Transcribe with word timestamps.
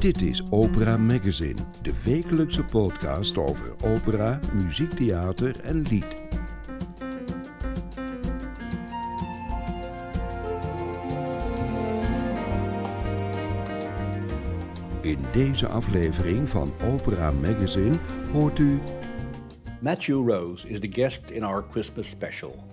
Dit 0.00 0.22
is 0.22 0.42
Opera 0.50 0.96
Magazine, 0.96 1.58
de 1.82 2.02
wekelijkse 2.04 2.64
podcast 2.64 3.38
over 3.38 3.74
opera, 3.84 4.40
muziektheater 4.52 5.60
en 5.60 5.82
lied. 5.82 6.06
In 15.00 15.18
deze 15.32 15.68
aflevering 15.68 16.48
van 16.48 16.72
Opera 16.92 17.30
Magazine 17.30 17.98
hoort 18.32 18.58
u. 18.58 18.78
Matthew 19.80 20.28
Rose 20.30 20.68
is 20.68 20.80
the 20.80 20.90
guest 20.90 21.30
in 21.30 21.44
our 21.44 21.64
Christmas 21.70 22.08
special. 22.08 22.64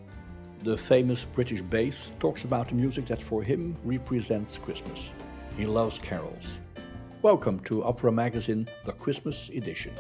The 0.64 0.78
famous 0.78 1.28
British 1.34 1.62
bass 1.70 2.12
talks 2.18 2.44
about 2.44 2.68
the 2.68 2.76
music 2.76 3.06
that 3.06 3.24
for 3.24 3.44
him 3.44 3.76
represents 3.86 4.60
Christmas. 4.60 5.14
He 5.56 5.66
loves 5.66 6.00
carols. 6.00 6.66
Welcome 7.24 7.62
to 7.62 7.84
Opera 7.84 8.12
Magazine, 8.12 8.70
the 8.86 8.92
Christmas 8.92 9.50
edition. 9.50 9.92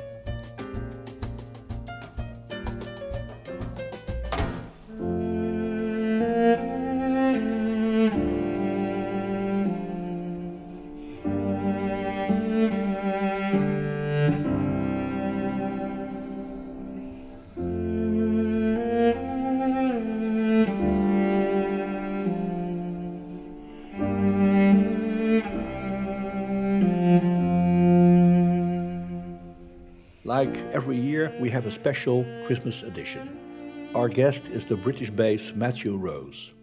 Like 30.48 30.64
every 30.73 30.98
year, 30.98 31.34
we 31.42 31.50
have 31.50 31.66
a 31.66 31.72
special 31.72 32.26
Christmas 32.45 32.81
edition. 32.81 33.90
Our 33.94 34.08
guest 34.08 34.48
is 34.48 34.66
the 34.66 34.78
British 34.78 35.09
bass 35.09 35.52
Matthew 35.54 35.98
Rose. 35.98 36.54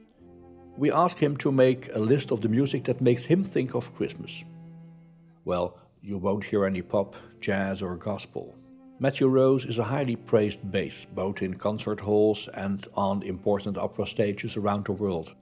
We 0.79 0.91
ask 0.91 1.19
him 1.19 1.37
to 1.39 1.53
make 1.53 1.95
a 1.95 1.99
list 1.99 2.31
of 2.31 2.41
the 2.41 2.49
music 2.49 2.85
that 2.85 3.03
makes 3.03 3.27
him 3.27 3.45
think 3.45 3.75
of 3.75 3.95
Christmas. 3.95 4.43
Well, 5.45 5.79
you 6.01 6.17
won't 6.17 6.45
hear 6.45 6.65
any 6.65 6.81
pop, 6.81 7.15
jazz, 7.43 7.83
or 7.83 7.97
gospel. 7.97 8.57
Matthew 9.01 9.29
Rose 9.29 9.67
is 9.67 9.79
a 9.79 9.85
highly 9.85 10.17
praised 10.17 10.71
bass, 10.71 11.05
both 11.05 11.43
in 11.43 11.53
concert 11.53 12.01
halls 12.01 12.49
and 12.55 12.87
on 12.95 13.23
important 13.23 13.77
opera 13.77 14.07
stages 14.07 14.57
around 14.57 14.87
the 14.87 14.93
world, 14.93 15.35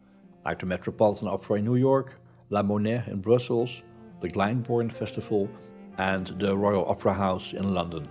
like 0.45 0.59
the 0.59 0.67
Metropolitan 0.67 1.29
Opera 1.29 1.59
in 1.59 1.65
New 1.65 1.77
York, 1.77 2.19
La 2.51 2.63
Monnaie 2.63 3.07
in 3.07 3.21
Brussels, 3.21 3.85
the 4.19 4.29
Glyndebourne 4.29 4.93
Festival, 4.93 5.49
and 5.99 6.27
the 6.41 6.57
Royal 6.57 6.87
Opera 6.87 7.15
House 7.15 7.53
in 7.53 7.73
London. 7.75 8.09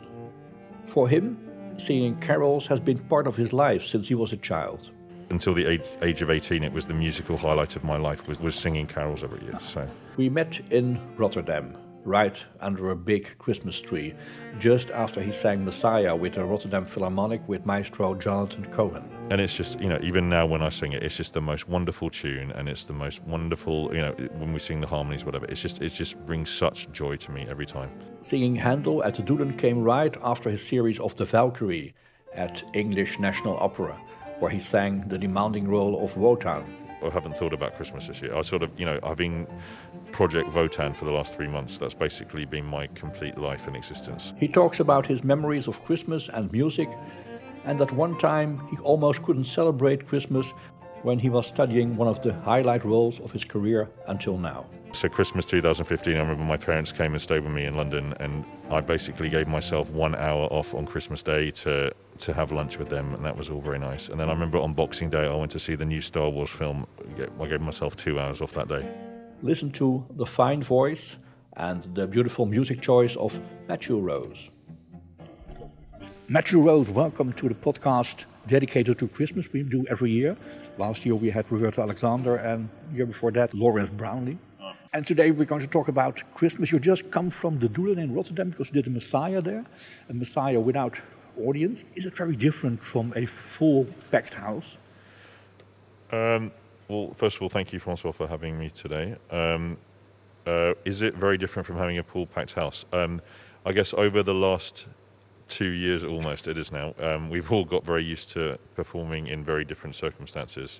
For 0.87 1.07
him, 1.07 1.37
singing 1.77 2.19
carols 2.19 2.67
has 2.67 2.79
been 2.79 2.99
part 2.99 3.27
of 3.27 3.35
his 3.35 3.53
life 3.53 3.85
since 3.85 4.07
he 4.07 4.15
was 4.15 4.33
a 4.33 4.37
child. 4.37 4.91
Until 5.29 5.53
the 5.53 5.65
age, 5.65 5.85
age 6.01 6.21
of 6.21 6.29
18, 6.29 6.63
it 6.63 6.73
was 6.73 6.85
the 6.85 6.93
musical 6.93 7.37
highlight 7.37 7.75
of 7.77 7.83
my 7.83 7.95
life 7.97 8.27
was, 8.27 8.39
was 8.39 8.55
singing 8.55 8.85
carols 8.87 9.23
every 9.23 9.41
year. 9.43 9.57
So 9.61 9.87
We 10.17 10.27
met 10.27 10.59
in 10.71 10.99
Rotterdam, 11.15 11.77
right 12.03 12.37
under 12.59 12.91
a 12.91 12.95
big 12.97 13.37
Christmas 13.37 13.81
tree, 13.81 14.13
just 14.59 14.89
after 14.91 15.21
he 15.21 15.31
sang 15.31 15.63
Messiah 15.63 16.13
with 16.13 16.33
the 16.33 16.43
Rotterdam 16.43 16.85
Philharmonic 16.85 17.47
with 17.47 17.65
maestro 17.65 18.13
Jonathan 18.15 18.65
Cohen. 18.65 19.09
and 19.29 19.39
it's 19.39 19.55
just 19.55 19.79
you 19.79 19.87
know 19.87 19.99
even 20.03 20.27
now 20.27 20.45
when 20.45 20.61
I 20.61 20.67
sing 20.67 20.91
it, 20.91 21.01
it's 21.03 21.15
just 21.15 21.33
the 21.33 21.41
most 21.41 21.69
wonderful 21.69 22.09
tune, 22.09 22.51
and 22.51 22.67
it's 22.67 22.83
the 22.83 22.93
most 22.93 23.23
wonderful 23.23 23.89
you 23.95 24.01
know 24.01 24.11
when 24.33 24.51
we 24.51 24.59
sing 24.59 24.81
the 24.81 24.87
harmonies, 24.87 25.23
whatever. 25.23 25.45
It's 25.45 25.61
just 25.61 25.81
it 25.81 25.93
just 25.93 26.17
brings 26.25 26.49
such 26.49 26.91
joy 26.91 27.15
to 27.15 27.31
me 27.31 27.47
every 27.49 27.65
time. 27.65 27.91
Singing 28.23 28.55
Handel 28.55 29.03
at 29.03 29.15
the 29.15 29.23
Doelen 29.23 29.57
came 29.57 29.81
right 29.81 30.15
after 30.23 30.51
his 30.51 30.65
series 30.65 30.99
of 30.99 31.15
The 31.15 31.25
Valkyrie 31.25 31.95
at 32.35 32.63
English 32.75 33.17
National 33.17 33.57
Opera, 33.57 33.99
where 34.39 34.51
he 34.51 34.59
sang 34.59 35.07
the 35.07 35.17
demanding 35.17 35.67
role 35.67 36.03
of 36.05 36.15
Wotan. 36.15 36.63
I 37.03 37.09
haven't 37.09 37.35
thought 37.37 37.51
about 37.51 37.75
Christmas 37.75 38.07
this 38.07 38.21
year. 38.21 38.35
I 38.35 38.41
sort 38.43 38.61
of, 38.61 38.79
you 38.79 38.85
know, 38.85 38.99
I've 39.01 39.17
been 39.17 39.47
Project 40.11 40.53
Wotan 40.53 40.93
for 40.93 41.05
the 41.05 41.11
last 41.11 41.33
three 41.33 41.47
months. 41.47 41.79
That's 41.79 41.95
basically 41.95 42.45
been 42.45 42.63
my 42.63 42.85
complete 42.93 43.39
life 43.39 43.65
and 43.65 43.75
existence. 43.75 44.33
He 44.37 44.47
talks 44.47 44.79
about 44.79 45.07
his 45.07 45.23
memories 45.23 45.67
of 45.67 45.83
Christmas 45.83 46.29
and 46.29 46.51
music, 46.51 46.89
and 47.65 47.79
that 47.79 47.91
one 47.91 48.19
time 48.19 48.61
he 48.69 48.77
almost 48.83 49.23
couldn't 49.23 49.45
celebrate 49.45 50.07
Christmas 50.07 50.53
when 51.03 51.19
he 51.19 51.29
was 51.29 51.47
studying 51.47 51.95
one 51.97 52.07
of 52.07 52.21
the 52.21 52.33
highlight 52.33 52.85
roles 52.85 53.19
of 53.19 53.31
his 53.31 53.43
career 53.43 53.89
until 54.07 54.37
now. 54.37 54.65
So 54.93 55.07
Christmas 55.07 55.45
2015, 55.45 56.15
I 56.15 56.19
remember 56.19 56.43
my 56.43 56.57
parents 56.57 56.91
came 56.91 57.13
and 57.13 57.21
stayed 57.21 57.43
with 57.43 57.53
me 57.53 57.65
in 57.65 57.75
London, 57.75 58.13
and 58.19 58.43
I 58.69 58.81
basically 58.81 59.29
gave 59.29 59.47
myself 59.47 59.89
one 59.91 60.15
hour 60.15 60.47
off 60.51 60.73
on 60.73 60.85
Christmas 60.85 61.23
Day 61.23 61.51
to 61.51 61.91
to 62.17 62.33
have 62.33 62.51
lunch 62.51 62.77
with 62.77 62.89
them, 62.89 63.15
and 63.15 63.25
that 63.25 63.35
was 63.35 63.49
all 63.49 63.61
very 63.61 63.79
nice. 63.79 64.09
And 64.09 64.19
then 64.19 64.29
I 64.29 64.33
remember 64.33 64.59
on 64.59 64.73
Boxing 64.73 65.09
Day, 65.09 65.25
I 65.25 65.33
went 65.33 65.51
to 65.53 65.59
see 65.59 65.75
the 65.75 65.85
new 65.85 66.01
Star 66.01 66.29
Wars 66.29 66.51
film. 66.51 66.85
I 67.39 67.47
gave 67.47 67.61
myself 67.61 67.95
two 67.95 68.19
hours 68.19 68.41
off 68.41 68.51
that 68.53 68.67
day. 68.67 68.87
Listen 69.41 69.71
to 69.71 70.05
the 70.11 70.25
fine 70.25 70.61
voice 70.61 71.17
and 71.57 71.81
the 71.95 72.05
beautiful 72.05 72.45
music 72.45 72.79
choice 72.81 73.15
of 73.15 73.39
Matthew 73.67 73.97
Rose. 73.97 74.51
Matthew 76.27 76.61
Rose, 76.61 76.89
welcome 76.89 77.33
to 77.33 77.49
the 77.49 77.55
podcast 77.55 78.25
dedicated 78.47 78.99
to 78.99 79.07
Christmas 79.07 79.51
we 79.51 79.63
do 79.63 79.85
every 79.89 80.11
year. 80.11 80.37
Last 80.81 81.05
year 81.05 81.13
we 81.13 81.29
had 81.29 81.45
Roberta 81.51 81.81
Alexander, 81.81 82.37
and 82.37 82.67
year 82.91 83.05
before 83.05 83.31
that, 83.33 83.53
Lawrence 83.53 83.91
Brownlee. 83.91 84.39
And 84.93 85.05
today 85.05 85.29
we're 85.29 85.45
going 85.45 85.61
to 85.61 85.67
talk 85.67 85.89
about 85.89 86.23
Christmas. 86.33 86.71
You 86.71 86.79
just 86.79 87.11
come 87.11 87.29
from 87.29 87.59
the 87.59 87.69
Doelen 87.69 87.99
in 87.99 88.15
Rotterdam 88.15 88.49
because 88.49 88.69
you 88.69 88.73
did 88.73 88.87
a 88.87 88.89
Messiah 88.89 89.41
there, 89.41 89.63
a 90.09 90.13
Messiah 90.15 90.59
without 90.59 90.97
audience. 91.39 91.85
Is 91.93 92.07
it 92.07 92.17
very 92.17 92.35
different 92.35 92.83
from 92.83 93.13
a 93.15 93.27
full 93.27 93.85
packed 94.09 94.33
house? 94.33 94.79
Um, 96.11 96.51
well, 96.87 97.13
first 97.15 97.35
of 97.35 97.43
all, 97.43 97.49
thank 97.49 97.71
you, 97.71 97.79
Francois, 97.79 98.11
for 98.11 98.27
having 98.27 98.57
me 98.57 98.71
today. 98.71 99.15
Um, 99.29 99.77
uh, 100.47 100.73
is 100.83 101.03
it 101.03 101.13
very 101.13 101.37
different 101.37 101.67
from 101.67 101.77
having 101.77 101.99
a 101.99 102.03
pool 102.03 102.25
packed 102.25 102.53
house? 102.53 102.85
Um, 102.91 103.21
I 103.67 103.71
guess 103.71 103.93
over 103.93 104.23
the 104.23 104.33
last 104.33 104.87
two 105.51 105.69
years 105.69 106.03
almost, 106.05 106.47
it 106.47 106.57
is 106.57 106.71
now, 106.71 106.95
um, 106.99 107.29
we've 107.29 107.51
all 107.51 107.65
got 107.65 107.85
very 107.85 108.03
used 108.03 108.29
to 108.31 108.57
performing 108.75 109.27
in 109.27 109.43
very 109.43 109.65
different 109.65 109.95
circumstances. 109.95 110.79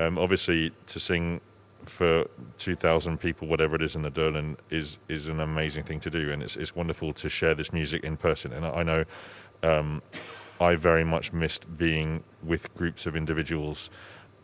Um, 0.00 0.18
obviously, 0.18 0.72
to 0.86 0.98
sing 0.98 1.40
for 1.84 2.26
2,000 2.58 3.18
people, 3.18 3.46
whatever 3.46 3.76
it 3.76 3.82
is 3.82 3.94
in 3.94 4.02
the 4.02 4.10
Doelen, 4.10 4.56
is 4.70 4.98
is 5.08 5.28
an 5.28 5.40
amazing 5.40 5.84
thing 5.84 6.00
to 6.00 6.10
do, 6.10 6.32
and 6.32 6.42
it's 6.42 6.56
it's 6.56 6.74
wonderful 6.74 7.12
to 7.12 7.28
share 7.28 7.54
this 7.54 7.72
music 7.72 8.02
in 8.02 8.16
person. 8.16 8.52
And 8.52 8.66
I 8.66 8.70
I 8.70 8.82
know 8.82 9.04
um, 9.62 10.02
I 10.60 10.74
very 10.74 11.04
much 11.04 11.32
missed 11.32 11.64
being 11.78 12.22
with 12.42 12.74
groups 12.74 13.06
of 13.06 13.14
individuals. 13.16 13.90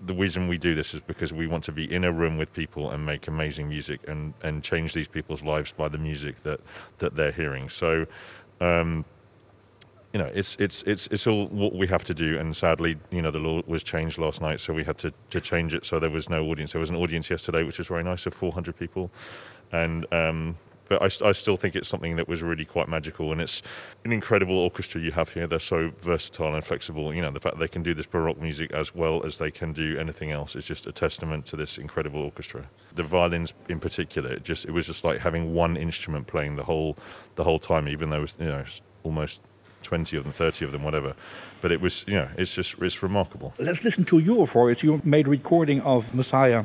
The 0.06 0.14
reason 0.14 0.48
we 0.48 0.58
do 0.58 0.74
this 0.74 0.94
is 0.94 1.00
because 1.00 1.32
we 1.32 1.46
want 1.46 1.64
to 1.64 1.72
be 1.72 1.90
in 1.92 2.04
a 2.04 2.12
room 2.12 2.36
with 2.38 2.52
people 2.52 2.90
and 2.90 3.04
make 3.04 3.28
amazing 3.28 3.68
music 3.68 4.00
and, 4.06 4.34
and 4.42 4.62
change 4.62 4.92
these 4.92 5.08
people's 5.08 5.42
lives 5.42 5.72
by 5.72 5.88
the 5.88 5.98
music 5.98 6.42
that, 6.42 6.60
that 6.98 7.16
they're 7.16 7.32
hearing. 7.32 7.70
So, 7.70 8.06
um, 8.60 9.06
you 10.12 10.18
know, 10.18 10.30
it's 10.34 10.56
it's 10.58 10.82
it's 10.82 11.06
it's 11.08 11.26
all 11.26 11.46
what 11.48 11.74
we 11.74 11.86
have 11.88 12.04
to 12.04 12.14
do. 12.14 12.38
And 12.38 12.56
sadly, 12.56 12.96
you 13.10 13.22
know, 13.22 13.30
the 13.30 13.38
law 13.38 13.62
was 13.66 13.82
changed 13.82 14.18
last 14.18 14.40
night, 14.40 14.60
so 14.60 14.72
we 14.72 14.84
had 14.84 14.98
to, 14.98 15.12
to 15.30 15.40
change 15.40 15.74
it. 15.74 15.84
So 15.84 15.98
there 15.98 16.10
was 16.10 16.30
no 16.30 16.44
audience. 16.46 16.72
There 16.72 16.80
was 16.80 16.90
an 16.90 16.96
audience 16.96 17.28
yesterday, 17.28 17.62
which 17.64 17.78
was 17.78 17.88
very 17.88 18.02
nice, 18.02 18.26
of 18.26 18.34
400 18.34 18.78
people, 18.78 19.10
and 19.72 20.06
um, 20.12 20.56
but 20.88 21.02
I, 21.02 21.28
I 21.28 21.32
still 21.32 21.56
think 21.56 21.76
it's 21.76 21.88
something 21.88 22.16
that 22.16 22.28
was 22.28 22.42
really 22.42 22.64
quite 22.64 22.88
magical. 22.88 23.32
And 23.32 23.40
it's 23.40 23.62
an 24.04 24.12
incredible 24.12 24.56
orchestra 24.56 25.00
you 25.00 25.10
have 25.12 25.32
here. 25.32 25.46
They're 25.46 25.58
so 25.58 25.92
versatile 26.02 26.54
and 26.54 26.64
flexible. 26.64 27.12
You 27.12 27.22
know, 27.22 27.30
the 27.30 27.40
fact 27.40 27.56
that 27.56 27.60
they 27.60 27.68
can 27.68 27.82
do 27.82 27.94
this 27.94 28.06
baroque 28.06 28.40
music 28.40 28.72
as 28.72 28.94
well 28.94 29.24
as 29.24 29.38
they 29.38 29.50
can 29.50 29.72
do 29.72 29.98
anything 29.98 30.30
else 30.30 30.56
is 30.56 30.64
just 30.64 30.86
a 30.86 30.92
testament 30.92 31.46
to 31.46 31.56
this 31.56 31.78
incredible 31.78 32.22
orchestra. 32.22 32.68
The 32.94 33.02
violins, 33.02 33.52
in 33.68 33.80
particular, 33.80 34.32
it 34.32 34.44
just 34.44 34.64
it 34.64 34.70
was 34.70 34.86
just 34.86 35.04
like 35.04 35.20
having 35.20 35.54
one 35.54 35.76
instrument 35.76 36.26
playing 36.26 36.56
the 36.56 36.64
whole 36.64 36.96
the 37.34 37.44
whole 37.44 37.58
time, 37.58 37.88
even 37.88 38.10
though 38.10 38.18
it 38.18 38.20
was 38.20 38.36
you 38.38 38.46
know 38.46 38.64
almost 39.02 39.42
20 39.82 40.16
of 40.16 40.24
them, 40.24 40.32
30 40.32 40.64
of 40.64 40.72
them, 40.72 40.82
whatever. 40.82 41.14
But 41.60 41.72
it 41.72 41.80
was, 41.80 42.04
you 42.06 42.14
know, 42.14 42.28
it's 42.36 42.54
just, 42.54 42.80
it's 42.80 43.02
remarkable. 43.02 43.54
Let's 43.58 43.84
listen 43.84 44.04
to 44.06 44.18
your 44.18 44.46
voice. 44.46 44.82
You 44.82 45.00
made 45.04 45.26
a 45.26 45.30
recording 45.30 45.80
of 45.82 46.14
Messiah 46.14 46.64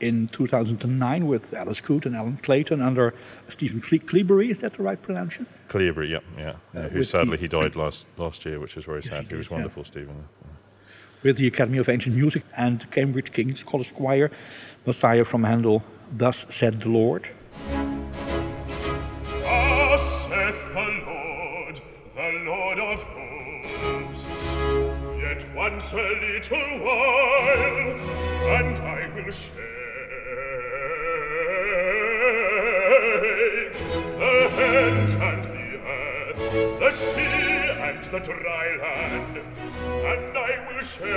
in 0.00 0.28
2009 0.28 1.26
with 1.26 1.54
Alice 1.54 1.80
Coote 1.80 2.06
and 2.06 2.16
Alan 2.16 2.36
Clayton 2.38 2.80
under 2.80 3.14
Stephen 3.48 3.80
Cle- 3.80 3.98
Cleobury. 4.00 4.50
Is 4.50 4.60
that 4.60 4.74
the 4.74 4.82
right 4.82 5.00
pronunciation? 5.00 5.46
Cleobury, 5.68 6.10
yeah, 6.10 6.18
yeah. 6.38 6.54
yeah 6.74 6.88
who 6.88 7.02
sadly 7.04 7.36
he 7.38 7.48
died 7.48 7.76
last 7.76 8.06
last 8.18 8.44
year, 8.44 8.58
which 8.60 8.76
is 8.76 8.84
very 8.84 9.00
Yes, 9.04 9.14
sad. 9.14 9.28
he 9.28 9.34
was 9.36 9.46
did, 9.46 9.50
yeah. 9.50 9.56
wonderful, 9.56 9.84
Stephen. 9.84 10.24
With 11.22 11.36
the 11.38 11.46
Academy 11.46 11.78
of 11.78 11.88
Ancient 11.88 12.16
Music 12.16 12.42
and 12.56 12.90
Cambridge 12.90 13.32
King's 13.32 13.62
College 13.62 13.94
Choir, 13.94 14.30
Messiah 14.84 15.24
from 15.24 15.44
Handel, 15.44 15.82
Thus 16.12 16.44
Said 16.50 16.80
the 16.80 16.90
Lord. 16.90 17.28
dance 25.84 25.92
a 25.92 25.96
little 25.96 26.78
while, 26.84 27.98
and 28.58 28.78
I 28.78 29.10
will 29.14 29.30
shake 29.30 29.52
the 34.18 34.48
heavens 34.54 35.14
and 35.14 35.44
the 35.44 35.68
earth, 35.86 36.42
the 36.80 36.90
sea 36.92 37.70
and 37.88 38.02
the 38.04 38.20
dry 38.20 38.76
land, 38.80 39.36
and 39.36 40.38
I 40.38 40.38
will 40.68 40.82
shake, 40.82 41.08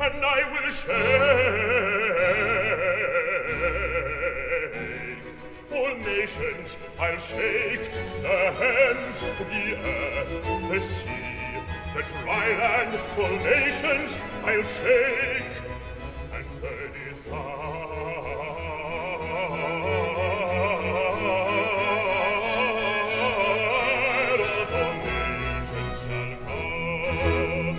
and 0.00 0.24
I 0.24 0.50
will 0.52 0.70
shake. 0.70 1.65
nations, 6.26 6.76
I'll 6.98 7.18
shake 7.18 7.88
the 8.20 8.52
heavens, 8.58 9.22
of 9.22 9.38
the 9.38 9.76
earth, 9.78 10.42
the 10.68 10.80
sea, 10.80 11.62
the 11.94 12.02
dry 12.02 12.48
land, 12.58 12.98
all 13.16 13.36
nations, 13.44 14.16
I'll 14.44 14.62
shake, 14.64 15.44
and 16.34 16.46
the 16.60 16.90
desire 17.08 17.32
of 17.32 19.20
all 19.22 19.66
nations 25.54 25.96
shall 26.02 26.32
come. 26.44 27.78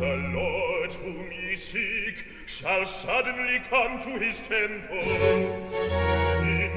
The 0.00 0.14
Lord 0.32 0.92
whom 0.94 1.26
ye 1.30 1.56
seek 1.56 2.24
shall 2.46 2.84
suddenly 2.86 3.60
come 3.68 4.00
to 4.00 4.18
his 4.18 4.40
temple. 4.40 6.23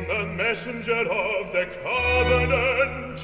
The 0.08 0.26
messenger 0.26 1.02
of 1.02 1.52
the 1.52 1.66
covenant 1.84 3.20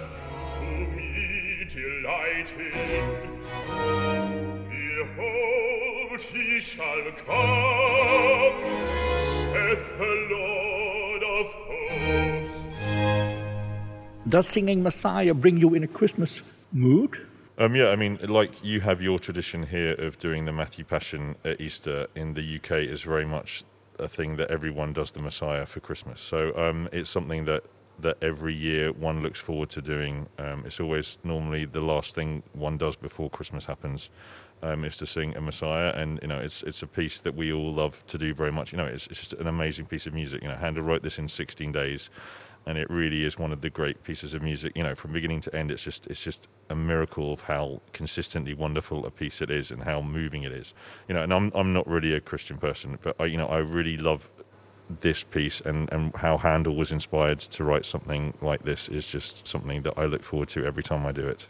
whom 0.60 1.00
ye 1.00 1.64
delight 1.70 2.54
in. 2.60 3.40
Behold, 4.70 6.22
he 6.22 6.60
shall 6.60 7.12
come, 7.26 8.54
saith 9.54 9.98
the 9.98 10.16
Lord 10.32 11.24
of 11.24 11.48
hosts. 11.70 12.84
Does 14.28 14.48
singing 14.48 14.84
Messiah 14.84 15.34
bring 15.34 15.58
you 15.58 15.74
in 15.74 15.84
a 15.84 15.88
Christmas 15.88 16.42
mood? 16.74 17.18
Um, 17.58 17.76
yeah, 17.76 17.90
I 17.90 17.96
mean, 17.96 18.20
like 18.28 18.64
you 18.64 18.82
have 18.82 19.02
your 19.02 19.20
tradition 19.20 19.68
here 19.68 19.94
of 19.94 20.18
doing 20.18 20.46
the 20.46 20.52
Matthew 20.52 20.84
Passion 20.84 21.36
at 21.46 21.62
Easter 21.62 22.08
in 22.16 22.34
the 22.34 22.56
UK 22.58 22.72
is 22.90 23.04
very 23.04 23.26
much 23.26 23.64
a 24.00 24.08
thing 24.08 24.36
that 24.38 24.52
everyone 24.52 24.94
does 24.94 25.12
the 25.12 25.22
Messiah 25.22 25.66
for 25.66 25.80
Christmas. 25.80 26.20
So 26.20 26.56
um, 26.58 26.90
it's 26.92 27.10
something 27.10 27.46
that 27.46 27.64
that 28.00 28.18
every 28.24 28.56
year 28.56 28.92
one 28.92 29.22
looks 29.22 29.40
forward 29.40 29.70
to 29.70 29.82
doing. 29.82 30.28
Um, 30.40 30.64
it's 30.66 30.80
always 30.80 31.20
normally 31.24 31.66
the 31.66 31.82
last 31.82 32.16
thing 32.16 32.42
one 32.54 32.78
does 32.78 32.96
before 32.96 33.30
Christmas 33.30 33.66
happens 33.66 34.10
um, 34.64 34.84
is 34.84 34.98
to 34.98 35.06
sing 35.06 35.36
a 35.36 35.42
Messiah, 35.42 35.92
and 35.96 36.20
you 36.22 36.28
know 36.28 36.40
it's 36.40 36.64
it's 36.64 36.82
a 36.82 36.88
piece 36.88 37.20
that 37.22 37.36
we 37.36 37.54
all 37.54 37.74
love 37.74 38.06
to 38.08 38.18
do 38.18 38.34
very 38.34 38.52
much. 38.52 38.72
You 38.72 38.78
know, 38.78 38.86
it's, 38.86 39.08
it's 39.08 39.20
just 39.20 39.34
an 39.34 39.48
amazing 39.48 39.86
piece 39.86 40.08
of 40.08 40.14
music. 40.14 40.42
You 40.42 40.50
know, 40.50 40.56
Handel 40.56 40.84
wrote 40.84 41.04
this 41.04 41.20
in 41.20 41.28
16 41.28 41.72
days 41.72 42.10
and 42.66 42.78
it 42.78 42.90
really 42.90 43.24
is 43.24 43.38
one 43.38 43.52
of 43.52 43.62
the 43.62 43.70
great 43.70 44.04
pieces 44.04 44.34
of 44.34 44.42
music. 44.42 44.74
You 44.76 44.84
know, 44.84 44.96
from 44.96 45.12
beginning 45.14 45.42
to 45.42 45.56
end, 45.56 45.72
it's 45.72 45.84
just 45.84 46.08
it's 46.08 46.24
just 46.24 46.48
a 46.70 46.76
miracle 46.76 47.34
of 47.34 47.42
how 47.42 47.82
consistently 47.92 48.54
wonderful 48.54 49.06
a 49.06 49.12
piece 49.12 49.42
it 49.42 49.52
is 49.52 49.72
and 49.72 49.84
how 49.84 50.02
moving 50.02 50.44
it 50.44 50.52
is. 50.52 50.74
You 51.08 51.16
know, 51.16 51.24
and 51.24 51.34
I'm 51.34 51.52
I'm 51.56 51.74
not 51.74 51.88
really 51.88 52.14
a 52.14 52.22
Christian 52.22 52.58
person, 52.58 52.98
but 53.02 53.16
I, 53.20 53.26
you 53.26 53.38
know, 53.38 53.48
I 53.48 53.58
really 53.60 53.98
love 53.98 54.30
this 55.02 55.24
piece 55.24 55.62
and 55.62 55.92
and 55.92 56.16
how 56.16 56.38
Handel 56.38 56.76
was 56.76 56.92
inspired 56.92 57.40
to 57.40 57.64
write 57.64 57.86
something 57.86 58.34
like 58.42 58.64
this 58.64 58.90
is 58.90 59.08
just 59.08 59.48
something 59.48 59.82
that 59.84 59.94
I 59.98 60.06
look 60.06 60.24
forward 60.24 60.50
to 60.50 60.66
every 60.66 60.84
time 60.84 61.06
I 61.06 61.12
do 61.12 61.28
it. 61.28 61.48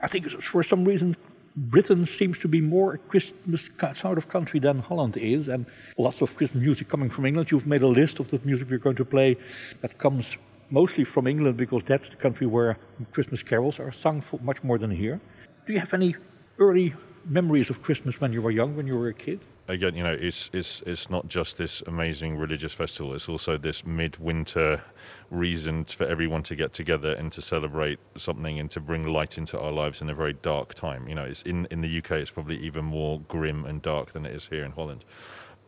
I 0.00 0.06
think 0.06 0.30
for 0.30 0.62
some 0.62 0.84
reason 0.84 1.16
Britain 1.56 2.06
seems 2.06 2.38
to 2.38 2.48
be 2.48 2.60
more 2.60 2.94
a 2.94 2.98
Christmas 2.98 3.70
sort 3.94 4.18
of 4.18 4.28
country 4.28 4.60
than 4.60 4.78
Holland 4.78 5.16
is, 5.16 5.48
and 5.48 5.66
lots 5.98 6.22
of 6.22 6.36
Christmas 6.36 6.62
music 6.62 6.88
coming 6.88 7.10
from 7.10 7.26
England. 7.26 7.50
You've 7.50 7.66
made 7.66 7.82
a 7.82 7.88
list 7.88 8.20
of 8.20 8.30
the 8.30 8.40
music 8.44 8.70
we're 8.70 8.78
going 8.78 8.96
to 8.96 9.04
play 9.04 9.36
that 9.80 9.98
comes 9.98 10.36
mostly 10.70 11.04
from 11.04 11.26
England 11.26 11.56
because 11.56 11.82
that's 11.82 12.08
the 12.08 12.16
country 12.16 12.46
where 12.46 12.78
Christmas 13.12 13.42
carols 13.42 13.80
are 13.80 13.90
sung 13.90 14.22
much 14.42 14.62
more 14.62 14.78
than 14.78 14.90
here. 14.90 15.20
Do 15.66 15.72
you 15.72 15.80
have 15.80 15.92
any 15.92 16.14
early 16.58 16.94
memories 17.24 17.70
of 17.70 17.82
Christmas 17.82 18.20
when 18.20 18.32
you 18.32 18.42
were 18.42 18.52
young, 18.52 18.76
when 18.76 18.86
you 18.86 18.96
were 18.96 19.08
a 19.08 19.14
kid? 19.14 19.40
Again, 19.70 19.94
you 19.94 20.02
know, 20.02 20.16
it's 20.18 20.50
it's 20.52 20.82
it's 20.82 21.08
not 21.10 21.28
just 21.28 21.56
this 21.56 21.82
amazing 21.86 22.36
religious 22.36 22.72
festival. 22.72 23.14
It's 23.14 23.28
also 23.28 23.56
this 23.56 23.86
midwinter 23.86 24.82
reason 25.30 25.84
for 25.84 26.04
everyone 26.06 26.42
to 26.44 26.56
get 26.56 26.72
together 26.72 27.12
and 27.12 27.30
to 27.32 27.42
celebrate 27.42 27.98
something 28.16 28.58
and 28.58 28.70
to 28.72 28.80
bring 28.80 29.04
light 29.04 29.38
into 29.38 29.58
our 29.58 29.72
lives 29.72 30.02
in 30.02 30.10
a 30.10 30.14
very 30.14 30.34
dark 30.34 30.74
time. 30.74 31.08
You 31.08 31.14
know, 31.14 31.24
it's 31.24 31.42
in 31.42 31.66
in 31.70 31.80
the 31.80 31.98
UK, 31.98 32.12
it's 32.12 32.30
probably 32.30 32.58
even 32.58 32.84
more 32.84 33.20
grim 33.20 33.64
and 33.64 33.80
dark 33.80 34.12
than 34.12 34.26
it 34.26 34.34
is 34.34 34.48
here 34.48 34.64
in 34.64 34.72
Holland. 34.72 35.04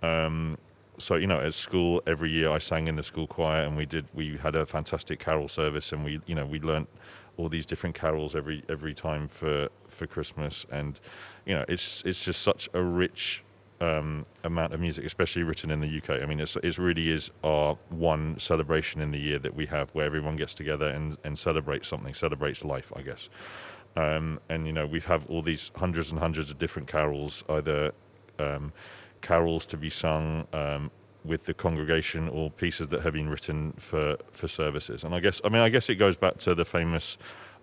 Um, 0.02 0.58
so 0.99 1.14
you 1.16 1.26
know, 1.26 1.40
at 1.40 1.54
school 1.54 2.02
every 2.06 2.31
year 2.31 2.50
I 2.50 2.58
sang 2.58 2.88
in 2.88 2.96
the 2.96 3.02
school 3.02 3.26
choir, 3.26 3.62
and 3.64 3.76
we 3.76 3.87
did 3.87 4.06
we 4.12 4.37
had 4.37 4.56
a 4.56 4.66
fantastic 4.66 5.20
carol 5.20 5.49
service, 5.49 5.93
and 5.93 6.04
we 6.04 6.20
you 6.26 6.34
know 6.34 6.44
we 6.44 6.60
learnt 6.60 6.88
all 7.37 7.49
these 7.49 7.66
different 7.66 7.94
carols 7.94 8.34
every 8.34 8.62
every 8.69 8.94
time 8.94 9.28
for 9.28 9.69
for 9.88 10.06
Christmas, 10.06 10.66
and 10.70 11.00
you 11.46 11.54
know 11.54 11.64
it's 11.69 12.02
it's 12.04 12.25
just 12.25 12.43
such 12.43 12.69
a 12.75 12.82
rich 12.82 13.43
um, 13.82 14.25
amount 14.44 14.73
of 14.73 14.81
music, 14.81 15.05
especially 15.05 15.43
written 15.43 15.70
in 15.70 15.81
the 15.81 15.99
UK. 15.99 16.23
I 16.23 16.26
mean, 16.26 16.38
it's, 16.38 16.55
it 16.56 16.79
really 16.79 17.11
is 17.11 17.32
our 17.43 17.76
one 17.90 18.38
celebration 18.38 19.00
in 19.00 19.11
the 19.11 19.19
year 19.19 19.40
that 19.40 19.55
we 19.55 19.67
have 19.67 19.90
where 19.90 20.06
everyone 20.06 20.37
gets 20.37 20.55
together 20.55 20.87
and, 20.87 21.19
and 21.25 21.37
celebrates 21.37 21.88
something, 21.88 22.14
celebrates 22.14 22.64
life, 22.64 22.93
I 22.94 23.02
guess. 23.02 23.29
Um, 23.96 24.38
and, 24.49 24.67
you 24.67 24.73
know, 24.73 24.87
we 24.87 25.00
have 25.00 25.29
all 25.29 25.43
these 25.43 25.73
hundreds 25.75 26.12
and 26.12 26.20
hundreds 26.20 26.50
of 26.50 26.58
different 26.58 26.87
carols, 26.87 27.43
either 27.49 27.93
um, 28.38 28.73
carols 29.20 29.67
to 29.67 29.76
be 29.76 29.90
sung 29.90 30.46
um, 30.52 30.90
with 31.25 31.44
the 31.44 31.55
congregation 31.55 32.28
or 32.28 32.52
pieces 32.52 32.87
that 32.88 33.02
have 33.02 33.14
been 33.14 33.28
written 33.28 33.73
for, 33.78 34.17
for 34.32 34.46
services. 34.46 35.02
And 35.02 35.12
I 35.12 35.19
guess, 35.19 35.40
I 35.44 35.49
mean, 35.49 35.61
I 35.61 35.69
guess 35.69 35.88
it 35.88 35.96
goes 35.96 36.17
back 36.17 36.38
to 36.38 36.55
the 36.55 36.64
famous 36.64 37.19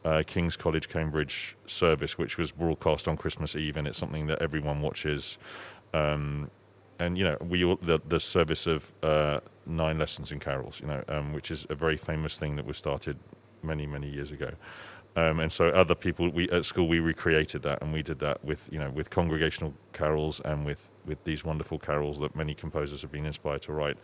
uh, 0.06 0.24
King's 0.26 0.56
College 0.56 0.90
Cambridge 0.90 1.56
service, 1.66 2.18
which 2.18 2.38
was 2.38 2.52
broadcast 2.52 3.08
on 3.08 3.18
Christmas 3.18 3.56
Eve, 3.56 3.78
and 3.78 3.88
it's 3.88 3.98
something 3.98 4.28
that 4.28 4.42
everyone 4.42 4.82
watches. 4.82 5.38
Um, 5.94 6.50
and 7.00 7.18
you 7.18 7.24
know, 7.24 7.38
we 7.42 7.64
all, 7.64 7.78
the 7.82 8.00
the 8.08 8.20
service 8.20 8.68
of 8.68 8.94
uh, 9.04 9.40
nine 9.66 9.98
lessons 9.98 10.32
in 10.32 10.40
carols, 10.40 10.82
you 10.82 10.88
know, 10.88 11.04
um, 11.08 11.34
which 11.34 11.50
is 11.52 11.66
a 11.70 11.76
very 11.76 11.98
famous 11.98 12.38
thing 12.38 12.56
that 12.58 12.66
was 12.66 12.78
started 12.78 13.18
many 13.64 13.88
many 13.88 14.10
years 14.10 14.32
ago. 14.32 14.52
Um, 15.16 15.40
and 15.40 15.52
so 15.52 15.70
other 15.70 15.96
people 15.96 16.30
we 16.30 16.50
at 16.52 16.66
school 16.66 16.88
we 16.88 17.00
recreated 17.00 17.64
that 17.64 17.82
and 17.82 17.92
we 17.92 18.04
did 18.04 18.20
that 18.20 18.44
with 18.46 18.70
you 18.72 18.78
know 18.78 18.92
with 18.92 19.10
congregational 19.10 19.74
carols 19.92 20.40
and 20.46 20.66
with 20.66 20.92
with 21.06 21.24
these 21.24 21.44
wonderful 21.44 21.80
carols 21.80 22.20
that 22.20 22.36
many 22.36 22.54
composers 22.54 23.02
have 23.02 23.12
been 23.12 23.26
inspired 23.26 23.64
to 23.64 23.74
write 23.74 23.98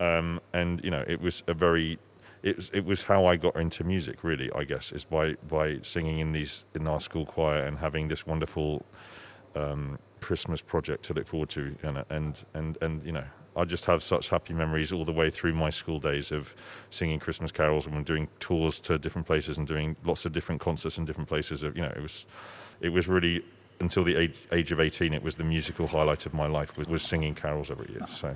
um, 0.00 0.40
and 0.52 0.82
you 0.82 0.90
know 0.90 1.04
it 1.06 1.20
was 1.20 1.44
a 1.46 1.54
very 1.54 1.98
it 2.42 2.56
was, 2.56 2.70
it 2.74 2.84
was 2.84 3.04
how 3.04 3.26
I 3.26 3.36
got 3.36 3.54
into 3.56 3.84
music 3.84 4.24
really 4.24 4.50
I 4.52 4.64
guess 4.64 4.90
is 4.90 5.04
by 5.04 5.34
by 5.48 5.78
singing 5.82 6.18
in 6.18 6.32
these 6.32 6.64
in 6.74 6.88
our 6.88 7.00
school 7.00 7.26
choir 7.26 7.64
and 7.64 7.78
having 7.78 8.08
this 8.08 8.26
wonderful 8.26 8.84
um, 9.54 9.98
Christmas 10.20 10.62
project 10.62 11.04
to 11.04 11.14
look 11.14 11.26
forward 11.26 11.50
to, 11.50 11.74
and 11.82 12.04
and 12.10 12.44
and 12.54 12.78
and 12.80 13.04
you 13.04 13.12
know, 13.12 13.24
I 13.56 13.64
just 13.64 13.84
have 13.86 14.02
such 14.02 14.28
happy 14.28 14.54
memories 14.54 14.92
all 14.92 15.04
the 15.04 15.12
way 15.12 15.30
through 15.30 15.54
my 15.54 15.70
school 15.70 15.98
days 15.98 16.32
of 16.32 16.54
singing 16.90 17.18
Christmas 17.18 17.50
carols 17.50 17.86
and 17.86 18.04
doing 18.04 18.28
tours 18.38 18.80
to 18.82 18.98
different 18.98 19.26
places 19.26 19.58
and 19.58 19.66
doing 19.66 19.96
lots 20.04 20.24
of 20.24 20.32
different 20.32 20.60
concerts 20.60 20.98
in 20.98 21.04
different 21.04 21.28
places. 21.28 21.62
Of 21.62 21.76
you 21.76 21.82
know, 21.82 21.92
it 21.96 22.02
was 22.02 22.26
it 22.80 22.90
was 22.90 23.08
really 23.08 23.44
until 23.80 24.04
the 24.04 24.16
age, 24.16 24.36
age 24.52 24.72
of 24.72 24.80
eighteen, 24.80 25.12
it 25.12 25.22
was 25.22 25.36
the 25.36 25.44
musical 25.44 25.86
highlight 25.86 26.26
of 26.26 26.34
my 26.34 26.46
life 26.46 26.76
was, 26.78 26.88
was 26.88 27.02
singing 27.02 27.34
carols 27.34 27.70
every 27.70 27.90
year. 27.90 28.06
So. 28.08 28.34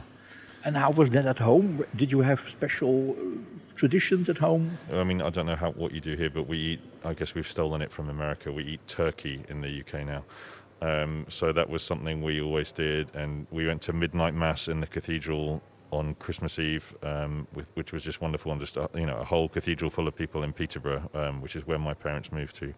And 0.65 0.79
how 0.79 0.91
was 0.91 1.11
that 1.11 1.27
at 1.27 1.39
home? 1.39 1.85
Did 1.95 2.11
you 2.11 2.21
have 2.23 2.41
special 2.49 3.11
uh, 3.11 3.77
traditions 3.77 4.31
at 4.31 4.39
home? 4.39 4.79
I 4.91 5.05
mean, 5.05 5.21
I 5.21 5.29
don't 5.29 5.45
know 5.45 5.57
how 5.57 5.73
what 5.73 5.93
you 5.93 6.01
do 6.01 6.17
here, 6.17 6.31
but 6.31 6.49
we 6.49 6.59
eat. 6.59 6.81
I 7.05 7.13
guess 7.13 7.35
we've 7.35 7.47
stolen 7.47 7.83
it 7.83 7.93
from 7.93 8.09
America. 8.09 8.51
We 8.51 8.65
eat 8.65 8.81
turkey 8.89 9.45
in 9.49 9.61
the 9.61 9.81
UK 9.81 10.07
now. 10.07 10.25
Um, 10.85 11.25
so 11.31 11.51
that 11.51 11.71
was 11.71 11.83
something 11.83 12.21
we 12.21 12.43
always 12.43 12.71
did, 12.71 13.09
and 13.15 13.47
we 13.51 13.67
went 13.67 13.81
to 13.83 13.95
midnight 13.95 14.35
mass 14.35 14.69
in 14.69 14.81
the 14.81 14.87
cathedral 14.87 15.63
on 15.95 16.15
Christmas 16.17 16.59
Eve, 16.59 16.95
um, 17.03 17.47
with, 17.55 17.67
which 17.75 17.93
was 17.93 18.03
just 18.03 18.21
wonderful, 18.21 18.53
and 18.53 18.61
just 18.61 18.77
uh, 18.77 18.89
you 18.95 19.07
know 19.07 19.17
a 19.17 19.25
whole 19.25 19.49
cathedral 19.49 19.91
full 19.91 20.07
of 20.09 20.15
people 20.17 20.43
in 20.43 20.53
Peterborough, 20.53 21.09
um, 21.15 21.41
which 21.41 21.57
is 21.57 21.67
where 21.67 21.79
my 21.79 21.95
parents 21.95 22.31
moved 22.33 22.55
to, 22.57 22.75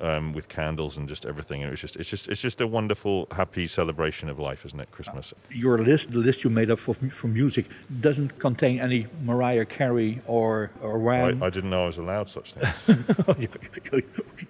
um, 0.00 0.32
with 0.32 0.48
candles 0.48 0.96
and 0.96 1.08
just 1.08 1.24
everything. 1.26 1.62
And 1.62 1.68
it 1.68 1.72
was 1.72 1.80
just 1.80 1.96
it's 1.96 2.08
just 2.10 2.28
it's 2.28 2.40
just 2.40 2.60
a 2.60 2.66
wonderful, 2.66 3.26
happy 3.30 3.66
celebration 3.66 4.28
of 4.28 4.38
life, 4.38 4.64
isn't 4.66 4.80
it? 4.80 4.90
Christmas. 4.90 5.32
Your 5.50 5.78
list, 5.78 6.12
the 6.12 6.18
list 6.18 6.44
you 6.44 6.50
made 6.50 6.70
up 6.70 6.78
for, 6.78 6.94
for 6.94 7.28
music, 7.28 7.66
doesn't 8.00 8.38
contain 8.38 8.80
any 8.80 9.06
Mariah 9.22 9.64
Carey 9.66 10.20
or 10.26 10.70
or 10.82 10.98
Wham. 10.98 11.42
I, 11.42 11.46
I 11.46 11.50
didn't 11.50 11.70
know 11.70 11.84
I 11.84 11.86
was 11.86 11.98
allowed 11.98 12.28
such 12.28 12.54
things. 12.54 13.38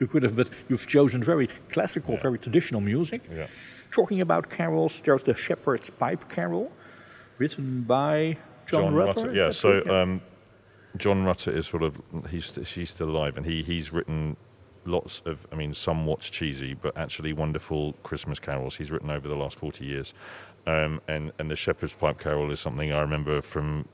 you 0.00 0.06
could 0.06 0.22
have, 0.22 0.36
but 0.36 0.48
you've 0.68 0.86
chosen 0.86 1.22
very 1.22 1.48
classical, 1.70 2.14
Yeah. 2.14 2.22
very 2.22 2.38
traditional 2.38 2.80
music. 2.80 3.22
yeah. 3.30 3.46
Talking 3.90 4.20
about 4.20 4.50
carols, 4.50 5.00
there's 5.00 5.22
the 5.22 5.32
Shepherd's 5.34 5.90
Pipe 5.90 6.28
Carol, 6.28 6.70
written 7.38 7.82
by 7.82 8.36
John, 8.66 8.94
Rutter. 8.94 9.30
is 9.30 9.36
Yeah, 9.36 9.50
so 9.50 9.84
um, 9.88 10.20
John 10.96 11.24
Rutter 11.24 11.56
is 11.56 11.66
sort 11.66 11.82
of 11.82 12.00
he's 12.30 12.54
he's 12.68 12.90
still 12.90 13.10
alive, 13.10 13.36
and 13.36 13.46
he 13.46 13.62
he's 13.62 13.92
written 13.92 14.36
lots 14.84 15.20
of, 15.26 15.44
I 15.50 15.56
mean, 15.56 15.74
somewhat 15.74 16.20
cheesy, 16.20 16.74
but 16.74 16.96
actually 16.96 17.32
wonderful 17.32 17.92
Christmas 18.04 18.38
carols. 18.38 18.76
He's 18.76 18.90
written 18.90 19.10
over 19.10 19.28
the 19.28 19.36
last 19.36 19.58
forty 19.58 19.84
years, 19.84 20.14
um, 20.66 21.00
and 21.08 21.32
and 21.38 21.50
the 21.50 21.56
Shepherd's 21.56 21.94
Pipe 21.94 22.18
Carol 22.18 22.50
is 22.50 22.60
something 22.60 22.92
I 22.92 23.00
remember 23.00 23.40
from 23.40 23.86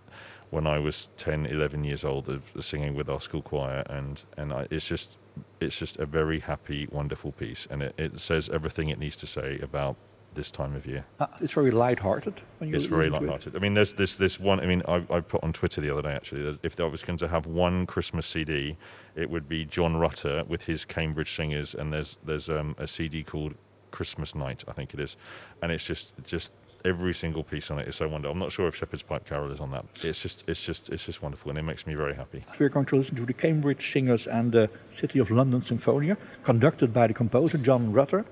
when 0.51 0.67
I 0.67 0.79
was 0.79 1.09
10, 1.17 1.47
11 1.47 1.83
years 1.83 2.05
old, 2.05 2.29
of 2.29 2.43
singing 2.61 2.95
with 2.95 3.09
our 3.09 3.21
school 3.21 3.41
choir, 3.41 3.83
and 3.89 4.23
and 4.37 4.53
I, 4.53 4.67
it's 4.71 4.87
just 4.87 5.17
it's 5.61 5.79
just 5.79 5.97
a 5.97 6.07
very 6.07 6.41
happy, 6.41 6.87
wonderful 6.91 7.33
piece, 7.33 7.67
and 7.71 7.83
it, 7.83 7.95
it 7.99 8.21
says 8.21 8.51
everything 8.51 8.91
it 8.91 8.99
needs 8.99 9.17
to 9.17 9.27
say 9.27 9.59
about 9.63 9.97
this 10.35 10.51
time 10.51 10.75
of 10.75 10.87
year. 10.87 11.05
Uh, 11.21 11.27
it's 11.41 11.53
very 11.53 11.71
light-hearted. 11.71 12.41
When 12.59 12.71
you 12.71 12.77
It's 12.77 12.87
very 12.87 13.09
to 13.09 13.15
it. 13.17 13.21
light-hearted. 13.21 13.57
I 13.57 13.59
mean, 13.59 13.75
there's 13.75 13.93
this 13.95 14.17
this 14.17 14.39
one. 14.41 14.61
I 14.61 14.67
mean, 14.67 14.83
I, 14.89 15.05
I 15.11 15.21
put 15.21 15.43
on 15.43 15.53
Twitter 15.53 15.81
the 15.81 15.91
other 15.91 16.03
day 16.03 16.13
actually. 16.13 16.43
that 16.43 16.59
If 16.65 16.79
I 16.81 16.85
was 16.85 17.03
going 17.03 17.19
to 17.19 17.29
have 17.29 17.47
one 17.47 17.87
Christmas 17.87 18.27
CD, 18.27 18.77
it 19.15 19.29
would 19.29 19.49
be 19.49 19.65
John 19.65 19.97
Rutter 19.97 20.45
with 20.49 20.65
his 20.65 20.85
Cambridge 20.85 21.35
Singers, 21.35 21.75
and 21.75 21.93
there's 21.93 22.19
there's 22.25 22.49
um, 22.49 22.75
a 22.79 22.87
CD 22.87 23.23
called 23.23 23.55
Christmas 23.91 24.35
Night, 24.35 24.65
I 24.67 24.73
think 24.73 24.95
it 24.95 25.01
is, 25.01 25.17
and 25.63 25.71
it's 25.71 25.85
just 25.85 26.15
just 26.25 26.53
every 26.85 27.15
single 27.15 27.45
piece 27.45 27.71
on 27.71 27.79
it 27.79 27.87
is 27.87 27.95
so 27.95 28.09
wonderful. 28.09 28.33
I'm 28.33 28.39
not 28.41 28.51
sure 28.51 28.67
if 28.67 28.75
Shepherd's 28.75 29.05
Pipe 29.05 29.25
Carol 29.25 29.53
is 29.53 29.61
on 29.61 29.71
that. 29.71 29.85
It's 30.03 30.21
just 30.21 30.45
it's 30.49 30.65
just 30.65 30.89
it's 30.89 31.05
just 31.05 31.23
wonderful, 31.23 31.51
and 31.51 31.59
it 31.59 31.63
makes 31.63 31.87
me 31.87 31.95
very 31.95 32.15
happy. 32.15 32.45
We're 32.59 32.71
going 32.71 32.87
to 32.87 32.97
listen 32.97 33.17
to 33.17 33.27
the 33.27 33.35
Cambridge 33.35 33.93
Singers 33.93 34.27
and 34.27 34.53
the 34.53 34.71
City 34.91 35.19
of 35.19 35.31
London 35.31 35.61
Symphonia, 35.61 36.17
conducted 36.43 36.93
by 36.93 37.07
the 37.07 37.15
composer 37.15 37.59
John 37.59 37.93
Rutter, 37.93 38.25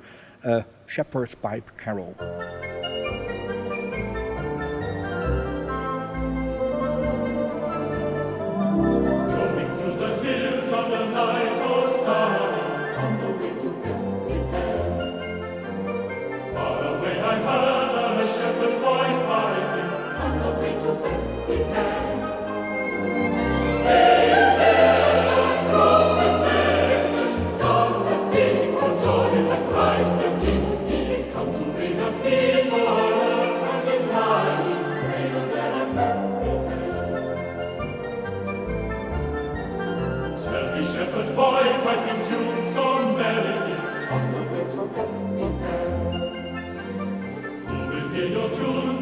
uh, 0.44 0.62
Shepherd's 0.86 1.34
Pipe 1.34 1.70
Carol. 1.78 2.14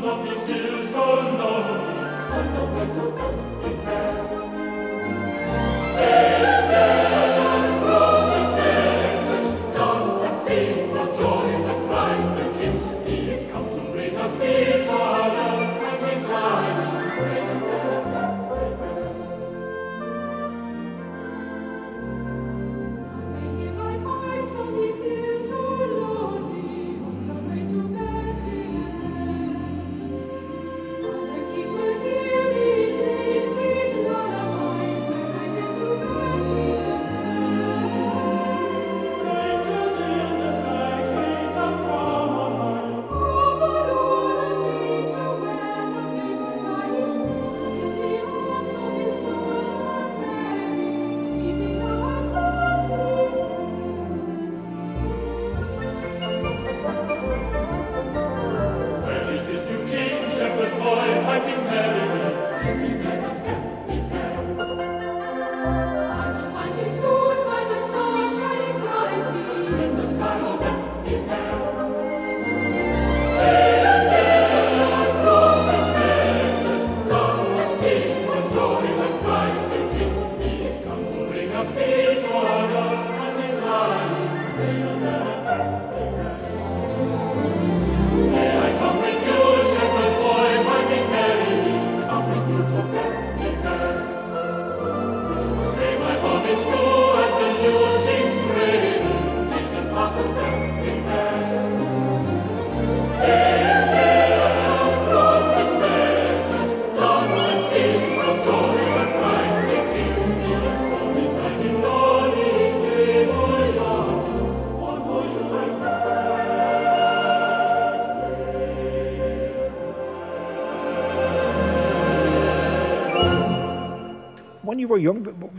sotto 0.00 0.30
il 0.30 0.82
sol 0.84 1.24
no 1.34 2.06
quanto 2.30 2.60
poi 2.72 2.88
tocca 2.88 4.07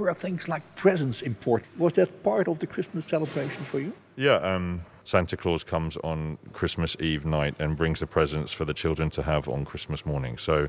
were 0.10 0.14
things 0.16 0.48
like 0.48 0.64
presents 0.76 1.22
important? 1.22 1.70
Was 1.78 1.94
that 1.94 2.24
part 2.24 2.48
of 2.48 2.60
the 2.60 2.68
Christmas 2.68 3.06
celebrations 3.06 3.68
for 3.68 3.80
you? 3.80 3.94
Yeah, 4.16 4.38
um, 4.38 4.82
Santa 5.06 5.38
Claus 5.38 5.64
comes 5.64 5.98
on 5.98 6.38
Christmas 6.52 6.98
Eve 7.00 7.26
night 7.26 7.56
and 7.60 7.78
brings 7.78 8.00
the 8.00 8.08
presents 8.08 8.52
for 8.52 8.66
the 8.66 8.74
children 8.74 9.10
to 9.12 9.24
have 9.24 9.48
on 9.48 9.66
Christmas 9.66 10.06
morning. 10.06 10.38
So, 10.38 10.68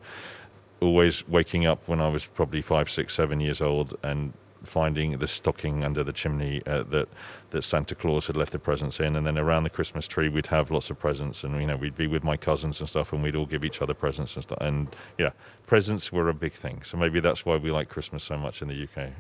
always 0.81 1.27
waking 1.29 1.67
up 1.67 1.89
when 1.89 2.01
I 2.01 2.09
was 2.09 2.27
probably 2.27 2.63
five, 2.63 2.89
six, 2.89 3.15
seven 3.15 3.41
years 3.41 3.61
old 3.61 3.97
and 4.03 4.33
finding 4.65 5.19
the 5.19 5.27
stocking 5.27 5.85
under 5.85 6.05
the 6.05 6.13
chimney 6.13 6.63
uh, 6.67 6.83
that 6.85 7.09
that 7.51 7.63
Santa 7.63 7.95
Claus 7.95 8.27
had 8.27 8.37
left 8.37 8.53
the 8.53 8.59
presents 8.59 9.01
in, 9.01 9.17
and 9.17 9.27
then 9.27 9.39
around 9.39 9.65
the 9.65 9.71
Christmas 9.71 10.07
tree 10.07 10.29
we'd 10.29 10.47
have 10.47 10.71
lots 10.71 10.91
of 10.91 10.99
presents, 10.99 11.45
and 11.45 11.59
you 11.61 11.67
know 11.67 11.77
we'd 11.77 11.97
be 11.97 12.07
with 12.07 12.25
my 12.25 12.37
cousins 12.37 12.81
and 12.81 12.89
stuff, 12.89 13.13
and 13.13 13.23
we'd 13.23 13.37
all 13.37 13.47
give 13.47 13.65
each 13.65 13.83
other 13.83 13.95
presents 13.95 14.35
and 14.37 14.43
stuff. 14.43 14.59
And 14.61 14.89
yeah, 15.19 15.31
presents 15.67 16.13
were 16.13 16.29
a 16.29 16.35
big 16.35 16.53
thing. 16.53 16.83
So 16.85 16.97
maybe 16.97 17.21
that's 17.21 17.45
why 17.45 17.57
we 17.57 17.71
like 17.71 17.89
Christmas 17.89 18.23
so 18.23 18.37
much 18.37 18.63
in 18.63 18.69
the 18.69 18.85
UK. 18.85 19.11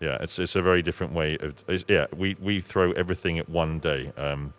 Yeah, 0.00 0.18
it's 0.20 0.38
it's 0.38 0.56
a 0.56 0.62
very 0.62 0.82
different 0.82 1.12
way 1.14 1.38
of. 1.40 1.64
Yeah, 1.88 2.06
we 2.16 2.36
we 2.40 2.60
throw 2.60 2.92
everything 2.92 3.38
at 3.38 3.48
one 3.48 3.78
day. 3.78 4.12
Um, 4.16 4.52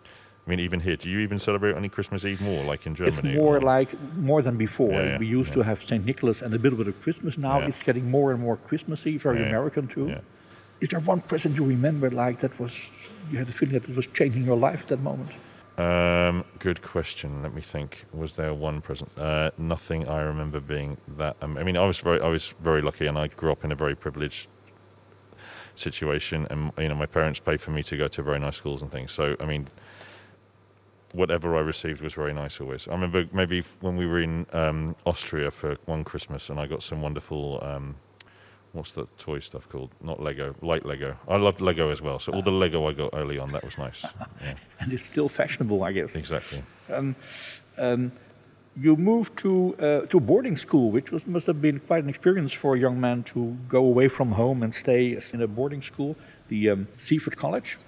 I 0.46 0.50
mean, 0.50 0.60
even 0.60 0.80
here, 0.80 0.96
do 0.96 1.10
you 1.10 1.18
even 1.20 1.38
celebrate 1.38 1.76
any 1.76 1.88
Christmas 1.90 2.24
Eve 2.24 2.40
more, 2.40 2.64
like 2.64 2.86
in 2.86 2.94
Germany? 2.94 3.10
It's 3.10 3.22
more 3.22 3.56
or- 3.58 3.60
like 3.60 3.90
more 4.16 4.40
than 4.42 4.56
before. 4.56 4.92
Yeah, 4.92 5.02
yeah, 5.10 5.18
we 5.18 5.26
used 5.26 5.52
to 5.52 5.60
have 5.62 5.82
St. 5.84 6.04
Nicholas 6.06 6.40
and 6.42 6.54
a 6.54 6.58
little 6.58 6.78
bit 6.78 6.88
of 6.88 7.00
Christmas. 7.02 7.36
Now 7.36 7.58
Yeah. 7.60 7.68
it's 7.68 7.82
getting 7.82 8.10
more 8.10 8.32
and 8.32 8.40
more 8.40 8.56
Christmassy, 8.56 9.18
very 9.18 9.36
Yeah, 9.36 9.42
yeah. 9.42 9.48
American 9.50 9.86
too. 9.88 10.06
Yeah. 10.08 10.20
Is 10.80 10.88
there 10.88 11.00
one 11.00 11.20
present 11.20 11.56
you 11.56 11.64
remember 11.64 12.08
like 12.10 12.38
that 12.40 12.58
was 12.58 12.90
you 13.30 13.36
had 13.38 13.46
the 13.46 13.52
feeling 13.52 13.74
that 13.74 13.88
it 13.90 13.94
was 13.96 14.06
changing 14.06 14.44
your 14.44 14.56
life 14.56 14.80
at 14.80 14.88
that 14.88 15.00
moment? 15.02 15.30
Um, 15.76 16.44
good 16.58 16.80
question. 16.82 17.42
Let 17.42 17.52
me 17.54 17.60
think. 17.60 18.06
Was 18.12 18.34
there 18.34 18.52
one 18.54 18.80
present? 18.80 19.10
Uh, 19.18 19.50
nothing 19.58 20.08
I 20.08 20.22
remember 20.22 20.60
being 20.60 20.96
that. 21.18 21.36
Um, 21.42 21.56
I 21.58 21.62
mean, 21.62 21.76
I 21.76 21.86
was 21.86 22.00
very, 22.00 22.20
I 22.20 22.28
was 22.28 22.54
very 22.64 22.80
lucky, 22.82 23.06
and 23.06 23.16
I 23.18 23.28
grew 23.28 23.52
up 23.52 23.64
in 23.64 23.70
a 23.72 23.76
very 23.76 23.94
privileged 23.94 24.48
situation, 25.78 26.46
and 26.50 26.72
you 26.78 26.88
know, 26.88 26.94
my 26.94 27.06
parents 27.06 27.40
paid 27.40 27.60
for 27.60 27.70
me 27.70 27.82
to 27.84 27.96
go 27.96 28.08
to 28.08 28.22
very 28.22 28.38
nice 28.38 28.56
schools 28.56 28.82
and 28.82 28.90
things. 28.90 29.12
So, 29.12 29.36
I 29.40 29.44
mean, 29.46 29.66
whatever 31.12 31.56
I 31.56 31.60
received 31.60 32.00
was 32.00 32.14
very 32.14 32.32
nice 32.34 32.60
always. 32.60 32.86
I 32.88 32.92
remember 32.92 33.26
maybe 33.32 33.62
when 33.80 33.96
we 33.96 34.06
were 34.06 34.20
in 34.20 34.46
um, 34.52 34.94
Austria 35.06 35.50
for 35.50 35.76
one 35.86 36.04
Christmas, 36.04 36.50
and 36.50 36.60
I 36.60 36.66
got 36.66 36.82
some 36.82 37.00
wonderful. 37.02 37.60
Um, 37.62 37.96
What's 38.72 38.92
the 38.92 39.06
toy 39.16 39.38
stuff 39.38 39.66
called? 39.70 39.90
Not 40.02 40.22
Lego, 40.22 40.54
light 40.60 40.84
Lego. 40.84 41.16
I 41.26 41.38
loved 41.38 41.62
Lego 41.62 41.90
as 41.90 42.02
well. 42.02 42.18
So 42.18 42.32
all 42.34 42.42
the 42.42 42.52
Lego 42.52 42.86
I 42.86 42.92
got 42.92 43.10
early 43.14 43.38
on, 43.38 43.50
that 43.52 43.64
was 43.64 43.78
nice. 43.78 44.04
Yeah, 44.42 44.54
And 44.78 44.92
it's 44.92 45.06
still 45.06 45.26
fashionable, 45.30 45.82
I 45.82 45.92
guess. 45.92 46.14
exactly. 46.14 46.62
Um, 46.92 47.16
um, 47.78 48.12
You 48.80 48.96
moved 48.96 49.36
to 49.38 49.74
uh, 49.78 50.06
to 50.06 50.20
boarding 50.20 50.56
school, 50.56 50.90
which 50.90 51.10
was, 51.10 51.26
must 51.26 51.46
have 51.46 51.60
been 51.60 51.80
quite 51.80 52.04
an 52.04 52.08
experience 52.08 52.52
for 52.52 52.76
a 52.76 52.78
young 52.78 53.00
man 53.00 53.22
to 53.24 53.56
go 53.68 53.84
away 53.84 54.08
from 54.08 54.32
home 54.32 54.62
and 54.62 54.74
stay 54.74 55.18
in 55.32 55.42
a 55.42 55.46
boarding 55.48 55.82
school, 55.82 56.16
the 56.48 56.70
um, 56.70 56.88
Seaford 56.96 57.36
College. 57.36 57.78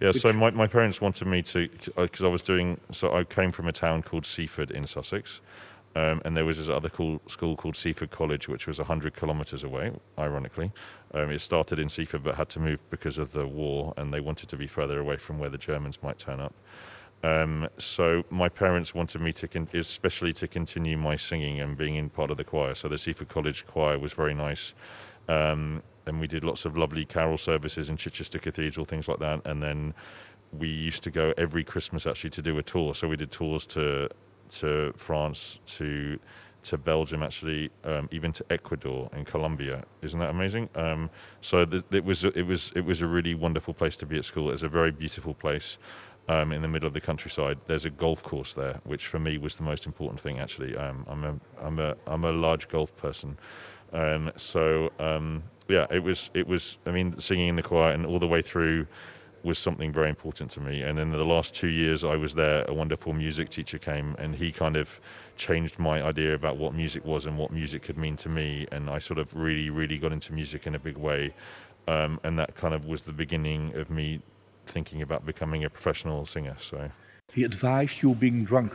Yeah, 0.00 0.12
so 0.12 0.32
my, 0.32 0.50
my 0.50 0.66
parents 0.66 1.00
wanted 1.00 1.26
me 1.26 1.42
to, 1.42 1.68
because 1.96 2.22
I 2.22 2.28
was 2.28 2.42
doing, 2.42 2.78
so 2.90 3.14
I 3.14 3.24
came 3.24 3.50
from 3.50 3.66
a 3.66 3.72
town 3.72 4.02
called 4.02 4.26
Seaford 4.26 4.70
in 4.70 4.86
Sussex, 4.86 5.40
um, 5.94 6.20
and 6.26 6.36
there 6.36 6.44
was 6.44 6.58
this 6.58 6.68
other 6.68 6.90
cool 6.90 7.22
school 7.26 7.56
called 7.56 7.76
Seaford 7.76 8.10
College, 8.10 8.46
which 8.46 8.66
was 8.66 8.78
100 8.78 9.16
kilometres 9.16 9.64
away, 9.64 9.92
ironically. 10.18 10.70
Um, 11.14 11.30
it 11.30 11.40
started 11.40 11.78
in 11.78 11.88
Seaford 11.88 12.24
but 12.24 12.34
had 12.34 12.50
to 12.50 12.60
move 12.60 12.82
because 12.90 13.16
of 13.16 13.32
the 13.32 13.46
war, 13.46 13.94
and 13.96 14.12
they 14.12 14.20
wanted 14.20 14.50
to 14.50 14.56
be 14.58 14.66
further 14.66 14.98
away 14.98 15.16
from 15.16 15.38
where 15.38 15.48
the 15.48 15.56
Germans 15.56 16.02
might 16.02 16.18
turn 16.18 16.40
up. 16.40 16.52
Um, 17.26 17.68
so 17.78 18.22
my 18.30 18.48
parents 18.48 18.94
wanted 18.94 19.20
me 19.20 19.32
to, 19.32 19.48
con- 19.48 19.68
especially 19.74 20.32
to 20.34 20.46
continue 20.46 20.96
my 20.96 21.16
singing 21.16 21.60
and 21.60 21.76
being 21.76 21.96
in 21.96 22.08
part 22.08 22.30
of 22.30 22.36
the 22.36 22.44
choir. 22.44 22.74
So 22.74 22.88
the 22.88 22.98
Seaford 22.98 23.28
College 23.28 23.66
choir 23.66 23.98
was 23.98 24.12
very 24.12 24.34
nice. 24.34 24.74
Um, 25.28 25.82
and 26.06 26.20
we 26.20 26.28
did 26.28 26.44
lots 26.44 26.64
of 26.64 26.78
lovely 26.78 27.04
carol 27.04 27.36
services 27.36 27.90
in 27.90 27.96
Chichester 27.96 28.38
Cathedral, 28.38 28.86
things 28.86 29.08
like 29.08 29.18
that. 29.18 29.40
And 29.44 29.60
then 29.60 29.92
we 30.52 30.68
used 30.68 31.02
to 31.02 31.10
go 31.10 31.34
every 31.36 31.64
Christmas 31.64 32.06
actually 32.06 32.30
to 32.30 32.42
do 32.42 32.58
a 32.58 32.62
tour. 32.62 32.94
So 32.94 33.08
we 33.08 33.16
did 33.16 33.32
tours 33.32 33.66
to 33.68 34.08
to 34.60 34.92
France, 34.96 35.58
to 35.66 36.20
to 36.62 36.78
Belgium, 36.78 37.22
actually, 37.22 37.70
um, 37.84 38.08
even 38.12 38.32
to 38.32 38.44
Ecuador 38.50 39.08
and 39.12 39.26
Colombia. 39.26 39.84
Isn't 40.02 40.20
that 40.20 40.30
amazing? 40.30 40.68
Um, 40.76 41.10
so 41.40 41.64
th- 41.64 41.84
it 41.90 42.04
was 42.04 42.24
it 42.24 42.46
was 42.46 42.72
it 42.76 42.84
was 42.84 43.02
a 43.02 43.06
really 43.06 43.34
wonderful 43.34 43.74
place 43.74 43.96
to 43.98 44.06
be 44.06 44.16
at 44.16 44.24
school. 44.24 44.50
It's 44.52 44.62
a 44.62 44.68
very 44.68 44.92
beautiful 44.92 45.34
place. 45.34 45.78
Um, 46.28 46.50
in 46.50 46.60
the 46.60 46.68
middle 46.68 46.88
of 46.88 46.92
the 46.92 47.00
countryside, 47.00 47.58
there's 47.68 47.84
a 47.84 47.90
golf 47.90 48.20
course 48.22 48.52
there, 48.54 48.80
which 48.82 49.06
for 49.06 49.20
me 49.20 49.38
was 49.38 49.54
the 49.54 49.62
most 49.62 49.86
important 49.86 50.20
thing. 50.20 50.40
Actually, 50.40 50.76
um, 50.76 51.06
I'm 51.08 51.24
a 51.24 51.34
I'm 51.62 51.78
a 51.78 51.94
I'm 52.06 52.24
a 52.24 52.32
large 52.32 52.68
golf 52.68 52.96
person, 52.96 53.38
um, 53.92 54.32
so 54.36 54.90
um, 54.98 55.44
yeah, 55.68 55.86
it 55.90 56.00
was 56.00 56.30
it 56.34 56.48
was. 56.48 56.78
I 56.84 56.90
mean, 56.90 57.18
singing 57.20 57.48
in 57.48 57.56
the 57.56 57.62
choir 57.62 57.92
and 57.92 58.04
all 58.04 58.18
the 58.18 58.26
way 58.26 58.42
through 58.42 58.88
was 59.46 59.58
something 59.58 59.92
very 59.92 60.10
important 60.10 60.50
to 60.50 60.60
me. 60.60 60.82
And 60.82 60.98
in 60.98 61.12
the 61.12 61.24
last 61.24 61.54
two 61.54 61.68
years 61.68 62.04
I 62.04 62.16
was 62.16 62.34
there, 62.34 62.64
a 62.66 62.74
wonderful 62.74 63.12
music 63.12 63.48
teacher 63.48 63.78
came 63.78 64.16
and 64.18 64.34
he 64.34 64.50
kind 64.50 64.76
of 64.76 65.00
changed 65.36 65.78
my 65.78 66.02
idea 66.02 66.34
about 66.34 66.56
what 66.56 66.74
music 66.74 67.04
was 67.04 67.26
and 67.26 67.38
what 67.38 67.52
music 67.52 67.82
could 67.82 67.96
mean 67.96 68.16
to 68.16 68.28
me. 68.28 68.66
And 68.72 68.90
I 68.90 68.98
sort 68.98 69.18
of 69.18 69.32
really, 69.34 69.70
really 69.70 69.98
got 69.98 70.12
into 70.12 70.32
music 70.32 70.66
in 70.66 70.74
a 70.74 70.80
big 70.80 70.96
way. 70.96 71.32
Um, 71.86 72.18
and 72.24 72.36
that 72.40 72.56
kind 72.56 72.74
of 72.74 72.86
was 72.86 73.04
the 73.04 73.12
beginning 73.12 73.72
of 73.76 73.88
me 73.88 74.20
thinking 74.66 75.02
about 75.02 75.24
becoming 75.24 75.64
a 75.64 75.70
professional 75.70 76.24
singer. 76.24 76.56
So. 76.58 76.90
He 77.32 77.44
advised 77.44 78.02
you 78.02 78.14
being 78.14 78.44
drunk. 78.44 78.74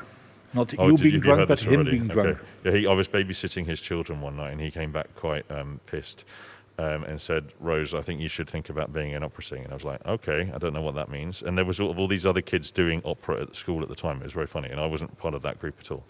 Not 0.54 0.74
Oh, 0.78 0.88
you 0.88 0.98
did 0.98 1.04
being 1.04 1.16
you 1.16 1.22
drunk, 1.22 1.48
but 1.48 1.60
him 1.62 1.74
already? 1.76 1.92
being 1.92 2.12
Okay. 2.12 2.14
drunk. 2.14 2.40
Yeah, 2.66 2.72
he, 2.72 2.88
I 2.88 2.94
was 2.94 3.08
babysitting 3.08 3.66
his 3.66 3.82
children 3.82 4.20
one 4.22 4.36
night, 4.36 4.52
and 4.52 4.60
he 4.60 4.70
came 4.70 4.92
back 4.92 5.14
quite 5.16 5.50
um, 5.50 5.80
pissed 5.86 6.26
um, 6.78 7.04
and 7.06 7.22
said, 7.22 7.54
"Rose, 7.60 7.94
I 7.94 8.02
think 8.02 8.20
you 8.20 8.28
should 8.28 8.50
think 8.50 8.70
about 8.70 8.92
being 8.92 9.14
an 9.14 9.24
opera 9.24 9.44
singer." 9.44 9.64
And 9.64 9.72
I 9.72 9.76
was 9.76 9.86
like, 9.86 10.06
"Okay, 10.06 10.52
I 10.54 10.58
don't 10.58 10.74
know 10.74 10.82
what 10.82 10.96
that 10.96 11.10
means." 11.10 11.42
And 11.42 11.58
there 11.58 11.64
was 11.64 11.80
all, 11.80 11.98
all 11.98 12.08
these 12.08 12.26
other 12.26 12.42
kids 12.42 12.70
doing 12.70 13.02
opera 13.06 13.42
at 13.44 13.56
school 13.56 13.82
at 13.82 13.88
the 13.88 13.96
time. 13.96 14.18
It 14.18 14.24
was 14.24 14.34
very 14.34 14.48
funny, 14.48 14.70
and 14.70 14.80
I 14.80 14.86
wasn't 14.88 15.18
part 15.18 15.34
of 15.34 15.42
that 15.44 15.60
group 15.60 15.76
at 15.80 15.90
all. 15.92 16.04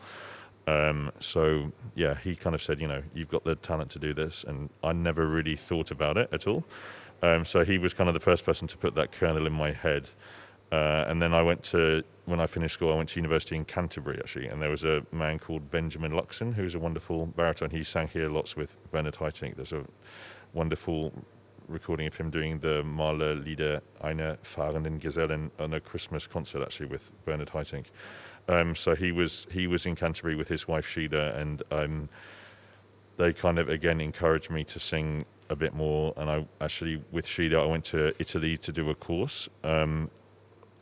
Um, 0.68 1.12
so 1.20 1.72
yeah, 1.96 2.16
he 2.16 2.36
kind 2.36 2.56
of 2.56 2.64
said, 2.64 2.82
"You 2.82 2.88
know, 2.88 3.04
you've 3.14 3.30
got 3.30 3.44
the 3.44 3.56
talent 3.56 3.92
to 3.92 4.00
do 4.00 4.14
this," 4.14 4.44
and 4.44 4.70
I 4.84 4.92
never 4.94 5.28
really 5.28 5.56
thought 5.56 5.92
about 5.92 6.18
it 6.18 6.30
at 6.32 6.48
all. 6.48 6.64
Um, 7.22 7.46
so 7.46 7.64
he 7.64 7.78
was 7.78 7.94
kind 7.94 8.10
of 8.10 8.14
the 8.14 8.20
first 8.20 8.46
person 8.46 8.68
to 8.68 8.78
put 8.78 8.96
that 8.96 9.12
kernel 9.12 9.46
in 9.46 9.54
my 9.54 9.72
head. 9.72 10.10
Uh, 10.72 11.04
and 11.08 11.22
then 11.22 11.34
I 11.34 11.42
went 11.42 11.64
to, 11.64 12.04
when 12.26 12.40
I 12.40 12.48
finished 12.48 12.76
school, 12.76 12.94
I 12.94 12.96
went 12.96 13.10
to 13.10 13.20
university 13.20 13.58
in 13.58 13.66
Canterbury 13.66 14.18
actually, 14.20 14.48
and 14.48 14.62
there 14.62 14.70
was 14.70 14.86
a 14.86 15.06
man 15.12 15.38
called 15.38 15.70
Benjamin 15.70 16.14
Luxon, 16.14 16.54
who's 16.54 16.76
a 16.76 16.80
wonderful 16.80 17.26
baritone. 17.26 17.72
He 17.72 17.84
sang 17.84 18.08
here 18.08 18.30
lots 18.30 18.56
with 18.56 18.78
Bernard 18.92 19.16
Haitink. 19.16 19.56
There's 19.58 19.74
a 19.74 19.84
wonderful 20.54 21.12
recording 21.68 22.08
of 22.08 22.16
him 22.16 22.30
doing 22.30 22.60
the 22.60 22.84
Mahler 22.84 23.36
Lieder 23.36 23.82
Eines 24.02 24.38
fahrenden 24.44 25.00
Gesellen 25.00 25.52
on 25.60 25.74
a 25.74 25.80
Christmas 25.80 26.26
concert 26.26 26.62
actually 26.62 26.88
with 26.88 27.12
Bernard 27.26 27.50
Haitink. 27.50 27.88
Um, 28.48 28.74
so 28.74 28.96
he 28.96 29.12
was 29.12 29.46
he 29.52 29.68
was 29.68 29.86
in 29.86 29.96
Canterbury 29.96 30.36
with 30.36 30.48
his 30.48 30.68
wife 30.68 30.88
Sheila, 30.88 31.34
and 31.34 31.64
um, 31.72 32.10
they 33.18 33.34
kind 33.34 33.60
of 33.60 33.70
again 33.70 34.02
encouraged 34.02 34.50
me 34.50 34.64
to 34.66 34.80
sing 34.80 35.26
a 35.52 35.56
bit 35.56 35.74
more. 35.76 36.14
And 36.18 36.30
I 36.30 36.46
actually 36.60 37.04
with 37.12 37.28
Sheila 37.28 37.64
I 37.64 37.66
went 37.66 37.86
to 37.86 38.14
Italy 38.20 38.58
to 38.58 38.72
do 38.72 38.90
a 38.90 38.96
course. 38.96 39.50
Um, 39.64 40.10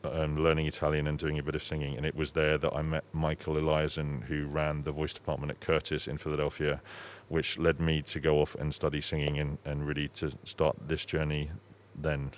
um, 0.04 0.42
learning 0.42 0.66
Italian 0.66 1.08
and 1.08 1.20
doing 1.20 1.40
a 1.40 1.44
bit 1.44 1.56
of 1.56 1.64
singing. 1.64 1.98
And 1.98 2.06
it 2.06 2.16
was 2.16 2.32
there 2.32 2.58
that 2.58 2.74
I 2.74 2.82
met 2.82 3.04
Mikael 3.14 3.56
Eliasen, 3.56 4.24
who 4.24 4.48
ran 4.48 4.84
the 4.84 4.94
voice 4.94 5.12
department 5.12 5.52
at 5.52 5.60
Curtis 5.60 6.08
in 6.08 6.18
Philadelphia, 6.18 6.82
which 7.28 7.58
led 7.58 7.80
me 7.80 8.02
to 8.04 8.20
go 8.20 8.40
off 8.42 8.56
and 8.56 8.74
study 8.74 9.02
singing 9.02 9.40
and, 9.40 9.58
and 9.66 9.86
really 9.86 10.08
to 10.10 10.32
start 10.46 10.78
this 10.88 11.06
journey 11.06 11.52
then. 11.96 12.32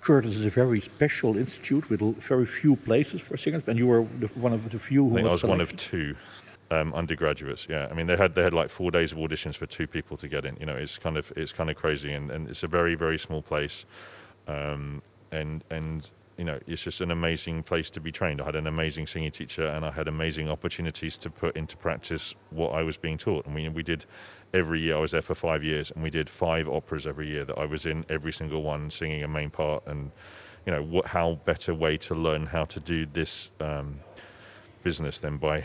Curtis 0.00 0.34
is 0.34 0.44
a 0.44 0.50
very 0.50 0.80
special 0.80 1.36
institute 1.36 1.88
with 1.88 2.00
very 2.22 2.46
few 2.46 2.74
places 2.74 3.20
for 3.20 3.36
singers, 3.36 3.62
and 3.66 3.78
you 3.78 3.86
were 3.86 4.02
one 4.02 4.52
of 4.52 4.70
the 4.70 4.78
few 4.78 5.08
who 5.08 5.12
I 5.12 5.16
think 5.16 5.28
I 5.28 5.32
was 5.32 5.44
one 5.44 5.60
of 5.60 5.76
two 5.76 6.16
um, 6.72 6.94
undergraduates. 6.94 7.66
Yeah, 7.68 7.86
I 7.90 7.94
mean 7.94 8.06
they 8.06 8.16
had 8.16 8.34
they 8.34 8.42
had 8.42 8.54
like 8.54 8.70
four 8.70 8.90
days 8.90 9.12
of 9.12 9.18
auditions 9.18 9.56
for 9.56 9.66
two 9.66 9.86
people 9.86 10.16
to 10.16 10.28
get 10.28 10.44
in. 10.44 10.56
You 10.58 10.66
know, 10.66 10.76
it's 10.76 10.98
kind 10.98 11.16
of 11.16 11.32
it's 11.36 11.52
kind 11.52 11.68
of 11.70 11.76
crazy, 11.76 12.12
and, 12.12 12.30
and 12.30 12.48
it's 12.48 12.62
a 12.62 12.68
very 12.68 12.94
very 12.94 13.18
small 13.18 13.42
place, 13.42 13.84
um, 14.48 15.02
and 15.30 15.62
and 15.70 16.10
you 16.38 16.44
know 16.44 16.58
it's 16.66 16.82
just 16.82 17.00
an 17.02 17.10
amazing 17.10 17.62
place 17.62 17.90
to 17.90 18.00
be 18.00 18.10
trained. 18.10 18.40
I 18.40 18.46
had 18.46 18.56
an 18.56 18.66
amazing 18.66 19.06
singing 19.06 19.30
teacher, 19.30 19.66
and 19.66 19.84
I 19.84 19.90
had 19.90 20.08
amazing 20.08 20.48
opportunities 20.48 21.18
to 21.18 21.30
put 21.30 21.56
into 21.56 21.76
practice 21.76 22.34
what 22.50 22.70
I 22.70 22.82
was 22.82 22.96
being 22.96 23.18
taught. 23.18 23.44
And 23.46 23.54
we 23.54 23.68
we 23.68 23.82
did 23.82 24.06
every 24.54 24.80
year. 24.80 24.96
I 24.96 25.00
was 25.00 25.10
there 25.10 25.22
for 25.22 25.34
five 25.34 25.62
years, 25.62 25.90
and 25.90 26.02
we 26.02 26.10
did 26.10 26.30
five 26.30 26.68
operas 26.68 27.06
every 27.06 27.28
year 27.28 27.44
that 27.44 27.58
I 27.58 27.66
was 27.66 27.84
in 27.84 28.06
every 28.08 28.32
single 28.32 28.62
one, 28.62 28.90
singing 28.90 29.22
a 29.24 29.28
main 29.28 29.50
part. 29.50 29.82
And 29.86 30.10
you 30.64 30.72
know, 30.72 30.82
what 30.82 31.06
how 31.06 31.38
better 31.44 31.74
way 31.74 31.98
to 31.98 32.14
learn 32.14 32.46
how 32.46 32.64
to 32.64 32.80
do 32.80 33.04
this. 33.04 33.50
Um, 33.60 34.00
business 34.82 35.18
than 35.18 35.36
by 35.36 35.64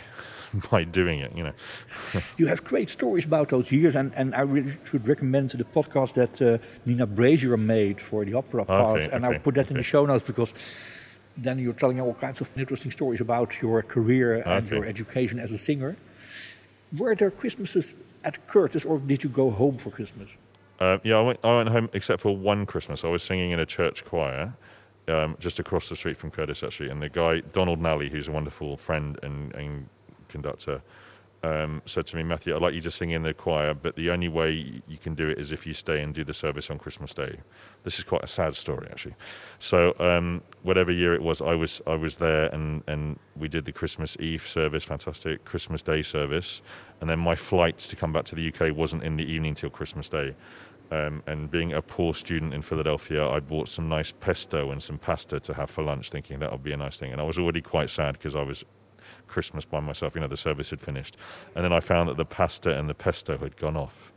by 0.70 0.84
doing 0.84 1.18
it 1.20 1.32
you 1.36 1.44
know 1.44 1.52
You 2.36 2.46
have 2.46 2.64
great 2.64 2.88
stories 2.90 3.24
about 3.24 3.48
those 3.48 3.70
years, 3.72 3.94
and, 3.96 4.12
and 4.14 4.34
I 4.34 4.40
really 4.40 4.72
should 4.84 5.06
recommend 5.06 5.50
the 5.50 5.64
podcast 5.64 6.12
that 6.14 6.40
uh, 6.42 6.58
Nina 6.86 7.06
Brazier 7.06 7.56
made 7.56 8.00
for 8.00 8.24
the 8.24 8.34
opera 8.34 8.64
part, 8.64 9.00
and 9.12 9.24
I'll 9.26 9.38
put 9.40 9.54
that 9.56 9.70
in 9.70 9.76
the 9.76 9.82
show 9.82 10.06
notes 10.06 10.24
because 10.24 10.54
then 11.36 11.58
you're 11.58 11.72
telling 11.74 12.00
all 12.00 12.14
kinds 12.14 12.40
of 12.40 12.48
interesting 12.58 12.90
stories 12.90 13.20
about 13.20 13.60
your 13.62 13.82
career 13.82 14.42
and 14.46 14.66
Okay. 14.66 14.76
your 14.76 14.84
education 14.86 15.38
as 15.38 15.52
a 15.52 15.58
singer. 15.58 15.96
Were 16.96 17.14
there 17.14 17.30
Christmases 17.30 17.94
at 18.24 18.46
Curtis, 18.46 18.84
or 18.84 18.98
did 18.98 19.22
you 19.24 19.30
go 19.30 19.50
home 19.50 19.76
for 19.78 19.90
Christmas? 19.90 20.30
Uh, 20.80 20.98
yeah, 21.04 21.16
I 21.16 21.22
went, 21.22 21.38
I 21.44 21.56
went 21.56 21.68
home 21.68 21.88
except 21.92 22.22
for 22.22 22.36
one 22.36 22.64
Christmas. 22.66 23.04
I 23.04 23.08
was 23.08 23.22
singing 23.22 23.50
in 23.50 23.60
a 23.60 23.66
church 23.66 24.04
choir 24.04 24.54
um, 25.08 25.36
just 25.38 25.58
across 25.58 25.88
the 25.88 25.96
street 25.96 26.16
from 26.16 26.30
Curtis, 26.30 26.62
actually. 26.62 26.90
And 26.90 27.00
the 27.02 27.08
guy, 27.08 27.40
Donald 27.52 27.80
Nally, 27.80 28.08
who's 28.08 28.28
a 28.28 28.32
wonderful 28.32 28.76
friend 28.76 29.18
and, 29.22 29.54
and 29.54 29.88
conductor, 30.28 30.82
um, 31.42 31.82
said 31.86 32.06
to 32.06 32.16
me, 32.16 32.24
Matthew, 32.24 32.54
I'd 32.54 32.62
like 32.62 32.74
you 32.74 32.80
to 32.80 32.90
sing 32.90 33.10
in 33.10 33.22
the 33.22 33.32
choir, 33.32 33.72
but 33.72 33.94
the 33.94 34.10
only 34.10 34.28
way 34.28 34.82
you 34.88 34.98
can 34.98 35.14
do 35.14 35.28
it 35.28 35.38
is 35.38 35.52
if 35.52 35.66
you 35.66 35.72
stay 35.72 36.02
and 36.02 36.12
do 36.12 36.24
the 36.24 36.34
service 36.34 36.68
on 36.68 36.78
Christmas 36.78 37.14
Day. 37.14 37.38
This 37.84 37.98
is 37.98 38.04
quite 38.04 38.24
a 38.24 38.26
sad 38.26 38.56
story, 38.56 38.88
actually. 38.90 39.14
So, 39.60 39.94
um, 40.00 40.42
whatever 40.62 40.90
year 40.90 41.14
it 41.14 41.22
was, 41.22 41.40
I 41.40 41.54
was 41.54 41.80
I 41.86 41.94
was 41.94 42.16
there, 42.16 42.46
and, 42.46 42.82
and 42.88 43.18
we 43.36 43.48
did 43.48 43.64
the 43.64 43.72
Christmas 43.72 44.16
Eve 44.18 44.42
service, 44.46 44.82
fantastic 44.82 45.44
Christmas 45.44 45.80
Day 45.80 46.02
service, 46.02 46.60
and 47.00 47.08
then 47.08 47.20
my 47.20 47.36
flight 47.36 47.78
to 47.78 47.94
come 47.94 48.12
back 48.12 48.24
to 48.26 48.34
the 48.34 48.48
UK 48.48 48.76
wasn't 48.76 49.04
in 49.04 49.16
the 49.16 49.24
evening 49.24 49.54
till 49.54 49.70
Christmas 49.70 50.08
Day. 50.08 50.34
Um, 50.90 51.22
and 51.26 51.50
being 51.50 51.74
a 51.74 51.82
poor 51.82 52.14
student 52.14 52.54
in 52.54 52.62
Philadelphia, 52.62 53.28
I 53.28 53.40
bought 53.40 53.68
some 53.68 53.90
nice 53.90 54.10
pesto 54.10 54.70
and 54.70 54.82
some 54.82 54.98
pasta 54.98 55.38
to 55.38 55.54
have 55.54 55.68
for 55.68 55.84
lunch, 55.84 56.10
thinking 56.10 56.38
that 56.38 56.50
would 56.50 56.62
be 56.62 56.72
a 56.72 56.78
nice 56.78 56.98
thing. 56.98 57.12
And 57.12 57.20
I 57.20 57.24
was 57.24 57.38
already 57.38 57.60
quite 57.60 57.90
sad 57.90 58.14
because 58.14 58.34
I 58.34 58.42
was 58.42 58.64
Christmas 59.28 59.64
by 59.64 59.80
myself. 59.80 60.14
You 60.14 60.20
know, 60.22 60.26
the 60.26 60.36
service 60.36 60.70
had 60.70 60.80
finished, 60.80 61.16
and 61.54 61.64
then 61.64 61.72
I 61.72 61.80
found 61.80 62.08
that 62.08 62.16
the 62.16 62.24
pasta 62.24 62.76
and 62.78 62.88
the 62.88 62.94
pesto 62.94 63.38
had 63.38 63.56
gone 63.56 63.76
off, 63.76 64.12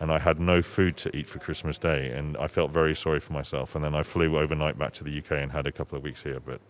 and 0.00 0.10
I 0.10 0.18
had 0.18 0.40
no 0.40 0.62
food 0.62 0.96
to 0.98 1.14
eat 1.16 1.28
for 1.28 1.38
Christmas 1.38 1.78
Day, 1.78 2.10
and 2.10 2.36
I 2.38 2.46
felt 2.46 2.70
very 2.70 2.94
sorry 2.94 3.20
for 3.20 3.32
myself. 3.32 3.74
And 3.74 3.84
then 3.84 3.94
I 3.94 4.02
flew 4.02 4.38
overnight 4.38 4.78
back 4.78 4.92
to 4.94 5.04
the 5.04 5.18
UK 5.18 5.32
and 5.32 5.52
had 5.52 5.66
a 5.66 5.72
couple 5.72 5.96
of 5.98 6.02
weeks 6.04 6.22
here, 6.22 6.40
but. 6.40 6.60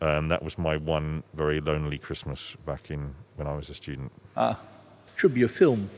Um, 0.00 0.26
that 0.28 0.42
was 0.42 0.58
my 0.58 0.76
one 0.76 1.22
very 1.34 1.60
lonely 1.60 1.98
Christmas 1.98 2.56
back 2.66 2.90
in 2.90 3.14
when 3.36 3.46
I 3.46 3.54
was 3.54 3.70
a 3.70 3.74
student. 3.74 4.10
Ah, 4.36 4.58
should 5.14 5.32
be 5.32 5.44
a 5.44 5.48
film. 5.48 5.88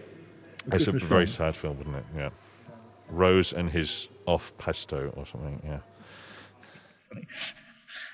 A 0.70 0.74
It's 0.76 0.86
a 0.86 0.92
very 0.92 1.24
film. 1.24 1.26
sad 1.26 1.56
film, 1.56 1.78
isn't 1.80 1.94
it? 1.94 2.04
Yeah. 2.14 2.28
Rose 3.08 3.54
and 3.54 3.70
his 3.70 4.08
off 4.26 4.52
pesto 4.58 5.12
or 5.16 5.24
something. 5.24 5.60
Yeah. 5.64 5.80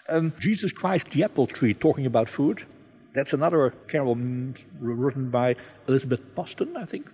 Um, 0.09 0.33
Jesus 0.39 0.73
Christ, 0.73 1.11
the 1.11 1.25
Apple 1.25 1.47
Tree, 1.47 1.75
talking 1.75 2.07
about 2.07 2.29
food. 2.29 2.65
That's 3.13 3.33
another 3.33 3.71
carol 3.89 4.17
written 4.81 5.31
by 5.31 5.57
Elizabeth 5.87 6.35
Poston, 6.35 6.77
I 6.77 6.87
think. 6.87 7.11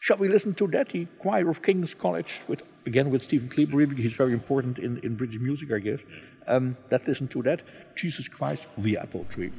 Shall 0.00 0.16
we 0.16 0.28
listen 0.28 0.54
to 0.54 0.66
that? 0.68 0.90
The 0.90 1.06
Choir 1.18 1.50
of 1.50 1.62
King's 1.62 1.92
College, 1.94 2.40
with 2.48 2.62
again 2.86 3.10
with 3.10 3.22
Stephen 3.22 3.48
because 3.48 4.02
he's 4.02 4.14
very 4.14 4.32
important 4.32 4.78
in, 4.78 4.98
in 4.98 5.16
British 5.16 5.40
music, 5.40 5.70
I 5.72 5.78
guess. 5.78 6.00
Um, 6.46 6.76
let's 6.90 7.06
listen 7.06 7.28
to 7.28 7.42
that. 7.42 7.60
Jesus 7.94 8.26
Christ, 8.26 8.66
the 8.78 8.96
Apple 8.96 9.26
Tree. 9.28 9.52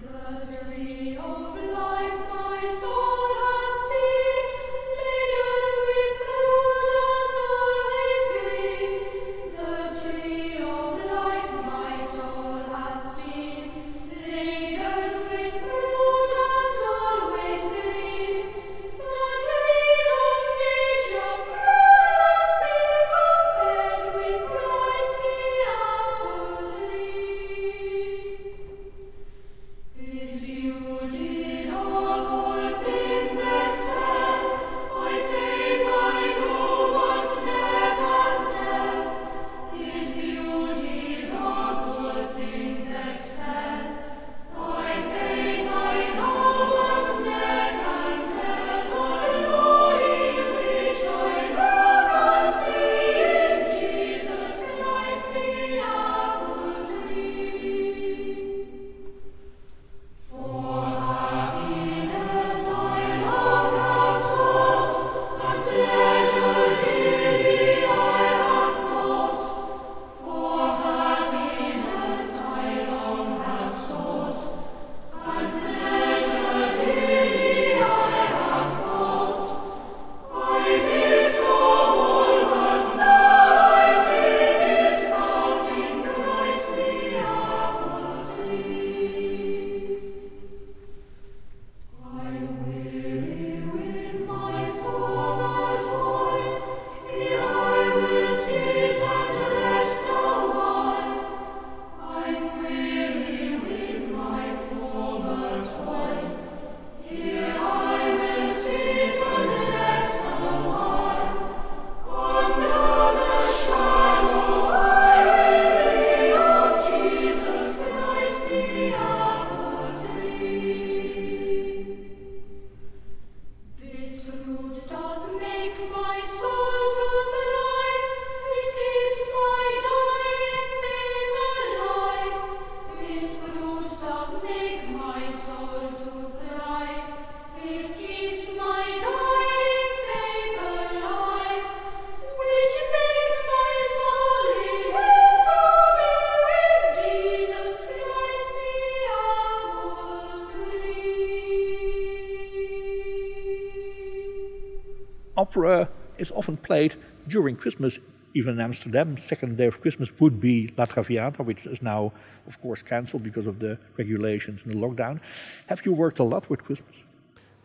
Opera 155.51 155.89
is 156.17 156.31
often 156.31 156.55
played 156.57 156.95
during 157.27 157.55
Christmas, 157.57 157.99
even 158.33 158.53
in 158.53 158.61
Amsterdam. 158.61 159.17
Second 159.17 159.57
day 159.57 159.65
of 159.65 159.81
Christmas 159.81 160.09
would 160.19 160.39
be 160.39 160.73
La 160.77 160.85
Traviata, 160.85 161.43
which 161.43 161.65
is 161.65 161.81
now, 161.81 162.13
of 162.47 162.61
course, 162.61 162.81
cancelled 162.81 163.23
because 163.23 163.47
of 163.47 163.59
the 163.59 163.77
regulations 163.97 164.63
and 164.63 164.73
the 164.73 164.79
lockdown. 164.79 165.19
Have 165.67 165.85
you 165.85 165.91
worked 165.91 166.19
a 166.19 166.23
lot 166.23 166.49
with 166.49 166.63
Christmas? 166.63 167.03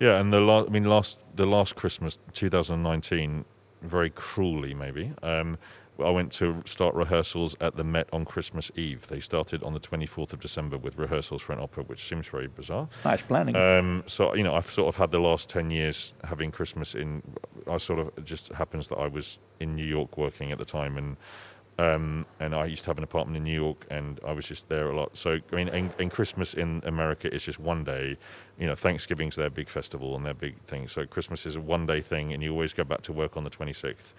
Yeah, 0.00 0.20
and 0.20 0.32
the 0.32 0.40
last, 0.40 0.68
I 0.68 0.72
mean 0.72 0.84
last 0.84 1.18
the 1.36 1.46
last 1.46 1.76
Christmas, 1.76 2.18
2019, 2.32 3.44
very 3.82 4.10
cruelly 4.10 4.74
maybe. 4.74 5.12
Um, 5.22 5.56
I 5.98 6.10
went 6.10 6.32
to 6.32 6.62
start 6.66 6.94
rehearsals 6.94 7.56
at 7.60 7.76
the 7.76 7.84
Met 7.84 8.08
on 8.12 8.24
Christmas 8.24 8.70
Eve. 8.76 9.06
They 9.06 9.20
started 9.20 9.62
on 9.62 9.72
the 9.74 9.80
24th 9.80 10.32
of 10.32 10.40
December 10.40 10.78
with 10.78 10.98
rehearsals 10.98 11.42
for 11.42 11.52
an 11.52 11.60
opera, 11.60 11.84
which 11.84 12.08
seems 12.08 12.28
very 12.28 12.48
bizarre. 12.48 12.88
Nice 13.04 13.22
planning. 13.22 13.56
Um, 13.56 14.02
so 14.06 14.34
you 14.34 14.42
know, 14.42 14.54
I've 14.54 14.70
sort 14.70 14.88
of 14.88 14.96
had 14.96 15.10
the 15.10 15.20
last 15.20 15.48
ten 15.48 15.70
years 15.70 16.12
having 16.24 16.50
Christmas 16.50 16.94
in. 16.94 17.22
I 17.70 17.78
sort 17.78 17.98
of 17.98 18.08
it 18.16 18.24
just 18.24 18.48
happens 18.52 18.88
that 18.88 18.96
I 18.96 19.06
was 19.06 19.38
in 19.60 19.74
New 19.74 19.84
York 19.84 20.18
working 20.18 20.52
at 20.52 20.58
the 20.58 20.64
time, 20.64 20.96
and 20.98 21.16
um, 21.78 22.24
and 22.40 22.54
I 22.54 22.66
used 22.66 22.84
to 22.84 22.90
have 22.90 22.98
an 22.98 23.04
apartment 23.04 23.36
in 23.36 23.44
New 23.44 23.54
York, 23.54 23.86
and 23.90 24.18
I 24.26 24.32
was 24.32 24.46
just 24.46 24.68
there 24.68 24.90
a 24.90 24.96
lot. 24.96 25.16
So 25.16 25.38
I 25.52 25.56
mean, 25.56 25.68
and, 25.68 25.92
and 25.98 26.10
Christmas 26.10 26.54
in 26.54 26.82
America 26.86 27.32
is 27.32 27.44
just 27.44 27.58
one 27.58 27.84
day. 27.84 28.16
You 28.58 28.66
know, 28.66 28.74
Thanksgiving's 28.74 29.36
their 29.36 29.50
big 29.50 29.68
festival 29.68 30.16
and 30.16 30.24
their 30.24 30.34
big 30.34 30.58
thing. 30.62 30.88
So 30.88 31.04
Christmas 31.04 31.44
is 31.44 31.56
a 31.56 31.60
one 31.60 31.86
day 31.86 32.00
thing, 32.00 32.32
and 32.32 32.42
you 32.42 32.52
always 32.52 32.72
go 32.72 32.84
back 32.84 33.02
to 33.02 33.12
work 33.12 33.36
on 33.36 33.44
the 33.44 33.50
26th. 33.50 34.14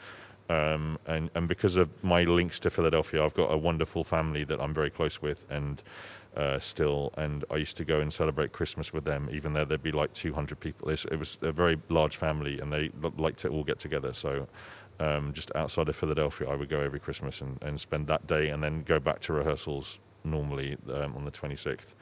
Um, 0.49 0.97
and, 1.05 1.29
and 1.35 1.47
because 1.47 1.75
of 1.75 1.89
my 2.03 2.23
links 2.23 2.59
to 2.61 2.69
Philadelphia, 2.69 3.23
I've 3.23 3.33
got 3.33 3.51
a 3.51 3.57
wonderful 3.57 4.03
family 4.03 4.45
that 4.45 4.61
I'm 4.61 4.73
very 4.73 4.89
close 4.89 5.21
with, 5.21 5.45
and 5.49 5.81
uh, 6.37 6.59
still, 6.59 7.13
and 7.17 7.43
I 7.51 7.57
used 7.57 7.75
to 7.77 7.85
go 7.85 7.99
and 7.99 8.13
celebrate 8.13 8.53
Christmas 8.53 8.93
with 8.93 9.03
them, 9.03 9.29
even 9.31 9.53
though 9.53 9.65
there'd 9.65 9.83
be 9.83 9.91
like 9.91 10.13
200 10.13 10.59
people. 10.59 10.89
It 10.89 11.17
was 11.17 11.37
a 11.41 11.51
very 11.51 11.77
large 11.89 12.15
family, 12.15 12.59
and 12.59 12.71
they 12.71 12.91
liked 13.17 13.39
to 13.39 13.49
all 13.49 13.63
get 13.63 13.79
together. 13.79 14.13
So, 14.13 14.47
um, 14.99 15.33
just 15.33 15.51
outside 15.55 15.89
of 15.89 15.95
Philadelphia, 15.95 16.47
I 16.47 16.55
would 16.55 16.69
go 16.69 16.79
every 16.79 16.99
Christmas 16.99 17.41
and, 17.41 17.57
and 17.61 17.79
spend 17.79 18.07
that 18.07 18.25
day, 18.27 18.49
and 18.49 18.63
then 18.63 18.83
go 18.83 18.99
back 18.99 19.19
to 19.21 19.33
rehearsals 19.33 19.99
normally 20.23 20.77
um, 20.93 21.15
on 21.15 21.25
the 21.25 21.31
26th. 21.31 21.93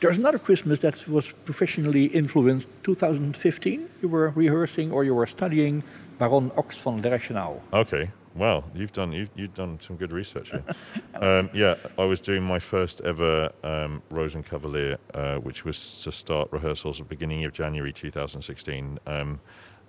There's 0.00 0.18
another 0.18 0.38
Christmas 0.38 0.80
that 0.80 1.06
was 1.08 1.32
professionally 1.44 2.06
influenced. 2.06 2.68
2015, 2.82 3.88
you 4.02 4.08
were 4.08 4.30
rehearsing 4.30 4.92
or 4.92 5.04
you 5.04 5.14
were 5.14 5.26
studying 5.26 5.82
Baron 6.18 6.50
Ochs 6.52 6.78
von 6.78 7.02
Lerchenau. 7.02 7.60
Okay. 7.72 8.10
Well, 8.34 8.64
you've 8.74 8.90
done 8.90 9.12
you've, 9.12 9.30
you've 9.36 9.54
done 9.54 9.78
some 9.80 9.96
good 9.96 10.12
research 10.12 10.50
here. 10.50 10.64
um, 11.22 11.50
yeah, 11.54 11.76
I 11.96 12.04
was 12.04 12.20
doing 12.20 12.42
my 12.42 12.58
first 12.58 13.00
ever 13.02 13.52
um, 13.62 14.02
Rosenkavalier, 14.10 14.98
uh, 15.14 15.36
which 15.36 15.64
was 15.64 16.02
to 16.02 16.10
start 16.10 16.50
rehearsals 16.50 17.00
at 17.00 17.08
the 17.08 17.14
beginning 17.14 17.44
of 17.44 17.52
January 17.52 17.92
2016. 17.92 18.98
Um, 19.06 19.40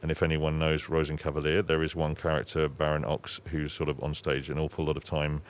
and 0.04 0.12
if 0.12 0.22
anyone 0.22 0.60
knows 0.60 0.86
Rosenkavalier, 0.86 1.66
there 1.66 1.82
is 1.82 1.96
one 1.96 2.14
character, 2.14 2.70
Baron 2.70 3.04
Ochs, 3.04 3.40
who's 3.48 3.74
sort 3.74 3.90
of 3.90 4.04
on 4.04 4.14
stage 4.14 4.52
an 4.52 4.60
awful 4.60 4.86
lot 4.86 4.98
of 4.98 5.04
time, 5.04 5.42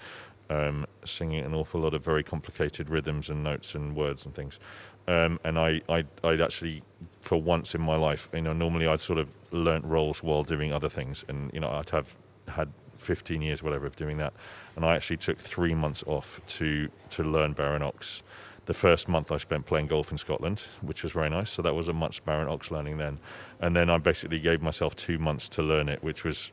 um, 0.50 0.86
singing 1.04 1.44
an 1.44 1.54
awful 1.54 1.82
lot 1.82 1.94
of 1.94 2.04
very 2.04 2.24
complicated 2.24 2.90
rhythms 2.90 3.30
and 3.30 3.44
notes 3.44 3.76
and 3.76 3.96
words 3.96 4.26
and 4.26 4.34
things. 4.34 4.60
Um, 5.08 5.40
and 5.44 5.60
I, 5.60 5.82
I, 5.88 6.04
I'd 6.24 6.42
actually, 6.42 6.82
for 7.22 7.40
once 7.40 7.76
in 7.76 7.82
my 7.82 7.96
life, 7.96 8.28
you 8.34 8.42
know, 8.42 8.54
normally 8.54 8.88
I'd 8.88 9.02
sort 9.02 9.20
of 9.20 9.28
learnt 9.52 9.86
roles 9.86 10.24
while 10.24 10.44
doing 10.44 10.74
other 10.74 10.90
things, 10.90 11.24
and 11.28 11.52
you 11.54 11.60
know, 11.60 11.70
I'd 11.70 11.90
have 11.92 12.16
had 12.48 12.72
15 12.98 13.42
years, 13.42 13.62
whatever, 13.62 13.86
of 13.86 13.96
doing 13.96 14.18
that, 14.18 14.34
and 14.76 14.84
I 14.84 14.96
actually 14.96 15.18
took 15.18 15.38
three 15.38 15.76
months 15.76 16.04
off 16.08 16.42
to 16.48 16.90
to 17.12 17.24
learn 17.24 17.54
Baron 17.54 17.82
Ochs. 17.82 18.22
The 18.66 18.74
first 18.74 19.08
month 19.08 19.32
I 19.32 19.38
spent 19.38 19.68
playing 19.68 19.88
golf 19.88 20.12
in 20.12 20.18
Scotland, 20.18 20.62
which 20.82 21.04
was 21.04 21.12
very 21.12 21.30
nice. 21.30 21.52
So 21.52 21.62
that 21.62 21.76
was 21.76 21.88
a 21.88 21.94
much 21.94 22.26
Baron 22.26 22.48
Ochs 22.48 22.72
learning 22.72 22.98
then, 22.98 23.20
and 23.60 23.76
then 23.76 23.92
I 23.92 24.00
basically 24.00 24.40
gave 24.40 24.62
myself 24.62 24.96
two 24.96 25.20
months 25.20 25.48
to 25.50 25.62
learn 25.62 25.88
it, 25.88 26.04
which 26.04 26.24
was 26.24 26.52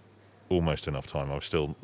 almost 0.50 0.88
enough 0.88 1.06
time. 1.06 1.32
I 1.32 1.36
was 1.36 1.46
still 1.46 1.74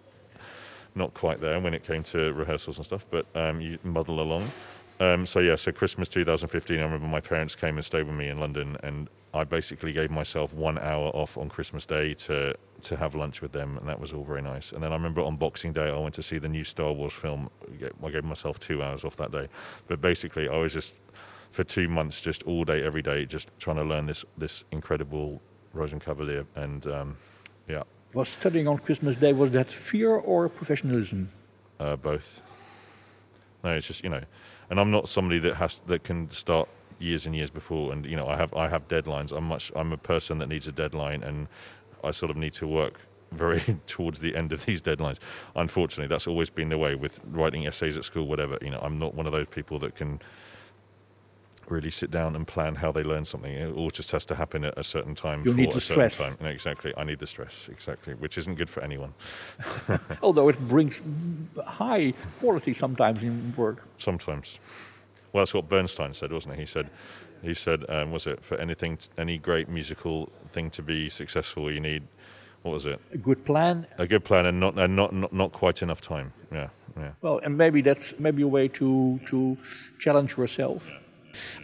not 0.95 1.15
quite 1.15 1.41
there 1.41 1.59
when 1.61 1.73
it 1.73 1.85
came 1.85 2.03
to 2.03 2.33
rehearsals 2.35 2.77
and 2.77 2.85
stuff, 2.85 3.07
but 3.11 3.25
um, 3.35 3.61
you 3.61 3.79
muddle 3.85 4.21
along. 4.21 4.51
Um, 5.01 5.25
so 5.27 5.39
yeah, 5.39 5.55
so 5.55 5.71
Christmas 5.71 6.09
2015, 6.09 6.79
I 6.79 6.83
remember 6.83 7.07
my 7.07 7.21
parents 7.21 7.55
came 7.55 7.77
and 7.77 7.85
stayed 7.85 8.03
with 8.03 8.17
me 8.17 8.29
in 8.29 8.41
London, 8.41 8.77
and 8.83 9.09
I 9.33 9.45
basically 9.45 9.93
gave 9.93 10.11
myself 10.11 10.55
one 10.55 10.77
hour 10.79 11.11
off 11.15 11.39
on 11.39 11.49
Christmas 11.49 11.87
Day 11.87 12.15
to 12.15 12.55
to 12.83 12.97
have 12.97 13.15
lunch 13.15 13.41
with 13.41 13.53
them, 13.53 13.77
and 13.79 13.89
that 13.89 13.99
was 14.01 14.13
all 14.13 14.25
very 14.25 14.43
nice. 14.43 14.73
And 14.73 14.83
then 14.83 14.91
I 14.93 14.97
remember 14.97 15.21
on 15.21 15.37
Boxing 15.37 15.73
Day, 15.73 15.89
I 15.91 15.97
went 15.99 16.15
to 16.15 16.23
see 16.23 16.39
the 16.39 16.49
new 16.49 16.65
Star 16.65 16.93
Wars 16.93 17.13
film. 17.13 17.49
I 18.05 18.11
gave 18.11 18.25
myself 18.25 18.59
two 18.59 18.83
hours 18.83 19.05
off 19.05 19.17
that 19.17 19.31
day, 19.31 19.49
but 19.87 20.01
basically, 20.01 20.49
I 20.49 20.57
was 20.57 20.73
just 20.73 20.95
for 21.51 21.63
two 21.65 21.89
months, 21.89 22.21
just 22.21 22.43
all 22.43 22.65
day, 22.65 22.83
every 22.83 23.03
day, 23.03 23.25
just 23.25 23.51
trying 23.61 23.77
to 23.77 23.85
learn 23.85 24.07
this 24.07 24.25
this 24.37 24.65
incredible 24.73 25.41
Rosenkavalier, 25.77 26.45
and 26.57 26.87
um, 26.89 27.17
yeah, 27.69 27.83
Was 28.15 28.31
studying 28.31 28.67
on 28.67 28.79
Christmas 28.79 29.17
Day, 29.17 29.33
was 29.33 29.51
that 29.53 29.71
fear 29.71 30.11
or 30.17 30.49
professionalism? 30.49 31.31
uh, 31.79 31.95
both. 31.95 32.41
No, 33.63 33.71
it's 33.75 33.87
just 33.87 34.03
you 34.03 34.11
know, 34.11 34.23
and 34.71 34.81
I'm 34.81 34.91
not 34.91 35.09
somebody 35.09 35.39
that 35.41 35.57
has 35.57 35.81
that 35.87 36.05
can 36.05 36.31
start 36.31 36.69
years 36.99 37.27
and 37.27 37.35
years 37.35 37.51
before, 37.51 37.93
and 37.93 38.05
you 38.05 38.17
know, 38.17 38.29
I 38.29 38.37
have 38.37 38.53
I 38.55 38.69
have 38.69 38.89
deadlines. 38.89 39.33
I'm 39.37 39.45
much 39.45 39.73
I'm 39.75 39.93
a 39.93 39.97
person 39.97 40.39
that 40.39 40.49
needs 40.49 40.67
a 40.67 40.73
deadline, 40.73 41.23
and 41.23 41.49
I 42.05 42.11
sort 42.11 42.31
of 42.31 42.37
need 42.37 42.53
to 42.55 42.67
work 42.67 43.01
very 43.33 43.61
towards 43.87 44.21
the 44.21 44.35
end 44.37 44.53
of 44.53 44.65
these 44.65 44.83
deadlines. 44.83 45.19
Unfortunately, 45.57 46.09
that's 46.09 46.27
always 46.27 46.51
been 46.51 46.69
the 46.69 46.79
way 46.79 46.95
with 46.95 47.21
writing 47.31 47.67
essays 47.67 47.97
at 47.97 48.05
school, 48.05 48.27
whatever. 48.27 48.59
You 48.63 48.71
know, 48.71 48.81
I'm 48.83 48.99
not 48.99 49.15
one 49.15 49.27
of 49.27 49.33
those 49.33 49.47
people 49.47 49.79
that 49.81 49.95
can 49.95 50.21
really 51.71 51.91
sit 51.91 52.11
down 52.11 52.37
and 52.37 52.47
plan 52.47 52.75
how 52.75 52.93
they 52.93 53.03
learn 53.03 53.25
something. 53.25 53.53
It 53.53 53.75
all 53.75 53.91
just 53.91 54.11
has 54.11 54.25
to 54.27 54.35
happen 54.35 54.65
at 54.65 54.79
a 54.79 54.85
certain 54.85 55.15
time. 55.15 55.43
You 55.45 55.53
for 55.53 55.57
need 55.59 55.73
the 55.73 55.81
stress. 55.81 56.19
Time. 56.19 56.37
No, 56.41 56.49
exactly. 56.49 56.93
I 56.97 57.05
need 57.05 57.19
the 57.19 57.27
stress. 57.27 57.69
Exactly, 57.71 58.15
which 58.15 58.39
isn't 58.39 58.57
good 58.57 58.69
for 58.69 58.83
anyone. 58.83 59.15
Although 60.23 60.49
it 60.49 60.59
brings 60.69 61.03
high 61.65 62.13
quality 62.41 62.75
sometimes 62.75 63.23
in 63.23 63.55
work. 63.57 63.87
Sometimes. 63.97 64.59
Well, 65.33 65.43
that's 65.43 65.55
what 65.55 65.69
Bernstein 65.69 66.15
said, 66.15 66.33
wasn't 66.33 66.55
it? 66.55 66.61
He 66.61 66.67
said, 66.67 66.91
he 67.43 67.55
said, 67.55 67.85
um, 67.89 68.11
was 68.11 68.27
it 68.27 68.43
for 68.43 68.57
anything, 68.59 68.99
any 69.17 69.39
great 69.39 69.69
musical 69.69 70.31
thing 70.49 70.71
to 70.71 70.83
be 70.83 71.09
successful, 71.09 71.71
you 71.71 71.81
need, 71.81 72.03
what 72.63 72.73
was 72.73 72.87
it? 72.87 73.01
A 73.13 73.19
good 73.19 73.45
plan. 73.45 73.87
A 73.99 74.07
good 74.07 74.25
plan 74.25 74.47
and 74.47 74.59
not 74.59 74.77
and 74.79 74.97
not 74.97 75.13
not, 75.15 75.33
not 75.33 75.53
quite 75.53 75.83
enough 75.83 76.01
time. 76.01 76.33
Yeah, 76.53 76.69
yeah. 76.97 77.13
Well, 77.21 77.39
and 77.45 77.57
maybe 77.57 77.83
that's 77.83 78.19
maybe 78.19 78.43
a 78.43 78.49
way 78.49 78.69
to 78.69 79.21
to 79.27 79.57
challenge 79.99 80.37
yourself. 80.37 80.91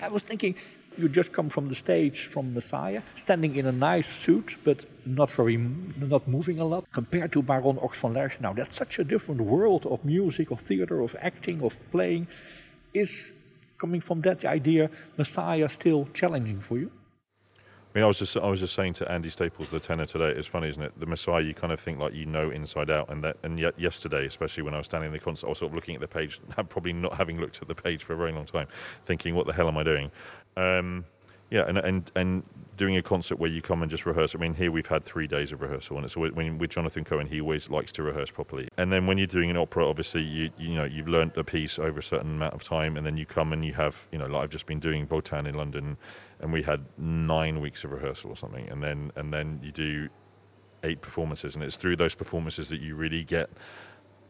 I 0.00 0.09
was 0.09 0.22
thinking, 0.22 0.55
you 0.96 1.09
just 1.09 1.33
come 1.33 1.48
from 1.48 1.68
the 1.68 1.74
stage 1.74 2.27
from 2.27 2.55
Messiah, 2.55 3.03
standing 3.14 3.57
in 3.57 3.66
a 3.66 3.72
nice 3.72 4.09
suit, 4.09 4.57
but 4.64 4.85
not 5.05 5.31
very, 5.31 5.57
not 5.57 6.29
moving 6.29 6.59
a 6.59 6.64
lot, 6.64 6.85
compared 6.92 7.33
to 7.33 7.42
Baron 7.42 7.77
Ochs 7.77 7.96
van 7.96 8.14
Lerchen. 8.14 8.40
Now 8.40 8.53
that's 8.53 8.77
such 8.77 8.98
a 8.98 9.05
different 9.05 9.40
world 9.40 9.87
of 9.87 10.05
music, 10.05 10.50
of 10.50 10.61
theater, 10.61 11.00
of 11.00 11.16
acting, 11.20 11.62
of 11.62 11.77
playing. 11.90 12.29
Is 12.92 13.33
coming 13.79 14.00
from 14.00 14.20
that 14.22 14.44
idea, 14.44 14.88
Messiah 15.18 15.68
still 15.68 16.07
challenging 16.12 16.61
for 16.61 16.79
you? 16.79 16.90
I 17.94 17.98
mean, 17.98 18.04
I 18.04 18.07
was 18.09 18.18
just 18.18 18.37
I 18.37 18.48
was 18.48 18.59
just 18.59 18.74
saying 18.74 18.94
to 18.94 19.11
Andy 19.11 19.30
Staples, 19.30 19.70
the 19.70 19.78
tenor 19.78 20.04
today. 20.04 20.30
It's 20.37 20.48
funny, 20.48 20.68
isn't 20.68 20.83
it? 20.83 20.98
The 20.98 21.07
Messiah, 21.07 21.42
you 21.42 21.54
kind 21.54 21.72
of 21.72 21.78
think 21.78 22.00
like 22.00 22.12
you 22.12 22.26
know 22.26 22.50
inside 22.50 22.90
out, 22.90 23.09
and 23.09 23.22
that 23.22 23.37
and 23.44 23.57
yet 23.57 23.78
yesterday, 23.78 24.26
especially 24.26 24.64
when 24.64 24.74
I 24.74 24.78
was 24.78 24.87
standing 24.87 25.07
in 25.07 25.12
the 25.12 25.20
concert, 25.20 25.46
I 25.46 25.50
was 25.50 25.59
sort 25.59 25.70
of 25.70 25.76
looking 25.76 25.94
at 25.94 26.00
the 26.00 26.09
page, 26.09 26.40
probably 26.68 26.92
not 26.92 27.16
having 27.16 27.40
looked 27.40 27.62
at 27.62 27.68
the 27.68 27.74
page 27.74 28.02
for 28.02 28.14
a 28.14 28.16
very 28.16 28.33
long 28.33 28.46
time, 28.46 28.66
thinking, 29.04 29.37
what 29.37 29.46
the 29.46 29.52
hell 29.52 29.68
am 29.68 29.78
I 29.78 29.85
doing? 29.85 30.11
Um, 30.57 31.04
yeah, 31.50 31.64
and, 31.66 31.78
and 31.78 32.12
and 32.16 32.42
doing 32.76 32.96
a 32.96 33.02
concert 33.02 33.38
where 33.38 33.50
you 33.50 33.62
come 33.62 33.83
and 33.83 33.90
just 33.90 34.07
rehearse. 34.07 34.35
I 34.35 34.38
mean, 34.38 34.54
here 34.54 34.72
we've 34.72 34.87
had 34.87 35.04
three 35.04 35.26
days 35.26 35.52
of 35.52 35.61
rehearsal, 35.61 35.96
and 35.96 36.04
it's 36.04 36.16
always, 36.16 36.33
when 36.33 36.59
with 36.59 36.70
Jonathan 36.70 37.04
Cohen, 37.04 37.26
he 37.26 37.40
always 37.40 37.70
likes 37.70 37.92
to 37.92 38.02
rehearse 38.02 38.30
properly. 38.30 38.68
And 38.76 38.92
then 38.92 39.07
when 39.07 39.18
you're 39.18 39.26
doing 39.26 39.50
an 39.50 39.57
opera, 39.57 39.88
obviously 39.88 40.22
you 40.22 40.50
you 40.59 40.74
know 40.74 40.85
you've 40.85 41.09
learnt 41.09 41.37
a 41.37 41.44
piece 41.44 41.78
over 41.78 42.00
a 42.00 42.02
certain 42.02 42.33
amount 42.33 42.54
of 42.54 42.62
time, 42.62 42.96
and 42.96 43.07
then 43.07 43.16
you 43.16 43.26
come 43.26 43.52
and 43.52 43.64
you 43.64 43.72
have 43.74 44.09
you 44.11 44.18
know 44.18 44.26
like 44.26 44.44
I've 44.44 44.50
just 44.50 44.66
been 44.66 44.80
doing 44.80 45.07
Wotan 45.09 45.46
in 45.46 45.54
London, 45.54 45.96
and 46.40 46.52
we 46.52 46.62
had 46.62 46.85
nine 46.98 47.61
weeks 47.61 47.85
of 47.85 47.92
rehearsal 47.92 48.30
or 48.30 48.37
something, 48.37 48.68
and 48.68 48.83
then 48.83 49.12
and 49.16 49.33
then 49.33 49.61
you 49.62 49.72
do 49.72 50.09
eight 50.83 51.00
performances, 51.00 51.54
and 51.54 51.64
it's 51.64 51.76
through 51.76 51.96
those 51.96 52.14
performances 52.14 52.68
that 52.68 52.80
you 52.80 52.94
really 52.96 53.24
get 53.24 53.50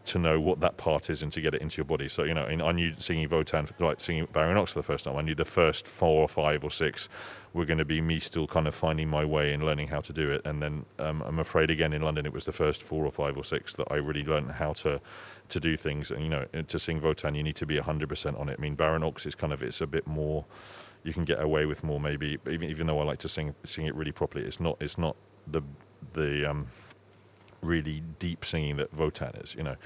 to 0.05 0.19
know 0.19 0.39
what 0.39 0.61
that 0.61 0.77
part 0.77 1.09
is 1.09 1.23
and 1.23 1.33
to 1.33 1.41
get 1.41 1.55
it 1.55 1.63
into 1.63 1.79
your 1.79 1.85
body. 1.85 2.09
So 2.09 2.25
you 2.25 2.35
know, 2.35 2.45
I 2.45 2.73
knew 2.73 2.95
singing 2.99 3.29
Wotan, 3.29 3.69
like 3.79 4.01
singing 4.01 4.27
Baron 4.33 4.57
Ochs 4.57 4.71
for 4.71 4.79
the 4.79 4.83
first 4.83 5.05
time. 5.05 5.17
I 5.17 5.23
knew 5.23 5.35
the 5.35 5.45
first 5.45 5.87
four 5.87 6.23
or 6.23 6.29
five 6.29 6.63
or 6.63 6.71
six 6.71 7.09
were 7.55 7.65
going 7.65 7.79
to 7.79 7.85
be 7.85 8.01
me 8.01 8.19
still 8.19 8.47
kind 8.47 8.67
of 8.67 8.75
finding 8.75 9.09
my 9.09 9.25
way 9.25 9.53
and 9.53 9.63
learning 9.63 9.89
how 9.89 10.01
to 10.01 10.13
do 10.13 10.31
it. 10.31 10.43
And 10.45 10.61
then 10.61 10.85
um, 10.99 11.23
I'm 11.23 11.39
afraid 11.39 11.71
again 11.71 11.93
in 11.93 12.03
London, 12.03 12.27
it 12.27 12.33
was 12.33 12.45
the 12.45 12.53
first 12.53 12.83
four 12.83 13.07
or 13.07 13.13
five 13.13 13.37
or 13.37 13.45
six 13.45 13.75
that 13.75 13.87
I 13.91 13.97
really 13.97 14.25
learned 14.25 14.53
how 14.53 14.73
to 14.75 15.01
to 15.49 15.61
do 15.61 15.77
things. 15.77 16.11
And 16.11 16.23
you 16.23 16.29
know, 16.29 16.45
to 16.67 16.79
sing 16.79 17.01
Wotan, 17.01 17.35
you 17.35 17.43
need 17.43 17.57
to 17.57 17.67
be 17.67 17.79
100% 17.79 18.39
on 18.39 18.49
it. 18.49 18.57
I 18.59 18.61
mean, 18.61 18.75
Baron 18.75 19.03
Ochs 19.03 19.27
is 19.27 19.35
kind 19.35 19.53
of 19.53 19.63
it's 19.63 19.81
a 19.81 19.87
bit 19.87 20.07
more. 20.07 20.45
You 21.03 21.13
can 21.13 21.25
get 21.25 21.41
away 21.41 21.67
with 21.67 21.85
more, 21.85 22.01
maybe. 22.01 22.39
Even 22.51 22.69
even 22.69 22.87
though 22.87 22.99
I 22.99 23.05
like 23.05 23.21
to 23.21 23.29
sing 23.29 23.55
sing 23.65 23.87
it 23.87 23.95
really 23.95 24.13
properly, 24.13 24.45
it's 24.45 24.61
not 24.61 24.77
it's 24.81 24.99
not 24.99 25.17
the 25.47 25.63
the 26.13 26.51
um, 26.51 26.67
really 27.65 28.03
deep 28.19 28.45
singing 28.45 28.77
that 28.77 28.93
Wotan 28.95 29.35
is, 29.37 29.55
you 29.55 29.63
know. 29.63 29.77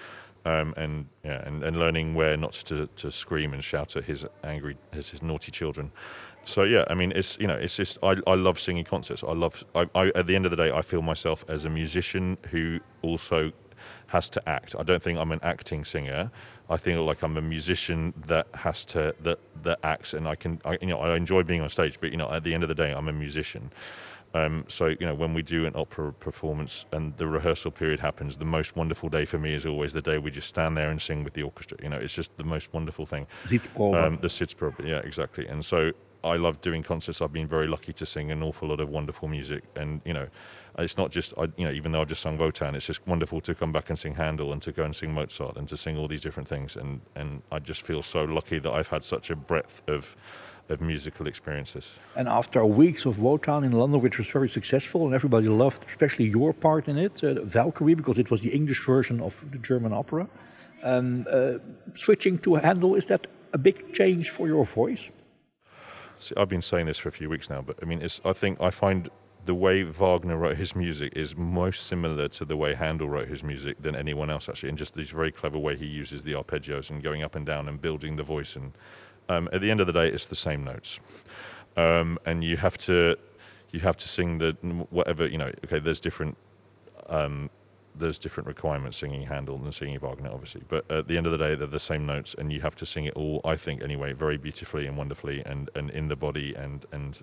Um, 0.45 0.73
and 0.77 1.07
yeah, 1.25 1.47
and, 1.47 1.63
and 1.63 1.79
learning 1.79 2.15
where 2.15 2.37
not 2.37 2.53
to, 2.53 2.89
to 2.97 3.11
scream 3.11 3.53
and 3.53 3.63
shout 3.63 3.97
at 3.97 4.05
his 4.05 4.25
angry 4.45 4.77
his, 4.93 5.11
his 5.11 5.23
naughty 5.23 5.51
children. 5.51 5.93
So 6.45 6.63
yeah, 6.63 6.85
I 6.89 6.95
mean, 6.95 7.13
it's 7.15 7.37
you 7.39 7.47
know, 7.47 7.57
it's 7.57 7.77
just 7.77 7.99
I, 8.03 8.17
I 8.27 8.35
love 8.35 8.59
singing 8.59 8.85
concerts. 8.85 9.23
I 9.23 9.33
love 9.33 9.65
I, 9.75 9.87
I 9.95 10.09
at 10.15 10.27
the 10.27 10.35
end 10.35 10.47
of 10.47 10.51
the 10.51 10.57
day, 10.57 10.71
I 10.73 10.81
feel 10.81 11.03
myself 11.03 11.45
as 11.49 11.65
a 11.65 11.71
musician 11.71 12.39
who 12.51 12.81
also 13.03 13.53
has 14.07 14.29
to 14.31 14.49
act. 14.49 14.75
I 14.79 14.83
don't 14.83 15.03
think 15.03 15.19
I'm 15.19 15.33
an 15.33 15.41
acting 15.43 15.85
singer. 15.85 16.31
I 16.71 16.77
think 16.77 16.99
like 17.01 17.23
I'm 17.23 17.37
a 17.37 17.43
musician 17.43 18.13
that 18.27 18.47
has 18.55 18.85
to 18.87 19.15
that 19.23 19.39
that 19.63 19.79
acts, 19.83 20.15
and 20.15 20.27
I 20.27 20.35
can 20.35 20.61
I, 20.65 20.79
you 20.81 20.89
know 20.89 21.01
I 21.01 21.17
enjoy 21.17 21.43
being 21.43 21.61
on 21.61 21.69
stage, 21.69 22.01
but 22.01 22.11
you 22.11 22.17
know 22.17 22.31
at 22.31 22.45
the 22.45 22.55
end 22.55 22.63
of 22.63 22.69
the 22.69 22.75
day, 22.75 22.93
I'm 22.93 23.09
a 23.09 23.13
musician. 23.13 23.71
Um, 24.35 24.65
so 24.69 24.87
you 24.87 25.07
know, 25.07 25.15
when 25.15 25.33
we 25.35 25.43
do 25.43 25.67
an 25.67 25.73
opera 25.75 26.13
performance 26.13 26.85
and 26.93 27.17
the 27.17 27.27
rehearsal 27.27 27.71
period 27.71 28.01
happens, 28.01 28.37
the 28.37 28.45
most 28.45 28.77
wonderful 28.77 29.09
day 29.09 29.25
for 29.25 29.39
me 29.39 29.55
is 29.55 29.65
always 29.65 29.93
the 29.93 30.03
day 30.03 30.19
we 30.19 30.31
just 30.31 30.49
stand 30.49 30.77
there 30.77 30.91
and 30.91 31.01
sing 31.01 31.25
with 31.25 31.33
the 31.33 31.43
orchestra. 31.43 31.79
You 31.83 31.89
know, 31.89 31.97
it's 31.97 32.15
just 32.15 32.37
the 32.37 32.45
most 32.45 32.73
wonderful 32.75 33.07
thing. 33.07 33.27
Sitzprobe. 33.47 34.03
Um, 34.03 34.19
the 34.21 34.29
Sitzprobe, 34.29 34.87
yeah, 34.87 34.99
exactly. 34.99 35.47
And 35.47 35.65
so 35.65 35.93
I 36.25 36.37
love 36.37 36.61
doing 36.61 36.83
concerts. 36.83 37.23
I've 37.23 37.33
been 37.33 37.47
very 37.47 37.67
lucky 37.67 37.93
to 37.95 38.05
sing 38.05 38.31
an 38.31 38.43
awful 38.43 38.69
lot 38.69 38.81
of 38.81 38.89
wonderful 38.89 39.29
music, 39.29 39.65
and 39.77 40.01
you 40.05 40.13
know, 40.13 40.29
it's 40.79 40.97
not 40.97 41.11
just 41.11 41.33
I, 41.39 41.49
you 41.57 41.65
know, 41.65 41.73
even 41.73 41.93
though 41.93 42.01
I've 42.01 42.09
just 42.09 42.23
sung 42.23 42.37
Wotan, 42.37 42.75
it's 42.75 42.87
just 42.87 43.07
wonderful 43.07 43.41
to 43.43 43.55
come 43.55 43.73
back 43.73 43.89
and 43.89 43.99
sing 43.99 44.15
Handel 44.15 44.53
and 44.53 44.61
to 44.63 44.73
go 44.73 44.85
and 44.85 44.95
sing 44.95 45.13
Mozart 45.15 45.57
and 45.57 45.69
to 45.69 45.77
sing 45.77 45.97
all 45.97 46.09
these 46.09 46.21
different 46.21 46.49
things. 46.49 46.77
And 46.77 47.01
and 47.15 47.43
I 47.51 47.61
just 47.61 47.83
feel 47.83 48.03
so 48.03 48.25
lucky 48.25 48.59
that 48.59 48.71
I've 48.71 48.89
had 48.89 49.05
such 49.05 49.31
a 49.31 49.37
breadth 49.37 49.83
of 49.89 50.17
of 50.71 50.81
musical 50.81 51.27
experiences. 51.27 51.93
And 52.17 52.29
after 52.29 52.65
weeks 52.65 53.07
of 53.07 53.19
Wotan 53.19 53.65
in 53.65 53.73
London, 53.73 54.01
which 54.01 54.19
was 54.19 54.29
very 54.29 54.49
successful, 54.49 55.07
and 55.07 55.15
everybody 55.15 55.49
loved, 55.49 55.85
especially 55.89 56.27
your 56.27 56.53
part 56.53 56.89
in 56.89 56.99
it, 56.99 57.23
uh, 57.25 57.43
Valkyrie, 57.45 57.95
because 57.95 58.19
it 58.19 58.31
was 58.31 58.41
the 58.41 58.51
English 58.51 58.85
version 58.85 59.21
of 59.21 59.45
the 59.51 59.59
German 59.59 59.93
opera. 59.93 60.29
Um, 60.83 61.27
uh, 61.31 61.55
switching 61.95 62.39
to 62.41 62.55
Handel, 62.57 62.95
is 62.95 63.07
that 63.07 63.27
a 63.53 63.59
big 63.59 63.93
change 63.93 64.31
for 64.31 64.47
your 64.47 64.65
voice? 64.65 65.11
See, 66.21 66.35
I've 66.37 66.49
been 66.49 66.63
saying 66.63 66.87
this 66.87 66.99
for 66.99 67.09
a 67.09 67.13
few 67.13 67.31
weeks 67.31 67.49
now, 67.49 67.63
but 67.63 67.77
I 67.83 67.85
mean, 67.85 68.03
it's, 68.03 68.21
I 68.25 68.33
think 68.33 68.61
I 68.61 68.71
find 68.71 69.09
the 69.49 69.55
way 69.55 69.83
Wagner 69.83 70.37
wrote 70.37 70.59
his 70.59 70.77
music 70.77 71.13
is 71.17 71.37
most 71.37 71.87
similar 71.87 72.29
to 72.29 72.45
the 72.45 72.57
way 72.57 72.75
Handel 72.75 73.09
wrote 73.09 73.29
his 73.29 73.43
music 73.43 73.81
than 73.81 73.97
anyone 73.97 74.29
else, 74.29 74.49
actually, 74.49 74.69
in 74.69 74.77
just 74.77 74.95
this 74.95 75.11
very 75.11 75.33
clever 75.33 75.59
way 75.59 75.75
he 75.77 75.87
uses 75.87 76.23
the 76.23 76.33
arpeggios 76.33 76.91
and 76.91 77.03
going 77.03 77.23
up 77.23 77.35
and 77.35 77.47
down 77.47 77.69
and 77.69 77.81
building 77.81 78.17
the 78.17 78.23
voice. 78.23 78.57
And 78.57 78.73
um, 79.29 79.49
at 79.53 79.61
the 79.61 79.71
end 79.71 79.81
of 79.81 79.87
the 79.87 79.93
day, 79.93 80.09
it's 80.09 80.27
the 80.27 80.37
same 80.37 80.65
notes, 80.65 81.01
um, 81.77 82.19
and 82.25 82.43
you 82.43 82.57
have 82.57 82.79
to 82.79 83.17
you 83.71 83.81
have 83.81 83.97
to 83.97 84.09
sing 84.09 84.39
the 84.39 84.53
whatever 84.91 85.27
you 85.27 85.39
know. 85.39 85.53
Okay, 85.65 85.79
there's 85.79 86.01
different 86.01 86.37
um, 87.09 87.51
there's 87.99 88.19
different 88.19 88.47
requirements 88.47 88.97
singing 88.97 89.23
Handel 89.23 89.59
than 89.59 89.73
singing 89.73 89.99
Wagner, 89.99 90.31
obviously. 90.33 90.63
But 90.69 90.91
at 90.91 91.09
the 91.09 91.17
end 91.17 91.27
of 91.27 91.33
the 91.33 91.39
day, 91.39 91.55
they're 91.55 91.67
the 91.67 91.79
same 91.79 92.07
notes, 92.07 92.35
and 92.39 92.53
you 92.53 92.61
have 92.61 92.75
to 92.77 92.87
sing 92.87 93.05
it 93.05 93.15
all. 93.15 93.41
I 93.45 93.57
think 93.57 93.83
anyway, 93.83 94.13
very 94.13 94.37
beautifully 94.37 94.87
and 94.87 94.97
wonderfully, 94.97 95.43
and, 95.45 95.71
and 95.75 95.91
in 95.91 96.09
the 96.09 96.17
body, 96.17 96.55
and 96.55 96.87
and 96.93 97.19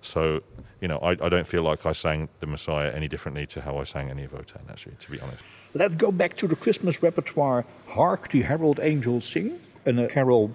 so 0.00 0.42
you 0.80 0.88
know, 0.88 0.98
I, 0.98 1.10
I 1.10 1.28
don't 1.28 1.46
feel 1.46 1.62
like 1.62 1.84
I 1.86 1.92
sang 1.92 2.28
the 2.40 2.46
Messiah 2.46 2.92
any 2.92 3.08
differently 3.08 3.46
to 3.48 3.60
how 3.60 3.78
I 3.78 3.84
sang 3.84 4.10
any 4.10 4.24
of 4.24 4.32
Otan, 4.32 4.68
actually, 4.70 4.96
to 5.00 5.10
be 5.10 5.20
honest. 5.20 5.42
Let's 5.74 5.96
go 5.96 6.12
back 6.12 6.36
to 6.38 6.48
the 6.48 6.56
Christmas 6.56 7.02
repertoire. 7.02 7.64
Hark 7.86 8.30
the 8.30 8.42
Herald 8.42 8.80
Angels 8.82 9.24
Sing, 9.24 9.60
and 9.86 10.00
a 10.00 10.08
carol 10.08 10.52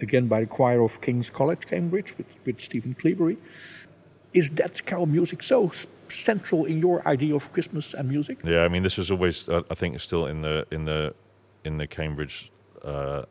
again 0.00 0.28
by 0.28 0.40
the 0.40 0.46
choir 0.46 0.82
of 0.82 1.00
King's 1.00 1.30
College, 1.30 1.66
Cambridge, 1.66 2.16
with, 2.18 2.26
with 2.44 2.60
Stephen 2.60 2.94
Cleobury. 2.94 3.36
Is 4.32 4.50
that 4.50 4.84
carol 4.84 5.06
music 5.06 5.42
so 5.42 5.70
central 6.08 6.64
in 6.64 6.78
your 6.80 7.06
idea 7.06 7.34
of 7.34 7.52
Christmas 7.52 7.94
and 7.94 8.08
music? 8.08 8.38
Yeah, 8.44 8.64
I 8.64 8.68
mean, 8.68 8.82
this 8.82 8.98
was 8.98 9.10
always. 9.10 9.48
Uh, 9.48 9.62
I 9.70 9.74
think 9.74 10.00
still 10.00 10.26
in 10.26 10.42
the 10.42 10.66
in 10.70 10.84
the 10.84 11.14
in 11.64 11.78
the 11.78 11.86
Cambridge. 11.86 12.50
Uh, 12.82 13.24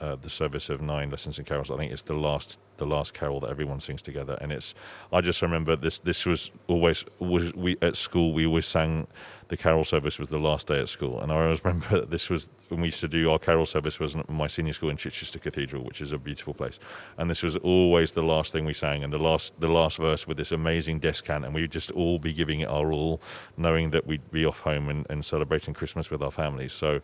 uh, 0.00 0.16
the 0.16 0.30
service 0.30 0.70
of 0.70 0.80
nine 0.80 1.10
lessons 1.10 1.36
and 1.36 1.46
carols. 1.46 1.70
I 1.70 1.76
think 1.76 1.92
it's 1.92 2.02
the 2.02 2.14
last 2.14 2.58
the 2.80 2.86
last 2.86 3.14
carol 3.14 3.38
that 3.40 3.50
everyone 3.50 3.78
sings 3.78 4.02
together, 4.02 4.36
and 4.40 4.50
it's. 4.50 4.74
I 5.12 5.20
just 5.20 5.42
remember 5.42 5.76
this. 5.76 6.00
This 6.00 6.26
was 6.26 6.50
always 6.66 7.04
was 7.20 7.54
we 7.54 7.76
at 7.80 7.96
school. 7.96 8.32
We 8.32 8.46
always 8.46 8.66
sang 8.66 9.06
the 9.48 9.56
carol 9.56 9.84
service 9.84 10.18
was 10.18 10.28
the 10.28 10.38
last 10.38 10.68
day 10.68 10.80
at 10.80 10.88
school, 10.88 11.20
and 11.20 11.30
I 11.30 11.42
always 11.42 11.64
remember 11.64 12.00
that 12.00 12.10
this 12.10 12.28
was 12.28 12.48
when 12.68 12.80
we 12.80 12.88
used 12.88 13.00
to 13.00 13.08
do 13.08 13.30
our 13.30 13.38
carol 13.38 13.66
service 13.66 14.00
was 14.00 14.16
my 14.28 14.46
senior 14.46 14.72
school 14.72 14.90
in 14.90 14.96
Chichester 14.96 15.38
Cathedral, 15.38 15.84
which 15.84 16.00
is 16.00 16.12
a 16.12 16.18
beautiful 16.18 16.54
place, 16.54 16.80
and 17.18 17.30
this 17.30 17.42
was 17.42 17.56
always 17.58 18.12
the 18.12 18.22
last 18.22 18.52
thing 18.52 18.64
we 18.64 18.74
sang, 18.74 19.04
and 19.04 19.12
the 19.12 19.18
last 19.18 19.60
the 19.60 19.68
last 19.68 19.98
verse 19.98 20.26
with 20.26 20.38
this 20.38 20.50
amazing 20.50 20.98
descant, 20.98 21.44
and 21.44 21.54
we'd 21.54 21.70
just 21.70 21.90
all 21.92 22.18
be 22.18 22.32
giving 22.32 22.60
it 22.60 22.68
our 22.68 22.92
all, 22.92 23.20
knowing 23.56 23.90
that 23.90 24.06
we'd 24.06 24.30
be 24.30 24.44
off 24.44 24.60
home 24.60 24.88
and, 24.88 25.06
and 25.10 25.24
celebrating 25.24 25.74
Christmas 25.74 26.10
with 26.10 26.22
our 26.22 26.32
families. 26.32 26.72
So. 26.72 27.00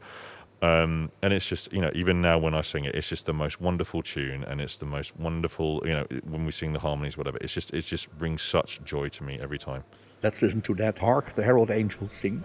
Um, 0.62 1.10
and 1.22 1.32
it's 1.32 1.46
just 1.46 1.72
you 1.72 1.80
know 1.80 1.90
even 1.94 2.22
now 2.22 2.38
when 2.38 2.54
I 2.54 2.62
sing 2.62 2.84
it, 2.84 2.94
it's 2.94 3.08
just 3.08 3.26
the 3.26 3.34
most 3.34 3.60
wonderful 3.60 4.02
tune, 4.02 4.44
and 4.44 4.60
it's 4.60 4.76
the 4.76 4.86
most 4.86 5.18
wonderful 5.18 5.82
you 5.84 5.92
know 5.92 6.06
when 6.24 6.44
we 6.44 6.52
sing 6.52 6.72
the 6.72 6.78
harmonies, 6.78 7.18
whatever. 7.18 7.38
It's 7.40 7.52
just 7.52 7.74
it 7.74 7.84
just 7.84 8.10
brings 8.18 8.42
such 8.42 8.82
joy 8.84 9.08
to 9.10 9.24
me 9.24 9.38
every 9.40 9.58
time. 9.58 9.84
Let's 10.22 10.40
listen 10.40 10.62
to 10.62 10.74
that. 10.76 10.98
Hark 10.98 11.34
the 11.34 11.42
Herald 11.42 11.70
Angels 11.70 12.12
Sing. 12.12 12.42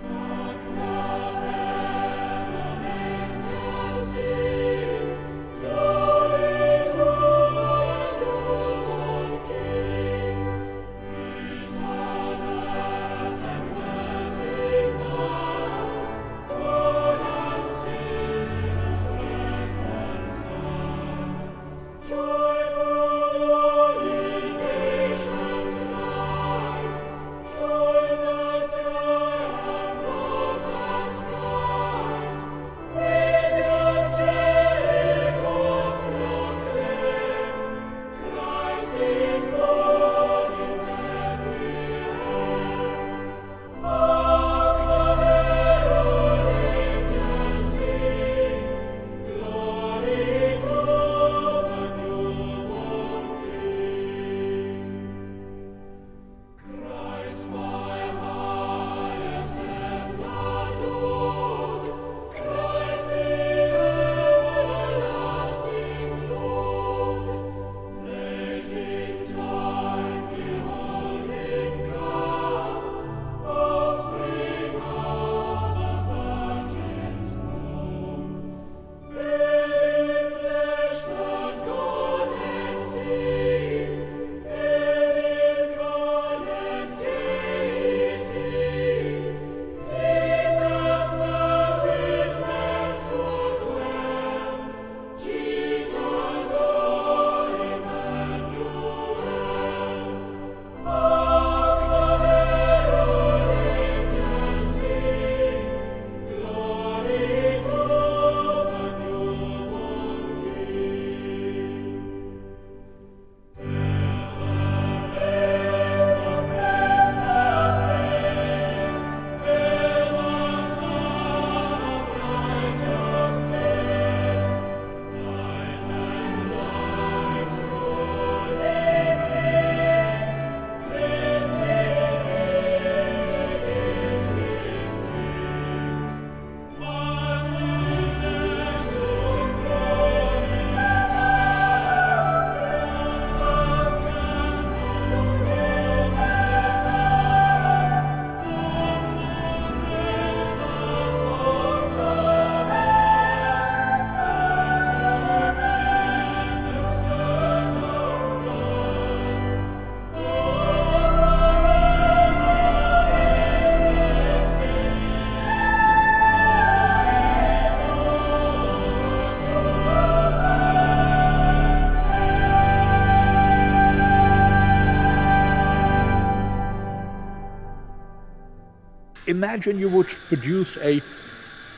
Imagine 179.41 179.79
you 179.79 179.89
would 179.89 180.05
produce 180.29 180.77
a 180.77 181.01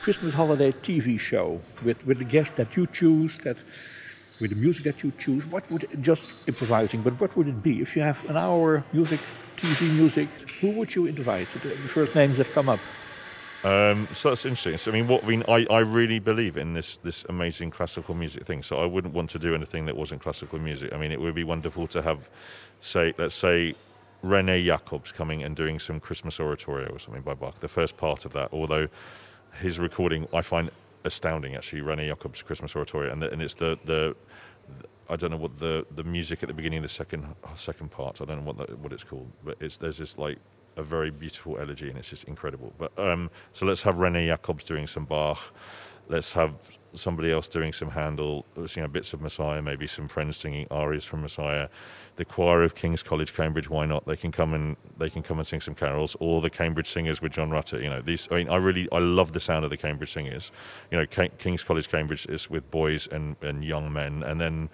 Christmas 0.02 0.34
holiday 0.34 0.70
TV 0.70 1.18
show 1.18 1.62
with, 1.82 2.04
with 2.04 2.18
the 2.18 2.24
guests 2.24 2.54
that 2.58 2.76
you 2.76 2.86
choose, 2.86 3.38
that 3.38 3.56
with 4.38 4.50
the 4.50 4.56
music 4.56 4.82
that 4.84 5.02
you 5.02 5.10
choose. 5.18 5.46
What 5.46 5.70
would 5.70 5.88
just 6.02 6.28
improvising? 6.46 7.00
But 7.00 7.18
what 7.18 7.34
would 7.38 7.48
it 7.48 7.62
be 7.62 7.80
if 7.80 7.96
you 7.96 8.02
have 8.02 8.22
an 8.28 8.36
hour 8.36 8.84
music, 8.92 9.20
TV 9.56 9.90
music? 9.94 10.28
Who 10.60 10.72
would 10.72 10.94
you 10.94 11.06
invite? 11.06 11.48
The, 11.54 11.70
first 11.88 12.14
names 12.14 12.36
that 12.36 12.52
come 12.52 12.68
up. 12.68 12.80
Um, 13.64 14.08
so 14.12 14.28
that's 14.28 14.44
interesting. 14.44 14.76
So, 14.76 14.90
I 14.90 14.94
mean, 14.94 15.08
what 15.08 15.24
I 15.24 15.26
mean, 15.26 15.42
I, 15.48 15.66
I 15.70 15.78
really 15.78 16.18
believe 16.18 16.58
in 16.58 16.74
this 16.74 16.98
this 17.02 17.24
amazing 17.30 17.70
classical 17.70 18.14
music 18.14 18.44
thing. 18.44 18.62
So 18.62 18.76
I 18.76 18.84
wouldn't 18.84 19.14
want 19.14 19.30
to 19.30 19.38
do 19.38 19.54
anything 19.54 19.86
that 19.86 19.96
wasn't 19.96 20.20
classical 20.20 20.58
music. 20.58 20.92
I 20.92 20.98
mean, 20.98 21.12
it 21.12 21.18
would 21.18 21.34
be 21.34 21.44
wonderful 21.44 21.86
to 21.86 22.02
have, 22.02 22.28
say, 22.80 23.14
let's 23.16 23.34
say, 23.34 23.72
Rene 24.24 24.64
Jacobs 24.64 25.12
coming 25.12 25.42
and 25.42 25.54
doing 25.54 25.78
some 25.78 26.00
Christmas 26.00 26.40
oratorio 26.40 26.88
or 26.88 26.98
something 26.98 27.22
by 27.22 27.34
Bach. 27.34 27.58
The 27.58 27.68
first 27.68 27.96
part 27.98 28.24
of 28.24 28.32
that, 28.32 28.48
although 28.52 28.88
his 29.60 29.78
recording 29.78 30.26
I 30.32 30.40
find 30.40 30.70
astounding. 31.04 31.54
Actually, 31.54 31.82
Rene 31.82 32.08
Jacobs' 32.08 32.42
Christmas 32.42 32.74
oratorio, 32.74 33.12
and 33.12 33.20
the, 33.20 33.30
and 33.30 33.42
it's 33.42 33.54
the 33.54 33.78
the 33.84 34.16
I 35.10 35.16
don't 35.16 35.30
know 35.30 35.36
what 35.36 35.58
the, 35.58 35.86
the 35.94 36.02
music 36.04 36.42
at 36.42 36.48
the 36.48 36.54
beginning 36.54 36.78
of 36.78 36.84
the 36.84 36.88
second 36.88 37.26
second 37.54 37.90
part. 37.90 38.22
I 38.22 38.24
don't 38.24 38.44
know 38.44 38.52
what 38.52 38.78
what 38.78 38.92
it's 38.94 39.04
called, 39.04 39.30
but 39.44 39.56
it's 39.60 39.76
there's 39.76 39.98
this 39.98 40.16
like 40.16 40.38
a 40.76 40.82
very 40.82 41.10
beautiful 41.10 41.58
elegy, 41.58 41.90
and 41.90 41.98
it's 41.98 42.08
just 42.08 42.24
incredible. 42.24 42.72
But 42.78 42.98
um, 42.98 43.30
so 43.52 43.66
let's 43.66 43.82
have 43.82 43.98
Rene 43.98 44.26
Jacobs 44.26 44.64
doing 44.64 44.86
some 44.86 45.04
Bach. 45.04 45.38
Let's 46.08 46.32
have 46.32 46.54
somebody 46.94 47.30
else 47.30 47.48
doing 47.48 47.72
some 47.72 47.90
Handel, 47.90 48.46
you 48.56 48.82
know, 48.82 48.88
bits 48.88 49.12
of 49.12 49.20
Messiah, 49.20 49.60
maybe 49.60 49.86
some 49.86 50.08
friends 50.08 50.36
singing 50.36 50.66
arias 50.70 51.04
from 51.04 51.22
Messiah. 51.22 51.68
The 52.16 52.24
choir 52.24 52.62
of 52.62 52.74
King's 52.74 53.02
College, 53.02 53.34
Cambridge. 53.34 53.68
Why 53.68 53.86
not? 53.86 54.06
They 54.06 54.16
can 54.16 54.30
come 54.32 54.54
and 54.54 54.76
they 54.98 55.10
can 55.10 55.22
come 55.22 55.38
and 55.38 55.46
sing 55.46 55.60
some 55.60 55.74
carols. 55.74 56.16
Or 56.20 56.40
the 56.40 56.50
Cambridge 56.50 56.88
Singers 56.88 57.20
with 57.20 57.32
John 57.32 57.50
Rutter. 57.50 57.80
You 57.82 57.90
know, 57.90 58.00
these. 58.00 58.28
I 58.30 58.36
mean, 58.36 58.48
I 58.48 58.56
really 58.56 58.88
I 58.92 58.98
love 58.98 59.32
the 59.32 59.40
sound 59.40 59.64
of 59.64 59.70
the 59.70 59.76
Cambridge 59.76 60.12
Singers. 60.12 60.52
You 60.90 60.98
know, 60.98 61.28
King's 61.38 61.64
College, 61.64 61.88
Cambridge 61.88 62.26
is 62.26 62.48
with 62.48 62.70
boys 62.70 63.08
and 63.08 63.36
and 63.42 63.64
young 63.64 63.92
men, 63.92 64.22
and 64.22 64.40
then 64.40 64.70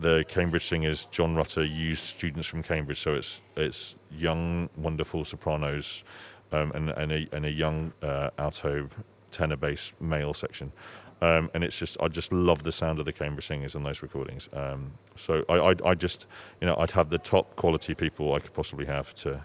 the 0.00 0.24
Cambridge 0.28 0.66
Singers, 0.66 1.06
John 1.06 1.34
Rutter 1.34 1.64
used 1.64 2.02
students 2.02 2.48
from 2.48 2.62
Cambridge, 2.62 3.00
so 3.00 3.14
it's 3.14 3.40
it's 3.56 3.94
young, 4.10 4.68
wonderful 4.76 5.24
sopranos, 5.24 6.04
um, 6.52 6.72
and 6.72 6.90
and 6.90 7.12
a 7.12 7.28
and 7.32 7.46
a 7.46 7.50
young 7.50 7.92
uh, 8.02 8.30
alto 8.38 8.88
tenor 9.30 9.56
bass 9.56 9.92
male 10.00 10.34
section, 10.34 10.72
um, 11.24 11.50
and 11.54 11.64
it's 11.64 11.78
just 11.78 11.96
I 12.00 12.08
just 12.08 12.32
love 12.32 12.62
the 12.62 12.72
sound 12.72 12.98
of 12.98 13.04
the 13.04 13.12
Cambridge 13.12 13.46
Singers 13.46 13.74
in 13.74 13.82
those 13.82 14.02
recordings. 14.02 14.48
Um, 14.52 14.92
so 15.16 15.32
I, 15.48 15.54
I 15.70 15.74
I 15.90 15.94
just 15.94 16.26
you 16.60 16.66
know 16.66 16.76
I'd 16.82 16.90
have 16.92 17.08
the 17.10 17.18
top 17.18 17.46
quality 17.56 17.94
people 17.94 18.24
I 18.36 18.40
could 18.40 18.52
possibly 18.54 18.86
have 18.86 19.14
to 19.24 19.44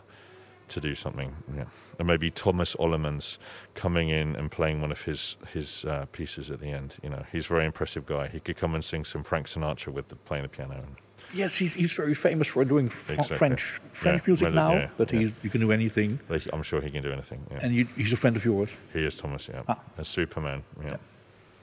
to 0.76 0.80
do 0.82 0.94
something. 0.96 1.32
Yeah. 1.58 1.66
And 1.98 2.08
maybe 2.08 2.30
Thomas 2.32 2.76
Oliemans 2.76 3.40
coming 3.74 4.10
in 4.10 4.36
and 4.36 4.52
playing 4.52 4.82
one 4.82 4.92
of 4.92 5.02
his 5.02 5.38
his 5.54 5.86
uh, 5.86 6.06
pieces 6.12 6.52
at 6.52 6.60
the 6.60 6.68
end. 6.80 6.96
You 7.04 7.10
know, 7.10 7.24
he's 7.32 7.46
a 7.46 7.54
very 7.56 7.66
impressive 7.66 8.06
guy. 8.06 8.28
He 8.28 8.40
could 8.40 8.58
come 8.58 8.76
and 8.76 8.84
sing 8.84 9.06
some 9.06 9.24
Frank 9.24 9.48
Sinatra 9.48 9.92
with 9.94 10.08
the, 10.10 10.16
playing 10.16 10.44
the 10.44 10.50
piano. 10.50 10.76
And 10.76 10.96
Yes, 11.34 11.56
he's, 11.62 11.76
he's 11.76 11.94
very 11.94 12.16
famous 12.16 12.48
for 12.48 12.66
doing 12.66 12.90
fr- 12.90 13.12
Exactly. 13.14 13.38
French 13.38 13.62
French 13.94 14.22
Yeah, 14.22 14.28
music 14.28 14.54
now, 14.54 14.74
yeah, 14.74 14.88
but 14.98 15.12
yeah. 15.14 15.20
he's, 15.20 15.32
you 15.44 15.50
can 15.52 15.62
do 15.62 15.72
anything. 15.72 16.20
I'm 16.54 16.64
sure 16.64 16.82
he 16.82 16.90
can 16.90 17.04
do 17.04 17.12
anything. 17.12 17.46
Yeah. 17.52 17.60
And 17.64 17.76
you, 17.76 17.88
he's 17.96 18.14
a 18.14 18.18
friend 18.18 18.36
of 18.36 18.44
yours. 18.46 18.72
he 18.94 19.00
is 19.06 19.16
Thomas. 19.16 19.48
Yeah, 19.48 19.62
Ah. 19.68 19.78
a 19.98 20.04
Superman. 20.06 20.64
Yeah. 20.84 20.98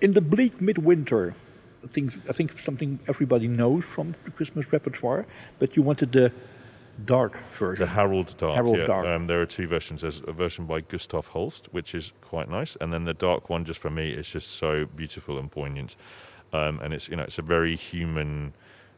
In 0.00 0.12
the 0.12 0.20
bleak 0.20 0.60
midwinter, 0.60 1.34
things 1.88 2.18
I 2.28 2.32
think 2.32 2.60
something 2.60 2.98
everybody 3.08 3.48
knows 3.48 3.84
from 3.84 4.14
the 4.24 4.30
Christmas 4.30 4.72
repertoire, 4.72 5.26
but 5.58 5.76
you 5.76 5.82
wanted 5.82 6.12
the 6.12 6.32
Darke 7.04 7.42
The 7.52 7.58
version. 7.58 7.88
Harold 7.88 8.34
Darke. 8.38 8.54
Harold 8.54 8.78
yeah. 8.78 8.86
Darke. 8.86 9.06
Um, 9.06 9.26
there 9.26 9.40
are 9.40 9.46
two 9.46 9.66
versions. 9.66 10.00
There's 10.00 10.22
a 10.26 10.32
version 10.32 10.64
by 10.66 10.80
Gustav 10.80 11.28
Holst, 11.28 11.66
which 11.72 11.94
is 11.94 12.12
quite 12.22 12.48
nice, 12.48 12.76
and 12.80 12.92
then 12.92 13.04
the 13.04 13.14
Darke 13.14 13.50
one, 13.50 13.64
just 13.64 13.80
for 13.80 13.90
me, 13.90 14.10
is 14.10 14.30
just 14.30 14.52
so 14.52 14.86
beautiful 14.86 15.38
and 15.38 15.50
poignant. 15.50 15.96
Um, 16.52 16.80
and 16.82 16.94
it's 16.94 17.08
you 17.08 17.16
know 17.16 17.24
it's 17.24 17.38
a 17.38 17.42
very 17.42 17.76
human 17.76 18.54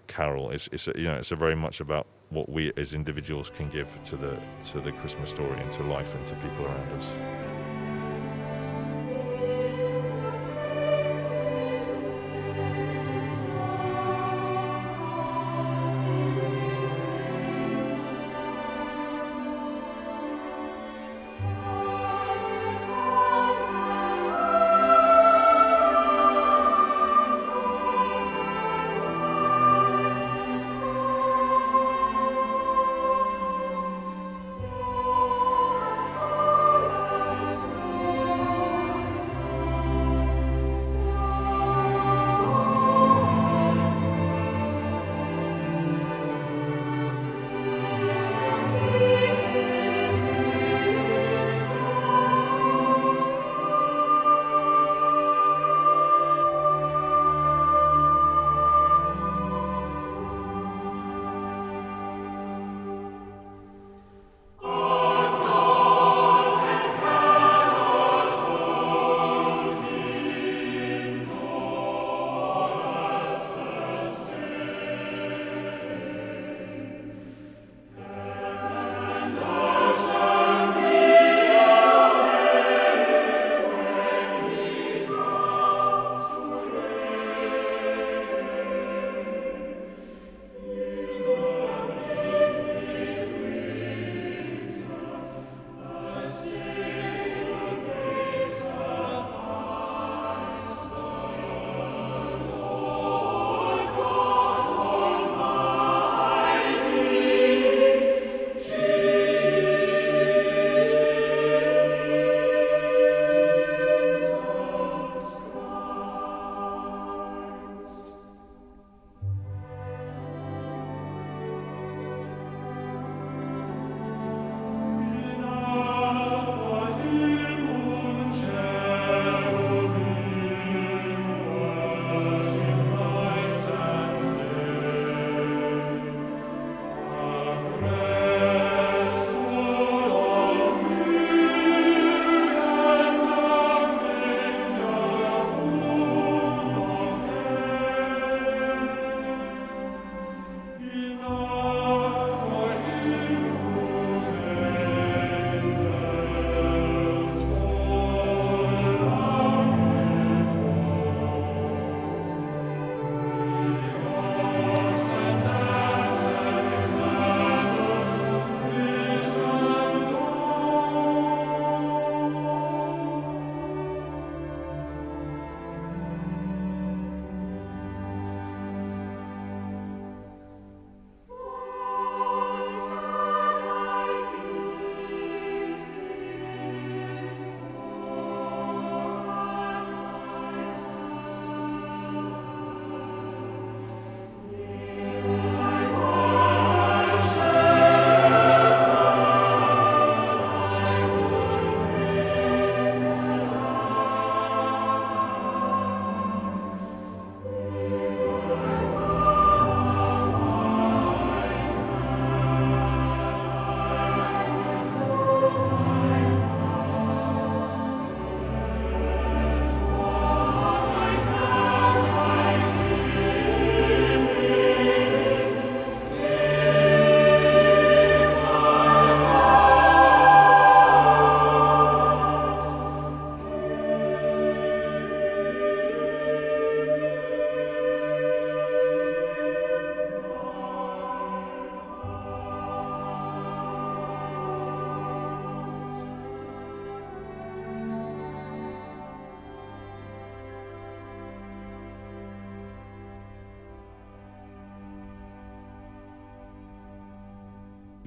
carol. 0.06 0.50
It's 0.50 0.68
it's 0.70 0.86
a, 0.88 0.92
you 0.96 1.04
know 1.04 1.14
it's 1.14 1.32
a 1.32 1.36
very 1.36 1.56
much 1.56 1.80
about 1.80 2.06
what 2.30 2.48
we 2.48 2.72
as 2.76 2.94
individuals 2.94 3.50
can 3.50 3.68
give 3.70 4.00
to 4.04 4.16
the 4.16 4.38
to 4.70 4.80
the 4.80 4.92
Christmas 4.92 5.30
story 5.30 5.60
and 5.60 5.72
to 5.72 5.82
life 5.84 6.14
and 6.14 6.26
to 6.26 6.34
people 6.36 6.66
around 6.66 6.92
us. 6.92 7.47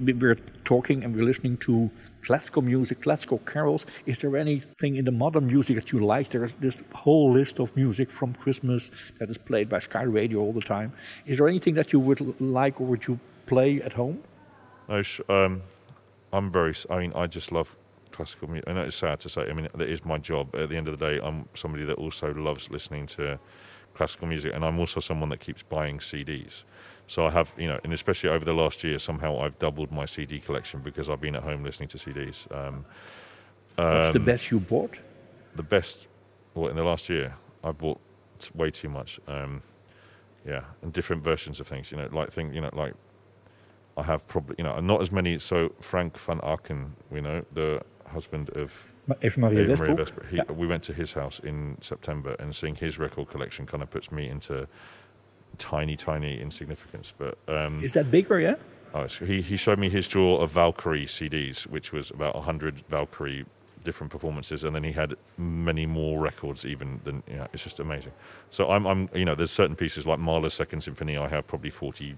We- 0.04 0.12
we're 0.12 0.38
talking 0.64 1.02
and 1.04 1.14
we're 1.14 1.24
listening 1.24 1.56
to 1.58 1.90
classical 2.22 2.62
music, 2.62 3.00
classical 3.02 3.38
carols. 3.38 3.84
Is 4.06 4.20
there 4.20 4.36
anything 4.36 4.96
in 4.96 5.04
the 5.04 5.10
modern 5.12 5.46
music 5.46 5.76
that 5.76 5.92
you 5.92 5.98
like? 6.04 6.30
There's 6.30 6.54
this 6.54 6.82
whole 6.94 7.32
list 7.32 7.58
of 7.60 7.74
music 7.76 8.10
from 8.10 8.34
Christmas 8.34 8.90
that 9.18 9.28
is 9.30 9.38
played 9.38 9.68
by 9.68 9.80
Sky 9.80 10.02
Radio 10.04 10.38
all 10.40 10.52
the 10.52 10.60
time. 10.60 10.92
Is 11.26 11.38
there 11.38 11.48
anything 11.48 11.74
that 11.74 11.92
you 11.92 12.00
would 12.00 12.40
like 12.40 12.80
or 12.80 12.86
would 12.86 13.06
you 13.08 13.18
play 13.46 13.80
at 13.82 13.92
home? 13.94 14.22
Um, 15.28 15.62
I'm 16.32 16.50
very. 16.52 16.74
I 16.90 16.98
mean, 16.98 17.12
I 17.14 17.26
just 17.26 17.52
love 17.52 17.76
classical 18.10 18.48
music. 18.48 18.68
I 18.68 18.72
know 18.74 18.82
it's 18.82 18.96
sad 18.96 19.20
to 19.20 19.28
say. 19.28 19.42
I 19.48 19.52
mean, 19.52 19.68
that 19.74 19.88
is 19.88 20.04
my 20.04 20.18
job. 20.18 20.54
At 20.54 20.68
the 20.68 20.76
end 20.76 20.88
of 20.88 20.98
the 20.98 21.06
day, 21.10 21.20
I'm 21.22 21.48
somebody 21.54 21.84
that 21.84 21.96
also 21.96 22.32
loves 22.34 22.70
listening 22.70 23.06
to 23.08 23.38
classical 23.94 24.28
music, 24.28 24.52
and 24.54 24.64
I'm 24.64 24.78
also 24.78 25.00
someone 25.00 25.28
that 25.30 25.40
keeps 25.40 25.62
buying 25.62 25.98
CDs. 25.98 26.64
So 27.06 27.26
I 27.26 27.30
have, 27.30 27.52
you 27.58 27.68
know, 27.68 27.78
and 27.84 27.92
especially 27.92 28.30
over 28.30 28.44
the 28.44 28.54
last 28.54 28.82
year, 28.84 28.98
somehow 28.98 29.40
I've 29.40 29.58
doubled 29.58 29.92
my 29.92 30.06
CD 30.06 30.38
collection 30.38 30.80
because 30.80 31.10
I've 31.10 31.20
been 31.20 31.34
at 31.36 31.42
home 31.42 31.62
listening 31.62 31.88
to 31.90 31.98
CDs. 31.98 32.50
Um, 32.54 32.84
What's 33.76 34.10
the 34.10 34.18
um, 34.18 34.24
best 34.24 34.50
you 34.50 34.60
bought? 34.60 34.98
the 35.56 35.62
best 35.62 36.06
what 36.54 36.70
in 36.70 36.76
the 36.76 36.82
last 36.84 37.08
year 37.08 37.34
I 37.62 37.72
bought 37.72 38.00
way 38.54 38.70
too 38.70 38.88
much 38.88 39.20
um 39.28 39.62
yeah 40.46 40.62
and 40.82 40.92
different 40.92 41.22
versions 41.22 41.60
of 41.60 41.66
things 41.66 41.90
you 41.90 41.98
know 41.98 42.08
like 42.10 42.30
thing 42.32 42.52
you 42.54 42.60
know 42.60 42.70
like 42.72 42.94
I 43.96 44.02
have 44.02 44.26
probably 44.26 44.56
you 44.58 44.64
know 44.64 44.78
not 44.80 45.00
as 45.02 45.12
many 45.12 45.38
so 45.38 45.70
Frank 45.80 46.18
van 46.18 46.38
Aken 46.40 46.90
we 47.10 47.20
know 47.20 47.44
the 47.52 47.82
husband 48.06 48.50
of 48.50 48.86
Eva 49.22 49.40
Maria 49.40 49.64
Eva 49.64 49.76
Maria 49.76 49.94
Westbroek. 49.94 49.98
Westbroek, 49.98 50.28
he, 50.30 50.36
Yeah. 50.36 50.52
we 50.52 50.66
went 50.66 50.82
to 50.84 50.94
his 50.94 51.12
house 51.12 51.38
in 51.40 51.76
September 51.80 52.34
and 52.38 52.54
seeing 52.54 52.74
his 52.74 52.98
record 52.98 53.28
collection 53.28 53.66
kind 53.66 53.82
of 53.82 53.90
puts 53.90 54.10
me 54.12 54.28
into 54.28 54.66
tiny 55.58 55.96
tiny 55.96 56.40
insignificance 56.40 57.12
but 57.16 57.38
um 57.48 57.82
Is 57.82 57.92
that 57.94 58.10
bigger, 58.10 58.40
yeah? 58.40 58.54
Oh, 58.94 59.06
so 59.06 59.24
he, 59.24 59.40
he 59.40 59.56
showed 59.56 59.78
me 59.78 59.88
his 59.88 60.06
drawer 60.06 60.42
of 60.42 60.50
Valkyrie 60.50 61.06
CDs, 61.06 61.66
which 61.66 61.92
was 61.92 62.10
about 62.10 62.34
100 62.34 62.84
Valkyrie 62.90 63.46
different 63.84 64.10
performances, 64.10 64.64
and 64.64 64.76
then 64.76 64.84
he 64.84 64.92
had 64.92 65.14
many 65.38 65.86
more 65.86 66.20
records 66.20 66.64
even 66.64 67.00
than, 67.04 67.22
you 67.26 67.36
know, 67.36 67.46
it's 67.52 67.64
just 67.64 67.80
amazing. 67.80 68.12
So 68.50 68.70
I'm, 68.70 68.86
I'm 68.86 69.08
you 69.14 69.24
know, 69.24 69.34
there's 69.34 69.50
certain 69.50 69.76
pieces 69.76 70.06
like 70.06 70.18
Mahler's 70.18 70.54
Second 70.54 70.82
Symphony, 70.82 71.16
I 71.16 71.28
have 71.28 71.46
probably 71.46 71.70
40, 71.70 72.14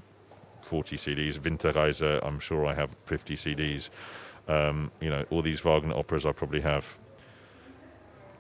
40 0.62 0.96
CDs. 0.96 1.38
Winterreise, 1.38 2.20
I'm 2.26 2.40
sure 2.40 2.66
I 2.66 2.74
have 2.74 2.90
50 3.06 3.36
CDs. 3.36 3.90
Um, 4.48 4.90
you 5.00 5.08
know, 5.10 5.24
all 5.30 5.42
these 5.42 5.60
Wagner 5.60 5.94
operas, 5.94 6.26
I 6.26 6.32
probably 6.32 6.60
have, 6.60 6.98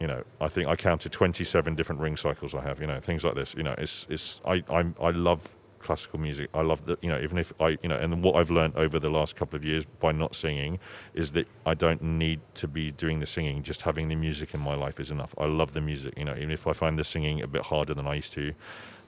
you 0.00 0.06
know, 0.06 0.22
I 0.40 0.48
think 0.48 0.68
I 0.68 0.76
counted 0.76 1.12
27 1.12 1.74
different 1.74 2.00
ring 2.00 2.16
cycles 2.16 2.54
I 2.54 2.62
have, 2.62 2.80
you 2.80 2.86
know, 2.86 3.00
things 3.00 3.24
like 3.24 3.34
this. 3.34 3.54
You 3.54 3.62
know, 3.62 3.74
it's, 3.78 4.06
it's, 4.08 4.40
I, 4.46 4.62
I'm, 4.68 4.94
I 5.00 5.10
love 5.10 5.54
classical 5.84 6.18
music. 6.18 6.48
I 6.54 6.62
love 6.62 6.84
that, 6.86 7.02
you 7.02 7.10
know, 7.10 7.20
even 7.20 7.38
if 7.38 7.52
I, 7.60 7.78
you 7.82 7.88
know, 7.88 7.96
and 7.96 8.24
what 8.24 8.36
I've 8.36 8.50
learned 8.50 8.74
over 8.76 8.98
the 8.98 9.10
last 9.10 9.36
couple 9.36 9.56
of 9.56 9.64
years 9.64 9.84
by 10.00 10.12
not 10.12 10.34
singing 10.34 10.80
is 11.12 11.32
that 11.32 11.46
I 11.66 11.74
don't 11.74 12.02
need 12.02 12.40
to 12.54 12.66
be 12.66 12.90
doing 12.90 13.20
the 13.20 13.26
singing. 13.26 13.62
Just 13.62 13.82
having 13.82 14.08
the 14.08 14.16
music 14.16 14.54
in 14.54 14.60
my 14.60 14.74
life 14.74 14.98
is 14.98 15.10
enough. 15.10 15.34
I 15.38 15.44
love 15.44 15.74
the 15.74 15.80
music, 15.80 16.14
you 16.16 16.24
know, 16.24 16.34
even 16.34 16.50
if 16.50 16.66
I 16.66 16.72
find 16.72 16.98
the 16.98 17.04
singing 17.04 17.42
a 17.42 17.46
bit 17.46 17.62
harder 17.62 17.94
than 17.94 18.06
I 18.06 18.14
used 18.14 18.32
to, 18.32 18.52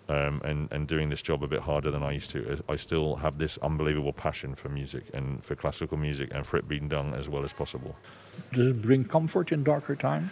um, 0.09 0.41
and 0.45 0.69
and 0.71 0.87
doing 0.87 1.09
this 1.09 1.21
job 1.21 1.43
a 1.43 1.49
bit 1.49 1.61
harder 1.61 1.91
than 1.91 2.03
I 2.03 2.13
used 2.13 2.31
to, 2.31 2.63
I 2.69 2.77
still 2.77 3.17
have 3.17 3.39
this 3.39 3.59
unbelievable 3.59 4.13
passion 4.13 4.55
for 4.55 4.69
music 4.69 5.05
and 5.13 5.45
for 5.45 5.57
classical 5.57 5.97
music 5.97 6.31
and 6.33 6.47
for 6.47 6.59
it 6.59 6.69
being 6.69 6.89
done 6.89 7.13
as 7.15 7.29
well 7.29 7.45
as 7.45 7.53
possible. 7.53 7.97
Does 8.53 8.69
it 8.69 8.83
bring 8.83 9.05
comfort 9.05 9.51
in 9.51 9.65
darker 9.65 9.97
times? 9.97 10.31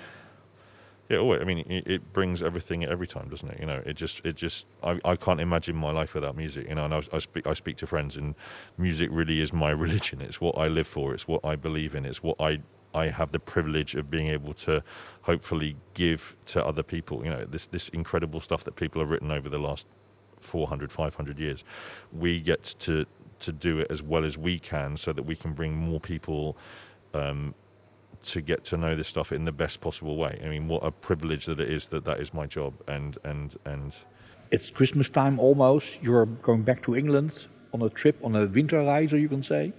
Yeah, 1.08 1.18
always. 1.18 1.42
I 1.42 1.44
mean, 1.44 1.58
it, 1.68 1.86
it 1.86 2.12
brings 2.14 2.42
everything 2.42 2.84
every 2.84 3.06
time, 3.06 3.28
doesn't 3.28 3.48
it? 3.48 3.60
You 3.60 3.66
know, 3.66 3.82
it 3.84 3.94
just, 3.94 4.24
it 4.24 4.36
just, 4.36 4.66
I, 4.82 4.98
I 5.04 5.16
can't 5.16 5.40
imagine 5.40 5.76
my 5.76 5.90
life 5.90 6.14
without 6.14 6.36
music. 6.36 6.66
You 6.68 6.76
know, 6.76 6.86
and 6.86 6.94
I, 6.94 7.02
I 7.12 7.18
speak, 7.18 7.46
I 7.46 7.52
speak 7.52 7.76
to 7.78 7.86
friends, 7.86 8.16
and 8.16 8.34
music 8.78 9.10
really 9.12 9.40
is 9.40 9.52
my 9.52 9.70
religion. 9.84 10.22
It's 10.22 10.40
what 10.40 10.56
I 10.56 10.68
live 10.68 10.86
for. 10.86 11.12
It's 11.12 11.28
what 11.28 11.44
I 11.44 11.56
believe 11.56 11.94
in. 11.94 12.06
It's 12.06 12.22
what 12.22 12.40
I, 12.40 12.60
I 12.94 13.08
have 13.08 13.32
the 13.32 13.38
privilege 13.38 13.94
of 13.94 14.10
being 14.10 14.28
able 14.28 14.54
to, 14.54 14.82
hopefully, 15.22 15.76
give 15.92 16.36
to 16.46 16.64
other 16.64 16.82
people. 16.82 17.22
You 17.22 17.30
know, 17.30 17.44
this, 17.44 17.66
this 17.66 17.90
incredible 17.90 18.40
stuff 18.40 18.64
that 18.64 18.76
people 18.76 19.02
have 19.02 19.10
written 19.10 19.30
over 19.30 19.50
the 19.50 19.58
last 19.58 19.86
400, 20.40 20.90
500 20.90 21.38
years. 21.38 21.64
We 22.12 22.40
get 22.40 22.62
to, 22.80 23.04
to 23.40 23.52
do 23.52 23.78
it 23.78 23.88
as 23.90 24.02
well 24.02 24.24
as 24.24 24.38
we 24.38 24.58
can, 24.58 24.96
so 24.96 25.12
that 25.12 25.22
we 25.22 25.36
can 25.36 25.52
bring 25.52 25.76
more 25.76 26.00
people. 26.00 26.56
Um, 27.12 27.54
to 28.24 28.40
get 28.40 28.64
to 28.64 28.76
know 28.76 28.94
this 28.96 29.08
stuff 29.08 29.32
in 29.32 29.44
the 29.44 29.52
best 29.52 29.80
possible 29.80 30.16
way. 30.16 30.40
I 30.44 30.48
mean, 30.48 30.68
what 30.68 30.82
a 30.84 30.90
privilege 30.90 31.46
that 31.46 31.60
it 31.60 31.70
is 31.70 31.88
that 31.88 32.04
that 32.04 32.20
is 32.20 32.32
my 32.34 32.46
job, 32.46 32.74
and 32.88 33.18
and 33.24 33.56
and 33.64 33.94
It's 34.50 34.70
Christmas 34.70 35.08
time 35.10 35.38
almost. 35.38 36.02
You're 36.02 36.26
going 36.26 36.62
back 36.62 36.82
to 36.82 36.94
England 36.94 37.46
on 37.72 37.82
a 37.82 37.88
trip, 37.88 38.16
on 38.22 38.36
a 38.36 38.46
winterreise, 38.46 39.18
you 39.20 39.28
can 39.28 39.42
say. 39.42 39.72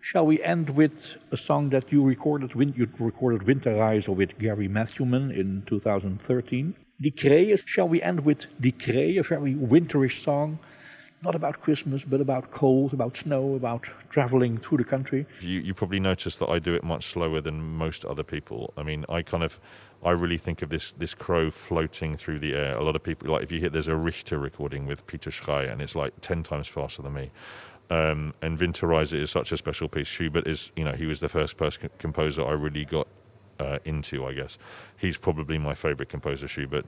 Shall 0.00 0.26
we 0.26 0.42
end 0.42 0.70
with 0.70 1.16
a 1.32 1.36
song 1.36 1.70
that 1.70 1.90
you 1.90 2.02
recorded? 2.04 2.54
Win- 2.54 2.74
you 2.76 2.86
recorded 2.98 3.40
Winterreise 3.48 4.06
with 4.06 4.38
Gary 4.38 4.68
Matthewman 4.68 5.30
in 5.30 5.62
2013. 5.66 6.74
Die 7.00 7.10
Krähe. 7.10 7.56
Shall 7.64 7.88
we 7.88 8.02
end 8.02 8.20
with 8.20 8.46
Die 8.60 8.72
Krähe, 8.72 9.18
a 9.18 9.22
very 9.22 9.54
winterish 9.54 10.18
song? 10.22 10.58
Not 11.24 11.34
about 11.34 11.62
Christmas, 11.62 12.04
but 12.04 12.20
about 12.20 12.50
cold, 12.50 12.92
about 12.92 13.16
snow, 13.16 13.54
about 13.54 13.88
traveling 14.10 14.58
through 14.58 14.78
the 14.78 14.84
country. 14.84 15.26
you 15.40 15.60
you 15.60 15.72
probably 15.72 16.00
notice 16.00 16.36
that 16.36 16.50
I 16.50 16.58
do 16.58 16.74
it 16.74 16.84
much 16.84 17.06
slower 17.06 17.40
than 17.40 17.60
most 17.62 18.04
other 18.04 18.22
people. 18.22 18.74
I 18.76 18.82
mean, 18.82 19.06
I 19.08 19.22
kind 19.22 19.42
of 19.42 19.58
I 20.04 20.10
really 20.10 20.36
think 20.38 20.60
of 20.60 20.68
this 20.68 20.92
this 20.92 21.14
crow 21.14 21.50
floating 21.50 22.14
through 22.14 22.40
the 22.40 22.54
air. 22.54 22.76
A 22.76 22.84
lot 22.84 22.94
of 22.94 23.02
people 23.02 23.32
like 23.32 23.42
if 23.42 23.50
you 23.50 23.58
hear 23.58 23.70
there's 23.70 23.88
a 23.88 23.96
Richter 23.96 24.38
recording 24.38 24.86
with 24.86 25.06
Peter 25.06 25.30
Schreier, 25.30 25.72
and 25.72 25.80
it's 25.80 25.96
like 25.96 26.12
ten 26.20 26.42
times 26.42 26.68
faster 26.68 27.00
than 27.00 27.14
me. 27.14 27.30
Um, 27.90 28.34
and 28.42 28.58
Winterreise 28.58 29.18
is 29.18 29.30
such 29.30 29.52
a 29.52 29.56
special 29.56 29.88
piece. 29.88 30.06
Schubert 30.06 30.46
is, 30.46 30.72
you 30.76 30.84
know, 30.84 30.92
he 30.92 31.06
was 31.06 31.20
the 31.20 31.28
first 31.28 31.56
person 31.56 31.90
composer 31.98 32.44
I 32.44 32.52
really 32.52 32.84
got 32.84 33.06
uh, 33.58 33.78
into, 33.84 34.26
I 34.26 34.32
guess. 34.32 34.58
He's 34.96 35.16
probably 35.16 35.58
my 35.58 35.74
favorite 35.74 36.08
composer, 36.08 36.48
Schubert. 36.48 36.86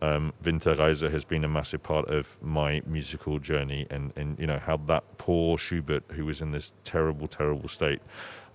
Um, 0.00 0.32
Winterreise 0.42 1.10
has 1.10 1.24
been 1.24 1.44
a 1.44 1.48
massive 1.48 1.82
part 1.82 2.08
of 2.08 2.38
my 2.42 2.82
musical 2.86 3.38
journey, 3.38 3.86
and, 3.90 4.12
and 4.16 4.38
you 4.38 4.46
know 4.46 4.58
how 4.58 4.76
that 4.86 5.18
poor 5.18 5.58
Schubert, 5.58 6.04
who 6.12 6.24
was 6.24 6.40
in 6.40 6.52
this 6.52 6.72
terrible, 6.84 7.26
terrible 7.26 7.68
state 7.68 8.00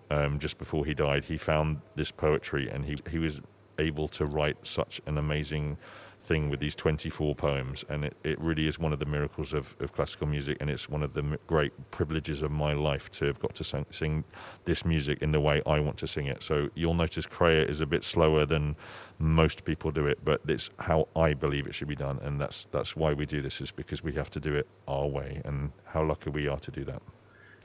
um, 0.10 0.40
just 0.40 0.58
before 0.58 0.86
he 0.86 0.94
died, 0.94 1.24
he 1.26 1.38
found 1.38 1.82
this 1.96 2.12
poetry, 2.12 2.70
and 2.70 2.86
he 2.86 2.98
he 3.10 3.20
was 3.20 3.42
able 3.80 4.08
to 4.08 4.26
write 4.26 4.58
such 4.64 5.02
an 5.08 5.18
amazing 5.18 5.78
thing 6.24 6.50
with 6.50 6.60
these 6.60 6.76
24 6.76 7.36
poems 7.36 7.84
and 7.90 8.06
it, 8.06 8.16
it 8.24 8.40
really 8.40 8.66
is 8.68 8.80
one 8.80 8.94
of 8.94 9.00
the 9.00 9.06
miracles 9.06 9.54
of, 9.54 9.76
of 9.80 9.92
classical 9.94 10.26
music 10.26 10.58
and 10.62 10.70
it's 10.70 10.88
one 10.88 11.04
of 11.04 11.14
the 11.14 11.38
great 11.48 11.74
privileges 11.92 12.42
of 12.42 12.50
my 12.50 12.74
life 12.74 13.12
to 13.12 13.26
have 13.26 13.40
got 13.40 13.54
to 13.56 13.64
sing, 13.64 13.86
sing 13.92 14.24
this 14.64 14.86
music 14.86 15.22
in 15.22 15.32
the 15.32 15.40
way 15.40 15.62
I 15.66 15.80
want 15.80 15.98
to 15.98 16.08
sing 16.08 16.28
it 16.28 16.42
so 16.42 16.70
you'll 16.76 16.94
notice 16.94 17.26
Krähe 17.28 17.70
is 17.70 17.82
a 17.82 17.86
bit 17.86 18.04
slower 18.04 18.46
than 18.46 18.76
most 19.20 19.66
people 19.66 19.92
do 19.92 20.08
it 20.08 20.20
but 20.24 20.42
it's 20.48 20.70
how 20.80 21.08
I 21.16 21.34
believe 21.34 21.68
it 21.68 21.76
should 21.76 21.90
be 21.90 21.96
done 21.96 22.20
and 22.24 22.40
that's 22.40 22.66
that's 22.72 22.96
why 22.96 23.14
we 23.14 23.26
do 23.26 23.42
this 23.42 23.60
is 23.60 23.72
because 23.72 24.04
we 24.04 24.14
have 24.14 24.30
to 24.32 24.40
do 24.40 24.56
it 24.56 24.68
our 24.88 25.08
way 25.08 25.42
and 25.44 25.72
how 25.86 26.04
lucky 26.04 26.30
we 26.30 26.48
are 26.48 26.60
to 26.60 26.72
do 26.72 26.86
that 26.86 27.02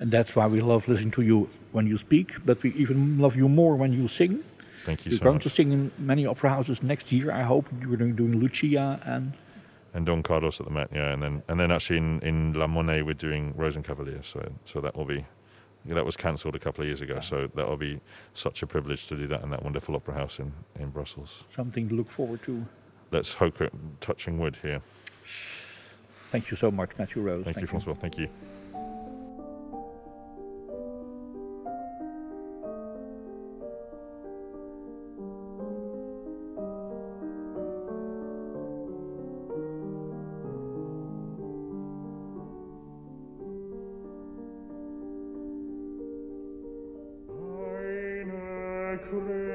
And 0.00 0.10
that's 0.12 0.36
why 0.36 0.46
we 0.46 0.60
love 0.60 0.86
listening 0.86 1.10
to 1.12 1.22
you 1.22 1.48
when 1.72 1.88
you 1.88 1.98
speak, 1.98 2.36
but 2.46 2.62
we 2.62 2.70
even 2.74 3.18
love 3.18 3.34
you 3.34 3.48
more 3.48 3.74
when 3.74 3.92
you 3.92 4.06
sing. 4.06 4.44
Thank 4.88 5.04
you 5.04 5.10
You're 5.10 5.18
so 5.18 5.24
going 5.24 5.34
much 5.36 5.42
to 5.42 5.50
sing 5.50 5.72
in 5.72 5.92
many 5.98 6.24
opera 6.24 6.50
houses 6.50 6.82
next 6.82 7.12
year, 7.12 7.30
I 7.30 7.42
hope. 7.42 7.68
You're 7.80 7.96
doing, 7.96 8.16
doing 8.16 8.40
Lucia 8.40 9.00
and 9.04 9.34
and 9.94 10.04
Don 10.06 10.22
Carlos 10.22 10.60
at 10.60 10.66
the 10.66 10.72
Met, 10.72 10.88
yeah, 10.92 11.12
and 11.12 11.22
then 11.22 11.42
and 11.48 11.60
then 11.60 11.70
actually 11.70 11.98
in, 11.98 12.20
in 12.20 12.52
La 12.54 12.66
Monnaie 12.66 13.04
we're 13.04 13.14
doing 13.14 13.54
Rosenkavalier, 13.54 14.24
so 14.24 14.40
so 14.64 14.80
that 14.80 14.96
will 14.96 15.04
be 15.04 15.26
that 15.86 16.04
was 16.04 16.16
cancelled 16.16 16.54
a 16.54 16.58
couple 16.58 16.82
of 16.82 16.86
years 16.86 17.00
ago, 17.00 17.20
so 17.20 17.48
that 17.54 17.68
will 17.68 17.76
be 17.76 18.00
such 18.34 18.62
a 18.62 18.66
privilege 18.66 19.06
to 19.06 19.16
do 19.16 19.26
that 19.26 19.42
in 19.42 19.50
that 19.50 19.62
wonderful 19.62 19.94
opera 19.94 20.14
house 20.14 20.38
in, 20.38 20.52
in 20.78 20.90
Brussels. 20.90 21.44
something 21.46 21.88
to 21.88 21.94
look 21.94 22.10
forward 22.10 22.42
to. 22.42 22.66
Let's 23.10 23.32
hope 23.32 23.60
it, 23.62 23.72
touching 24.00 24.38
wood 24.38 24.56
here. 24.60 24.82
Thank 26.30 26.50
you 26.50 26.58
so 26.58 26.70
much, 26.70 26.90
Matthew 26.98 27.22
Rose. 27.22 27.44
Thank, 27.44 27.60
you, 27.60 27.66
Francois. 27.66 27.94
Thank 27.94 28.18
you. 28.18 28.28
Eine 49.10 49.47